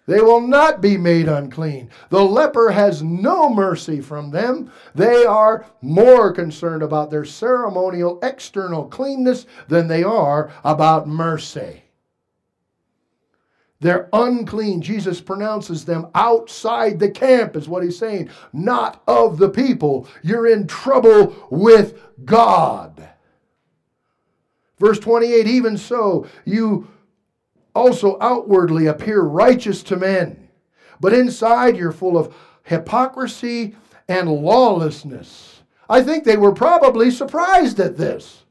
They 0.06 0.20
will 0.20 0.42
not 0.42 0.82
be 0.82 0.98
made 0.98 1.30
unclean. 1.30 1.90
The 2.10 2.24
leper 2.24 2.72
has 2.72 3.02
no 3.02 3.50
mercy 3.50 4.02
from 4.02 4.32
them. 4.32 4.72
They 4.94 5.26
are 5.26 5.66
more 5.82 6.34
concerned 6.34 6.84
about 6.84 7.10
their 7.10 7.24
ceremonial 7.24 8.20
external 8.22 8.86
cleanness 8.86 9.46
than 9.70 9.88
they 9.88 10.04
are 10.04 10.52
about 10.64 11.08
mercy. 11.08 11.84
They're 13.80 14.10
unclean. 14.14 14.82
Jesus 14.82 15.20
pronounces 15.20 15.84
them 15.84 16.08
outside 16.16 17.00
the 17.00 17.12
camp, 17.12 17.56
is 17.56 17.68
what 17.68 17.84
he's 17.84 17.98
saying, 17.98 18.30
not 18.54 19.04
of 19.08 19.38
the 19.38 19.50
people. 19.50 20.08
You're 20.22 20.48
in 20.48 20.68
trouble 20.68 21.48
with 21.50 22.00
God. 22.24 23.10
Verse 24.80 25.00
28 25.00 25.48
Even 25.48 25.78
so, 25.78 26.28
you 26.46 26.88
also 27.76 28.18
outwardly 28.22 28.88
appear 28.88 29.22
righteous 29.22 29.84
to 29.84 29.96
men, 29.96 30.50
but 31.00 31.14
inside 31.14 31.78
you're 31.78 31.92
full 31.92 32.18
of 32.18 32.36
hypocrisy 32.64 33.76
and 34.08 34.30
lawlessness. 34.30 35.62
I 35.90 36.02
think 36.02 36.24
they 36.24 36.38
were 36.38 36.54
probably 36.54 37.12
surprised 37.12 37.80
at 37.80 37.98
this. 37.98 38.44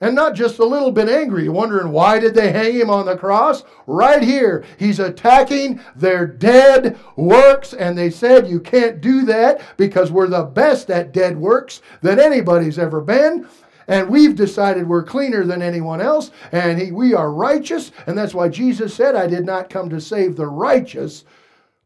And 0.00 0.16
not 0.16 0.34
just 0.34 0.58
a 0.58 0.64
little 0.64 0.90
bit 0.90 1.08
angry, 1.08 1.48
wondering 1.48 1.92
why 1.92 2.18
did 2.18 2.34
they 2.34 2.50
hang 2.50 2.74
him 2.74 2.90
on 2.90 3.06
the 3.06 3.16
cross? 3.16 3.62
Right 3.86 4.20
here, 4.20 4.64
he's 4.76 4.98
attacking 4.98 5.80
their 5.94 6.26
dead 6.26 6.98
works, 7.14 7.72
and 7.72 7.96
they 7.96 8.10
said 8.10 8.48
you 8.48 8.58
can't 8.58 9.00
do 9.00 9.24
that 9.26 9.62
because 9.76 10.10
we're 10.10 10.26
the 10.26 10.42
best 10.42 10.90
at 10.90 11.12
dead 11.12 11.36
works 11.36 11.82
that 12.00 12.18
anybody's 12.18 12.80
ever 12.80 13.00
been 13.00 13.46
and 13.88 14.08
we've 14.08 14.36
decided 14.36 14.88
we're 14.88 15.02
cleaner 15.02 15.44
than 15.44 15.62
anyone 15.62 16.00
else, 16.00 16.30
and 16.50 16.80
he, 16.80 16.92
we 16.92 17.14
are 17.14 17.32
righteous, 17.32 17.92
and 18.06 18.16
that's 18.16 18.34
why 18.34 18.48
Jesus 18.48 18.94
said, 18.94 19.14
I 19.14 19.26
did 19.26 19.44
not 19.44 19.70
come 19.70 19.88
to 19.90 20.00
save 20.00 20.36
the 20.36 20.46
righteous, 20.46 21.24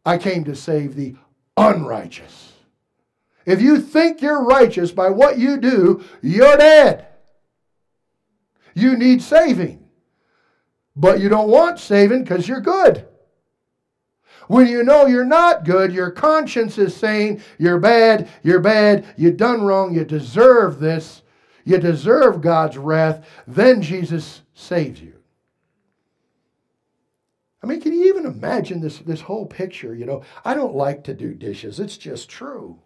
I 0.05 0.19
came 0.19 0.45
to 0.45 0.55
save 0.55 0.95
the 0.95 1.17
unrighteous. 1.57 2.53
If 3.45 3.63
you 3.63 3.81
think 3.81 4.21
you're 4.21 4.45
righteous 4.45 4.91
by 4.91 5.11
what 5.11 5.39
you 5.39 5.57
do, 5.57 6.05
you're 6.21 6.57
dead. 6.57 7.07
You 8.75 8.97
need 8.97 9.23
saving. 9.23 9.89
But 10.97 11.21
you 11.21 11.29
don't 11.29 11.49
want 11.49 11.79
saving 11.79 12.25
because 12.25 12.49
you're 12.49 12.61
good. 12.61 13.07
When 14.49 14.67
you 14.67 14.83
know 14.83 15.07
you're 15.07 15.25
not 15.25 15.65
good, 15.65 15.93
your 15.93 16.11
conscience 16.11 16.79
is 16.79 16.95
saying 16.97 17.43
you're 17.59 17.81
bad, 17.81 18.29
you're 18.43 18.61
bad, 18.61 19.05
you 19.17 19.33
done 19.33 19.63
wrong, 19.63 19.95
you 19.95 20.05
deserve 20.05 20.79
this, 20.79 21.23
you 21.67 21.79
deserve 21.79 22.41
God's 22.41 22.79
wrath, 22.79 23.27
then 23.47 23.83
Jesus 23.83 24.41
saves 24.55 25.03
you. 25.03 25.15
I 27.63 27.67
mean, 27.67 27.81
can 27.81 27.93
you 27.93 28.07
even 28.07 28.25
imagine 28.25 28.81
this, 28.81 29.01
this 29.01 29.21
whole 29.21 29.47
picture? 29.47 29.93
You 29.93 30.07
know, 30.07 30.23
I 30.45 30.55
don't 30.55 30.77
like 30.77 31.03
to 31.05 31.15
do 31.15 31.35
dishes, 31.35 31.81
it's 31.81 31.99
just 31.99 32.31
true. 32.31 32.79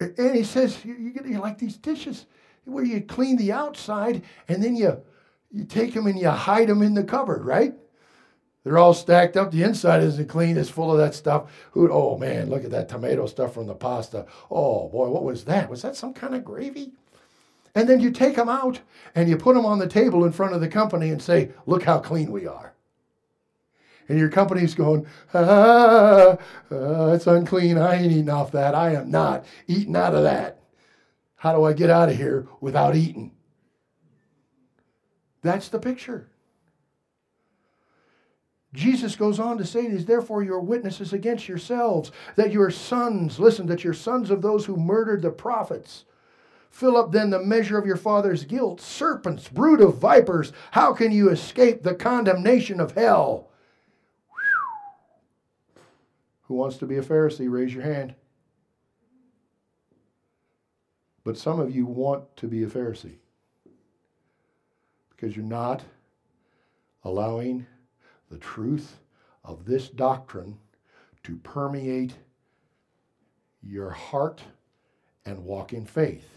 And 0.00 0.34
he 0.34 0.42
says, 0.42 0.82
you, 0.82 0.94
you, 0.94 1.12
you 1.26 1.38
like 1.38 1.58
these 1.58 1.76
dishes 1.76 2.24
where 2.64 2.84
you 2.84 3.02
clean 3.02 3.36
the 3.36 3.52
outside 3.52 4.22
and 4.48 4.62
then 4.62 4.74
you, 4.74 5.02
you 5.50 5.64
take 5.64 5.92
them 5.92 6.06
and 6.06 6.18
you 6.18 6.30
hide 6.30 6.68
them 6.68 6.80
in 6.80 6.94
the 6.94 7.04
cupboard, 7.04 7.44
right? 7.44 7.74
They're 8.62 8.78
all 8.78 8.92
stacked 8.92 9.36
up. 9.36 9.50
The 9.50 9.62
inside 9.62 10.02
isn't 10.02 10.28
clean. 10.28 10.58
It's 10.58 10.68
full 10.68 10.92
of 10.92 10.98
that 10.98 11.14
stuff. 11.14 11.50
Who? 11.72 11.90
Oh 11.90 12.18
man, 12.18 12.50
look 12.50 12.64
at 12.64 12.70
that 12.70 12.88
tomato 12.88 13.26
stuff 13.26 13.54
from 13.54 13.66
the 13.66 13.74
pasta. 13.74 14.26
Oh 14.50 14.88
boy, 14.88 15.08
what 15.08 15.24
was 15.24 15.44
that? 15.44 15.70
Was 15.70 15.82
that 15.82 15.96
some 15.96 16.12
kind 16.12 16.34
of 16.34 16.44
gravy? 16.44 16.92
And 17.74 17.88
then 17.88 18.00
you 18.00 18.10
take 18.10 18.36
them 18.36 18.48
out 18.48 18.80
and 19.14 19.28
you 19.28 19.36
put 19.36 19.54
them 19.54 19.64
on 19.64 19.78
the 19.78 19.86
table 19.86 20.24
in 20.24 20.32
front 20.32 20.54
of 20.54 20.60
the 20.60 20.68
company 20.68 21.10
and 21.10 21.22
say, 21.22 21.52
"Look 21.66 21.84
how 21.84 22.00
clean 22.00 22.30
we 22.30 22.46
are." 22.46 22.74
And 24.10 24.18
your 24.18 24.28
company's 24.28 24.74
going, 24.74 25.06
ah, 25.32 26.36
uh, 26.72 27.12
it's 27.14 27.28
unclean. 27.28 27.78
I 27.78 27.94
ain't 27.94 28.10
eating 28.10 28.28
off 28.28 28.50
that. 28.50 28.74
I 28.74 28.94
am 28.94 29.08
not 29.08 29.44
eating 29.68 29.94
out 29.94 30.16
of 30.16 30.24
that. 30.24 30.58
How 31.36 31.54
do 31.54 31.62
I 31.62 31.72
get 31.72 31.90
out 31.90 32.08
of 32.08 32.16
here 32.16 32.48
without 32.60 32.96
eating? 32.96 33.30
That's 35.42 35.68
the 35.68 35.78
picture. 35.78 36.28
Jesus 38.72 39.16
goes 39.16 39.40
on 39.40 39.58
to 39.58 39.64
say 39.64 39.86
"Is 39.86 40.04
therefore 40.04 40.42
your 40.42 40.60
witnesses 40.60 41.12
against 41.12 41.48
yourselves, 41.48 42.12
that 42.36 42.52
your 42.52 42.70
sons, 42.70 43.40
listen, 43.40 43.66
that 43.66 43.82
your 43.82 43.94
sons 43.94 44.30
of 44.30 44.42
those 44.42 44.66
who 44.66 44.76
murdered 44.76 45.22
the 45.22 45.30
prophets, 45.30 46.04
fill 46.70 46.96
up 46.96 47.10
then 47.10 47.30
the 47.30 47.42
measure 47.42 47.78
of 47.78 47.86
your 47.86 47.96
father's 47.96 48.44
guilt. 48.44 48.80
Serpents, 48.80 49.48
brood 49.48 49.80
of 49.80 49.98
vipers, 49.98 50.52
how 50.70 50.94
can 50.94 51.10
you 51.10 51.30
escape 51.30 51.82
the 51.82 51.94
condemnation 51.94 52.80
of 52.80 52.92
hell? 52.92 53.48
Who 56.42 56.54
wants 56.54 56.76
to 56.78 56.86
be 56.86 56.96
a 56.96 57.02
Pharisee? 57.02 57.50
Raise 57.50 57.74
your 57.74 57.82
hand. 57.82 58.14
But 61.24 61.36
some 61.36 61.60
of 61.60 61.74
you 61.74 61.86
want 61.86 62.36
to 62.36 62.46
be 62.46 62.62
a 62.62 62.66
Pharisee 62.66 63.18
because 65.10 65.36
you're 65.36 65.44
not 65.44 65.82
allowing 67.04 67.66
the 68.30 68.38
truth 68.38 68.96
of 69.44 69.64
this 69.64 69.88
doctrine 69.88 70.56
to 71.24 71.36
permeate 71.36 72.14
your 73.62 73.90
heart 73.90 74.40
and 75.26 75.44
walk 75.44 75.72
in 75.72 75.84
faith. 75.84 76.28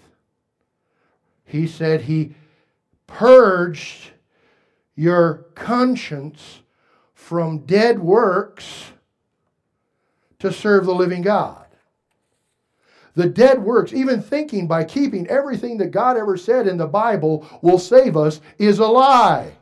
He 1.46 1.68
said 1.68 2.02
he 2.02 2.36
purged 3.08 4.12
your 4.96 5.46
conscience 5.56 6.62
from 7.14 7.60
dead 7.60 8.00
works 8.00 8.92
to 10.40 10.52
serve 10.52 10.86
the 10.86 10.96
living 10.96 11.22
God. 11.22 11.66
The 13.16 13.28
dead 13.28 13.64
works, 13.64 13.94
even 13.94 14.22
thinking 14.22 14.68
by 14.68 14.84
keeping 14.84 15.28
everything 15.28 15.78
that 15.78 15.92
God 15.92 16.18
ever 16.18 16.36
said 16.36 16.68
in 16.68 16.78
the 16.78 16.88
Bible 16.88 17.48
will 17.62 17.78
save 17.78 18.18
us, 18.18 18.42
is 18.58 18.80
a 18.80 18.88
lie. 18.88 19.54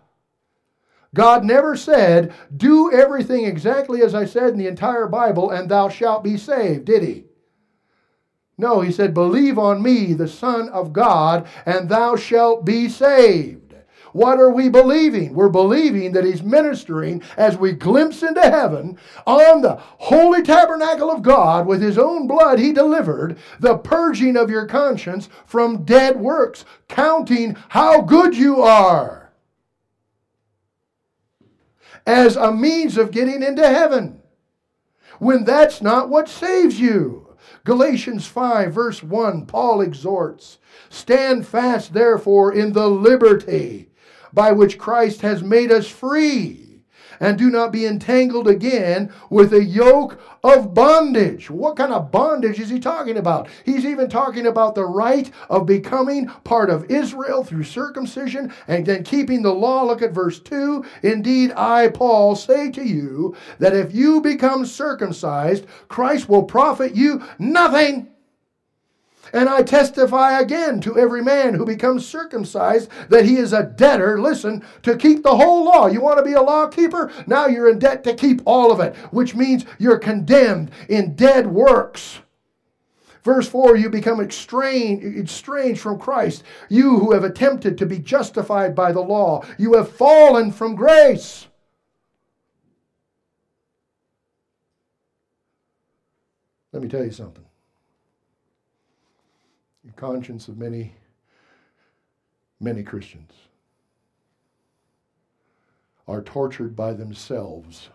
God 1.13 1.43
never 1.43 1.75
said, 1.75 2.33
Do 2.55 2.91
everything 2.91 3.45
exactly 3.45 4.01
as 4.01 4.15
I 4.15 4.25
said 4.25 4.51
in 4.51 4.57
the 4.57 4.67
entire 4.67 5.07
Bible, 5.07 5.49
and 5.49 5.69
thou 5.69 5.89
shalt 5.89 6.23
be 6.23 6.37
saved, 6.37 6.85
did 6.85 7.03
he? 7.03 7.25
No, 8.57 8.79
he 8.81 8.91
said, 8.91 9.13
Believe 9.13 9.57
on 9.57 9.81
me, 9.81 10.13
the 10.13 10.27
Son 10.27 10.69
of 10.69 10.93
God, 10.93 11.47
and 11.65 11.89
thou 11.89 12.15
shalt 12.15 12.63
be 12.63 12.87
saved. 12.87 13.75
What 14.13 14.39
are 14.39 14.51
we 14.51 14.69
believing? 14.69 15.33
We're 15.33 15.49
believing 15.49 16.11
that 16.13 16.25
He's 16.25 16.43
ministering 16.43 17.21
as 17.37 17.57
we 17.57 17.71
glimpse 17.71 18.23
into 18.23 18.41
heaven 18.41 18.97
on 19.25 19.61
the 19.61 19.75
holy 19.79 20.43
tabernacle 20.43 21.09
of 21.09 21.21
God 21.21 21.65
with 21.65 21.81
His 21.81 21.97
own 21.97 22.27
blood. 22.27 22.59
He 22.59 22.73
delivered 22.73 23.37
the 23.59 23.77
purging 23.77 24.35
of 24.35 24.49
your 24.49 24.65
conscience 24.65 25.29
from 25.45 25.83
dead 25.85 26.19
works, 26.19 26.65
counting 26.89 27.55
how 27.69 28.01
good 28.01 28.35
you 28.35 28.61
are 28.61 29.20
as 32.05 32.35
a 32.35 32.51
means 32.51 32.97
of 32.97 33.11
getting 33.11 33.43
into 33.43 33.67
heaven 33.67 34.21
when 35.19 35.43
that's 35.43 35.81
not 35.81 36.09
what 36.09 36.27
saves 36.27 36.79
you. 36.79 37.35
Galatians 37.63 38.25
5, 38.25 38.73
verse 38.73 39.03
1, 39.03 39.45
Paul 39.45 39.81
exhorts 39.81 40.57
Stand 40.89 41.45
fast, 41.45 41.93
therefore, 41.93 42.53
in 42.53 42.73
the 42.73 42.89
liberty 42.89 43.89
by 44.33 44.51
which 44.51 44.77
Christ 44.77 45.21
has 45.21 45.43
made 45.43 45.71
us 45.71 45.87
free 45.87 46.70
and 47.21 47.37
do 47.37 47.49
not 47.49 47.71
be 47.71 47.85
entangled 47.85 48.49
again 48.49 49.13
with 49.29 49.53
a 49.53 49.63
yoke 49.63 50.19
of 50.43 50.73
bondage. 50.73 51.49
What 51.49 51.77
kind 51.77 51.93
of 51.93 52.11
bondage 52.11 52.59
is 52.59 52.69
he 52.69 52.79
talking 52.79 53.15
about? 53.15 53.47
He's 53.63 53.85
even 53.85 54.09
talking 54.09 54.47
about 54.47 54.75
the 54.75 54.85
right 54.85 55.31
of 55.49 55.65
becoming 55.65 56.27
part 56.43 56.69
of 56.69 56.89
Israel 56.91 57.43
through 57.43 57.63
circumcision 57.63 58.51
and 58.67 58.85
then 58.85 59.03
keeping 59.03 59.43
the 59.43 59.53
law. 59.53 59.83
Look 59.83 60.01
at 60.01 60.11
verse 60.11 60.39
2. 60.39 60.83
Indeed, 61.03 61.53
I, 61.53 61.89
Paul, 61.89 62.35
say 62.35 62.71
to 62.71 62.83
you 62.83 63.35
that 63.59 63.75
if 63.75 63.93
you 63.93 64.19
become 64.19 64.65
circumcised, 64.65 65.67
Christ 65.87 66.27
will 66.27 66.43
profit 66.43 66.95
you 66.95 67.23
nothing. 67.37 68.07
And 69.33 69.47
I 69.47 69.63
testify 69.63 70.39
again 70.39 70.81
to 70.81 70.97
every 70.97 71.23
man 71.23 71.53
who 71.53 71.65
becomes 71.65 72.07
circumcised 72.07 72.89
that 73.09 73.25
he 73.25 73.37
is 73.37 73.53
a 73.53 73.63
debtor, 73.63 74.19
listen, 74.19 74.63
to 74.83 74.97
keep 74.97 75.23
the 75.23 75.35
whole 75.35 75.65
law. 75.65 75.87
You 75.87 76.01
want 76.01 76.17
to 76.17 76.25
be 76.25 76.33
a 76.33 76.41
law 76.41 76.67
keeper? 76.67 77.11
Now 77.27 77.47
you're 77.47 77.69
in 77.69 77.79
debt 77.79 78.03
to 78.03 78.13
keep 78.13 78.41
all 78.45 78.71
of 78.71 78.79
it, 78.79 78.95
which 79.11 79.35
means 79.35 79.65
you're 79.77 79.99
condemned 79.99 80.71
in 80.89 81.15
dead 81.15 81.47
works. 81.47 82.19
Verse 83.23 83.47
4 83.47 83.77
You 83.77 83.89
become 83.89 84.19
estranged 84.19 85.79
from 85.79 85.99
Christ. 85.99 86.43
You 86.69 86.99
who 86.99 87.13
have 87.13 87.23
attempted 87.23 87.77
to 87.77 87.85
be 87.85 87.99
justified 87.99 88.75
by 88.75 88.91
the 88.91 89.01
law, 89.01 89.45
you 89.57 89.75
have 89.75 89.91
fallen 89.91 90.51
from 90.51 90.75
grace. 90.75 91.47
Let 96.73 96.81
me 96.81 96.89
tell 96.89 97.03
you 97.03 97.11
something 97.11 97.45
the 99.83 99.91
conscience 99.93 100.47
of 100.47 100.57
many, 100.57 100.93
many 102.59 102.83
Christians 102.83 103.31
are 106.07 106.21
tortured 106.21 106.75
by 106.75 106.93
themselves 106.93 107.89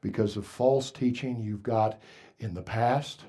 because 0.00 0.36
of 0.36 0.46
false 0.46 0.90
teaching 0.90 1.40
you've 1.40 1.62
got 1.62 2.00
in 2.38 2.54
the 2.54 2.62
past 2.62 3.22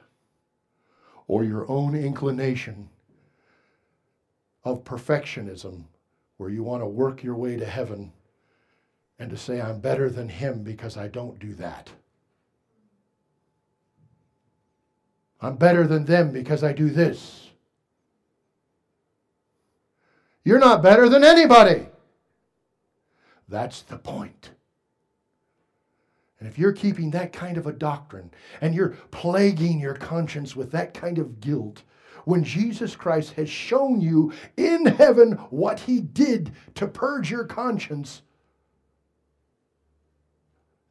or 1.28 1.44
your 1.44 1.70
own 1.70 1.96
inclination 1.96 2.90
of 4.64 4.84
perfectionism 4.84 5.84
where 6.38 6.50
you 6.50 6.64
want 6.64 6.82
to 6.82 6.88
work 6.88 7.24
your 7.24 7.36
way 7.36 7.56
to 7.56 7.66
heaven 7.66 8.12
and 9.20 9.30
to 9.30 9.38
say, 9.38 9.62
I'm 9.62 9.80
better 9.80 10.10
than 10.10 10.30
him 10.30 10.64
because 10.64 10.98
I 10.98 11.08
don't 11.08 11.40
do 11.40 11.54
that. 11.56 11.92
I'm 15.42 15.56
better 15.56 15.88
than 15.88 16.06
them 16.06 16.32
because 16.32 16.64
I 16.64 16.74
do 16.74 16.90
this. 16.90 17.50
You're 20.44 20.60
not 20.60 20.84
better 20.84 21.10
than 21.10 21.24
anybody. 21.24 21.88
That's 23.48 23.82
the 23.82 23.98
point. 23.98 24.52
And 26.40 26.48
if 26.48 26.58
you're 26.58 26.72
keeping 26.72 27.12
that 27.12 27.34
kind 27.34 27.58
of 27.58 27.68
a 27.68 27.72
doctrine 27.72 28.32
and 28.62 28.74
you're 28.74 28.96
plaguing 29.12 29.80
your 29.80 29.94
conscience 29.94 30.56
with 30.56 30.72
that 30.72 30.94
kind 30.94 31.20
of 31.20 31.40
guilt, 31.40 31.84
when 32.26 32.44
Jesus 32.44 32.96
Christ 32.96 33.34
has 33.34 33.50
shown 33.50 34.00
you 34.02 34.34
in 34.58 34.86
heaven 34.86 35.34
what 35.50 35.82
he 35.82 36.00
did 36.00 36.52
to 36.76 36.88
purge 36.88 37.30
your 37.30 37.46
conscience, 37.46 38.22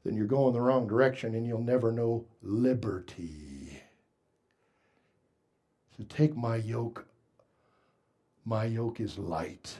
then 0.04 0.14
you're 0.16 0.26
going 0.26 0.52
the 0.52 0.60
wrong 0.60 0.86
direction 0.86 1.34
and 1.34 1.46
you'll 1.46 1.62
never 1.62 1.92
know 1.92 2.26
liberty 2.42 3.49
to 6.00 6.16
take 6.16 6.36
my 6.36 6.56
yoke. 6.56 7.04
My 8.44 8.64
yoke 8.64 9.00
is 9.00 9.18
light. 9.18 9.78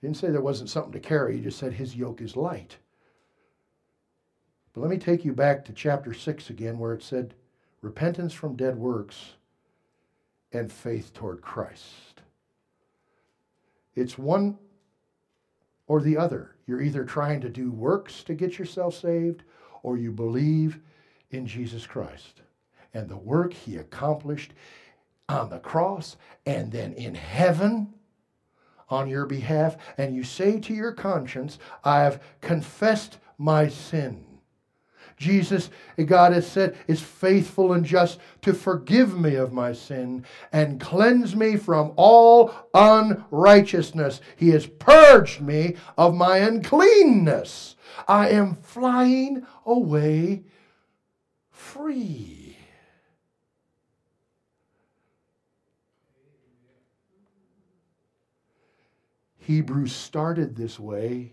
He 0.00 0.06
didn't 0.06 0.16
say 0.16 0.30
there 0.30 0.40
wasn't 0.40 0.70
something 0.70 0.92
to 0.92 1.00
carry, 1.00 1.36
he 1.36 1.42
just 1.42 1.58
said 1.58 1.74
his 1.74 1.94
yoke 1.94 2.22
is 2.22 2.36
light. 2.36 2.78
But 4.72 4.80
let 4.80 4.90
me 4.90 4.96
take 4.96 5.24
you 5.24 5.32
back 5.32 5.64
to 5.64 5.72
chapter 5.72 6.14
6 6.14 6.50
again, 6.50 6.78
where 6.78 6.94
it 6.94 7.02
said, 7.02 7.34
repentance 7.82 8.32
from 8.32 8.56
dead 8.56 8.78
works 8.78 9.34
and 10.52 10.72
faith 10.72 11.12
toward 11.12 11.42
Christ. 11.42 12.22
It's 13.94 14.16
one 14.16 14.56
or 15.86 16.00
the 16.00 16.16
other. 16.16 16.54
You're 16.66 16.80
either 16.80 17.04
trying 17.04 17.40
to 17.42 17.48
do 17.48 17.70
works 17.70 18.22
to 18.24 18.34
get 18.34 18.58
yourself 18.58 18.94
saved 18.94 19.42
or 19.82 19.96
you 19.96 20.12
believe 20.12 20.78
in 21.30 21.46
Jesus 21.46 21.86
Christ 21.86 22.42
and 22.94 23.08
the 23.08 23.16
work 23.16 23.52
he 23.52 23.76
accomplished 23.76 24.52
on 25.28 25.50
the 25.50 25.58
cross 25.58 26.16
and 26.46 26.72
then 26.72 26.92
in 26.94 27.14
heaven 27.14 27.92
on 28.88 29.08
your 29.08 29.26
behalf. 29.26 29.76
And 29.98 30.16
you 30.16 30.24
say 30.24 30.58
to 30.60 30.74
your 30.74 30.92
conscience, 30.92 31.58
I've 31.84 32.20
confessed 32.40 33.18
my 33.36 33.68
sin. 33.68 34.24
Jesus, 35.18 35.68
God 36.06 36.32
has 36.32 36.46
said, 36.46 36.76
is 36.86 37.00
faithful 37.00 37.72
and 37.72 37.84
just 37.84 38.20
to 38.42 38.54
forgive 38.54 39.18
me 39.18 39.34
of 39.34 39.52
my 39.52 39.72
sin 39.72 40.24
and 40.52 40.80
cleanse 40.80 41.34
me 41.34 41.56
from 41.56 41.92
all 41.96 42.52
unrighteousness. 42.72 44.20
He 44.36 44.50
has 44.50 44.66
purged 44.66 45.40
me 45.40 45.74
of 45.96 46.14
my 46.14 46.38
uncleanness. 46.38 47.74
I 48.06 48.28
am 48.28 48.54
flying 48.54 49.44
away 49.66 50.44
free. 51.50 52.47
Hebrews 59.48 59.94
started 59.96 60.54
this 60.54 60.78
way 60.78 61.32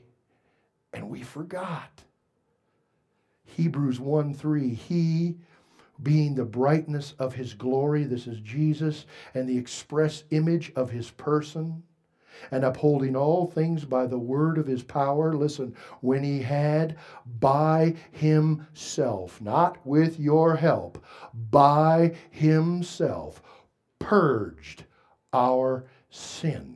and 0.94 1.10
we 1.10 1.22
forgot. 1.22 2.02
Hebrews 3.44 4.00
1 4.00 4.34
3, 4.34 4.74
he 4.74 5.36
being 6.02 6.34
the 6.34 6.46
brightness 6.46 7.14
of 7.20 7.36
his 7.36 7.54
glory, 7.54 8.06
this 8.06 8.26
is 8.26 8.40
Jesus, 8.40 9.06
and 9.34 9.50
the 9.50 9.58
express 9.58 10.24
image 10.30 10.72
of 10.78 10.92
his 10.92 11.12
person, 11.12 11.84
and 12.52 12.64
upholding 12.64 13.18
all 13.18 13.48
things 13.48 13.84
by 13.84 14.08
the 14.08 14.18
word 14.18 14.58
of 14.58 14.66
his 14.66 14.82
power. 14.82 15.34
Listen, 15.34 15.76
when 16.00 16.24
he 16.24 16.42
had 16.42 16.96
by 17.42 17.96
himself, 18.14 19.42
not 19.42 19.86
with 19.86 20.22
your 20.22 20.56
help, 20.56 21.04
by 21.52 22.16
himself, 22.32 23.44
purged 24.00 24.86
our 25.34 25.84
sins, 26.10 26.75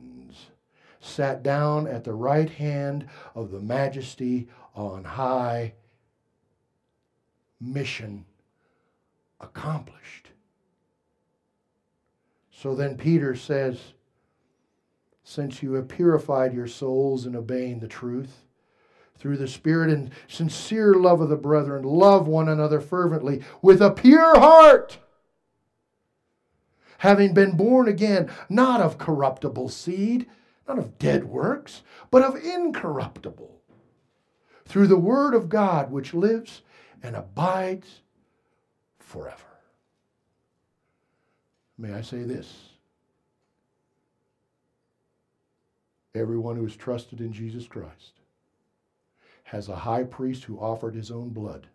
sat 1.00 1.42
down 1.42 1.86
at 1.86 2.04
the 2.04 2.12
right 2.12 2.50
hand 2.50 3.06
of 3.34 3.50
the 3.50 3.60
majesty 3.60 4.48
on 4.74 5.02
high 5.02 5.72
mission 7.60 8.24
accomplished. 9.40 10.28
So 12.50 12.74
then 12.74 12.96
Peter 12.96 13.34
says, 13.34 13.78
Since 15.24 15.62
you 15.62 15.72
have 15.74 15.88
purified 15.88 16.52
your 16.52 16.66
souls 16.66 17.26
in 17.26 17.34
obeying 17.34 17.80
the 17.80 17.88
truth, 17.88 18.44
through 19.16 19.36
the 19.36 19.48
Spirit 19.48 19.90
and 19.90 20.10
sincere 20.28 20.94
love 20.94 21.20
of 21.20 21.28
the 21.28 21.36
brethren, 21.36 21.84
love 21.84 22.26
one 22.26 22.48
another 22.48 22.80
fervently 22.80 23.42
with 23.60 23.82
a 23.82 23.90
pure 23.90 24.38
heart, 24.38 24.98
having 26.98 27.34
been 27.34 27.56
born 27.56 27.86
again, 27.86 28.30
not 28.48 28.80
of 28.80 28.96
corruptible 28.96 29.68
seed, 29.68 30.26
not 30.70 30.78
of 30.78 30.98
dead 30.98 31.24
works, 31.24 31.82
but 32.12 32.22
of 32.22 32.36
incorruptible, 32.36 33.60
through 34.66 34.86
the 34.86 34.96
Word 34.96 35.34
of 35.34 35.48
God 35.48 35.90
which 35.90 36.14
lives 36.14 36.62
and 37.02 37.16
abides 37.16 38.02
forever. 39.00 39.36
May 41.76 41.92
I 41.92 42.02
say 42.02 42.22
this? 42.22 42.68
Everyone 46.14 46.56
who 46.56 46.66
is 46.66 46.76
trusted 46.76 47.20
in 47.20 47.32
Jesus 47.32 47.66
Christ 47.66 48.20
has 49.44 49.68
a 49.68 49.74
high 49.74 50.04
priest 50.04 50.44
who 50.44 50.60
offered 50.60 50.94
his 50.94 51.10
own 51.10 51.30
blood. 51.30 51.66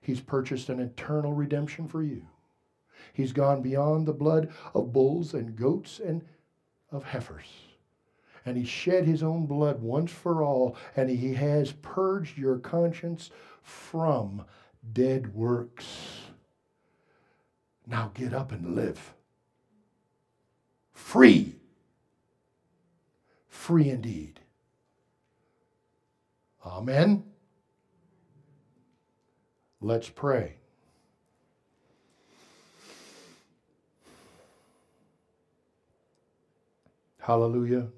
He's 0.00 0.20
purchased 0.20 0.68
an 0.68 0.78
eternal 0.78 1.32
redemption 1.32 1.88
for 1.88 2.04
you. 2.04 2.22
He's 3.12 3.32
gone 3.32 3.62
beyond 3.62 4.06
the 4.06 4.12
blood 4.12 4.52
of 4.74 4.92
bulls 4.92 5.34
and 5.34 5.56
goats 5.56 5.98
and 5.98 6.22
of 6.90 7.04
heifers 7.04 7.46
and 8.48 8.56
he 8.56 8.64
shed 8.64 9.04
his 9.04 9.22
own 9.22 9.44
blood 9.44 9.82
once 9.82 10.10
for 10.10 10.42
all, 10.42 10.74
and 10.96 11.10
he 11.10 11.34
has 11.34 11.72
purged 11.72 12.38
your 12.38 12.58
conscience 12.58 13.30
from 13.62 14.42
dead 14.94 15.34
works. 15.34 15.86
Now 17.86 18.10
get 18.14 18.32
up 18.32 18.52
and 18.52 18.74
live. 18.74 19.14
Free. 20.92 21.56
Free 23.48 23.90
indeed. 23.90 24.40
Amen. 26.64 27.24
Let's 29.80 30.08
pray. 30.08 30.54
Hallelujah. 37.28 37.88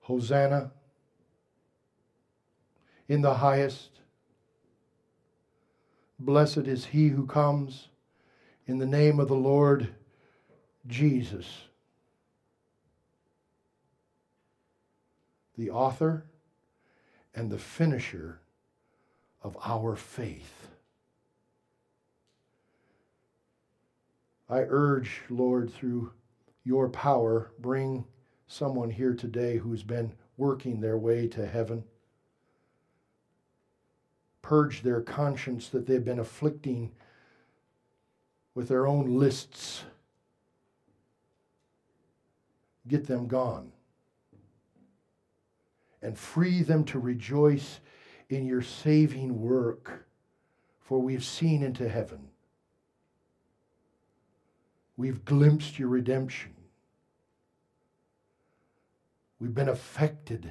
Hosanna 0.00 0.70
in 3.08 3.20
the 3.20 3.34
highest. 3.34 3.90
Blessed 6.18 6.66
is 6.66 6.86
he 6.86 7.08
who 7.08 7.26
comes 7.26 7.88
in 8.66 8.78
the 8.78 8.86
name 8.86 9.20
of 9.20 9.28
the 9.28 9.34
Lord 9.34 9.94
Jesus. 10.86 11.64
The 15.58 15.68
author 15.68 16.24
and 17.34 17.50
the 17.50 17.58
finisher 17.58 18.40
of 19.42 19.58
our 19.62 19.94
faith. 19.94 20.57
I 24.48 24.60
urge, 24.60 25.20
Lord, 25.28 25.72
through 25.72 26.12
your 26.64 26.88
power, 26.88 27.50
bring 27.58 28.04
someone 28.46 28.90
here 28.90 29.14
today 29.14 29.58
who's 29.58 29.82
been 29.82 30.12
working 30.38 30.80
their 30.80 30.96
way 30.96 31.28
to 31.28 31.46
heaven. 31.46 31.84
Purge 34.40 34.82
their 34.82 35.02
conscience 35.02 35.68
that 35.68 35.86
they've 35.86 36.04
been 36.04 36.18
afflicting 36.18 36.92
with 38.54 38.68
their 38.68 38.86
own 38.86 39.18
lists. 39.18 39.84
Get 42.86 43.06
them 43.06 43.26
gone. 43.26 43.72
And 46.00 46.16
free 46.16 46.62
them 46.62 46.84
to 46.84 46.98
rejoice 46.98 47.80
in 48.30 48.46
your 48.46 48.62
saving 48.62 49.42
work, 49.42 50.06
for 50.80 51.00
we've 51.00 51.24
seen 51.24 51.62
into 51.62 51.88
heaven. 51.88 52.27
We've 54.98 55.24
glimpsed 55.24 55.78
your 55.78 55.90
redemption. 55.90 56.52
We've 59.38 59.54
been 59.54 59.68
affected 59.68 60.50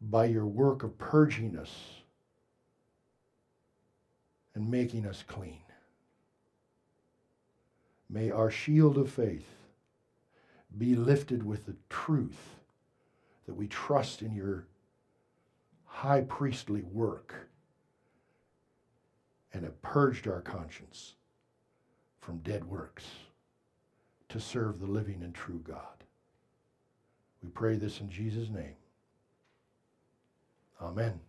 by 0.00 0.24
your 0.24 0.46
work 0.46 0.82
of 0.82 0.96
purging 0.96 1.58
us 1.58 1.70
and 4.54 4.70
making 4.70 5.04
us 5.04 5.22
clean. 5.28 5.60
May 8.08 8.30
our 8.30 8.50
shield 8.50 8.96
of 8.96 9.10
faith 9.12 9.46
be 10.78 10.94
lifted 10.94 11.42
with 11.42 11.66
the 11.66 11.76
truth 11.90 12.56
that 13.44 13.54
we 13.54 13.66
trust 13.68 14.22
in 14.22 14.34
your 14.34 14.64
high 15.84 16.22
priestly 16.22 16.80
work 16.80 17.34
and 19.52 19.64
have 19.64 19.82
purged 19.82 20.26
our 20.26 20.40
conscience 20.40 21.12
from 22.20 22.38
dead 22.38 22.64
works 22.64 23.04
to 24.34 24.40
serve 24.40 24.80
the 24.80 24.86
living 24.86 25.22
and 25.22 25.32
true 25.32 25.62
God. 25.64 26.02
We 27.40 27.50
pray 27.50 27.76
this 27.76 28.00
in 28.00 28.10
Jesus' 28.10 28.48
name. 28.48 28.74
Amen. 30.82 31.20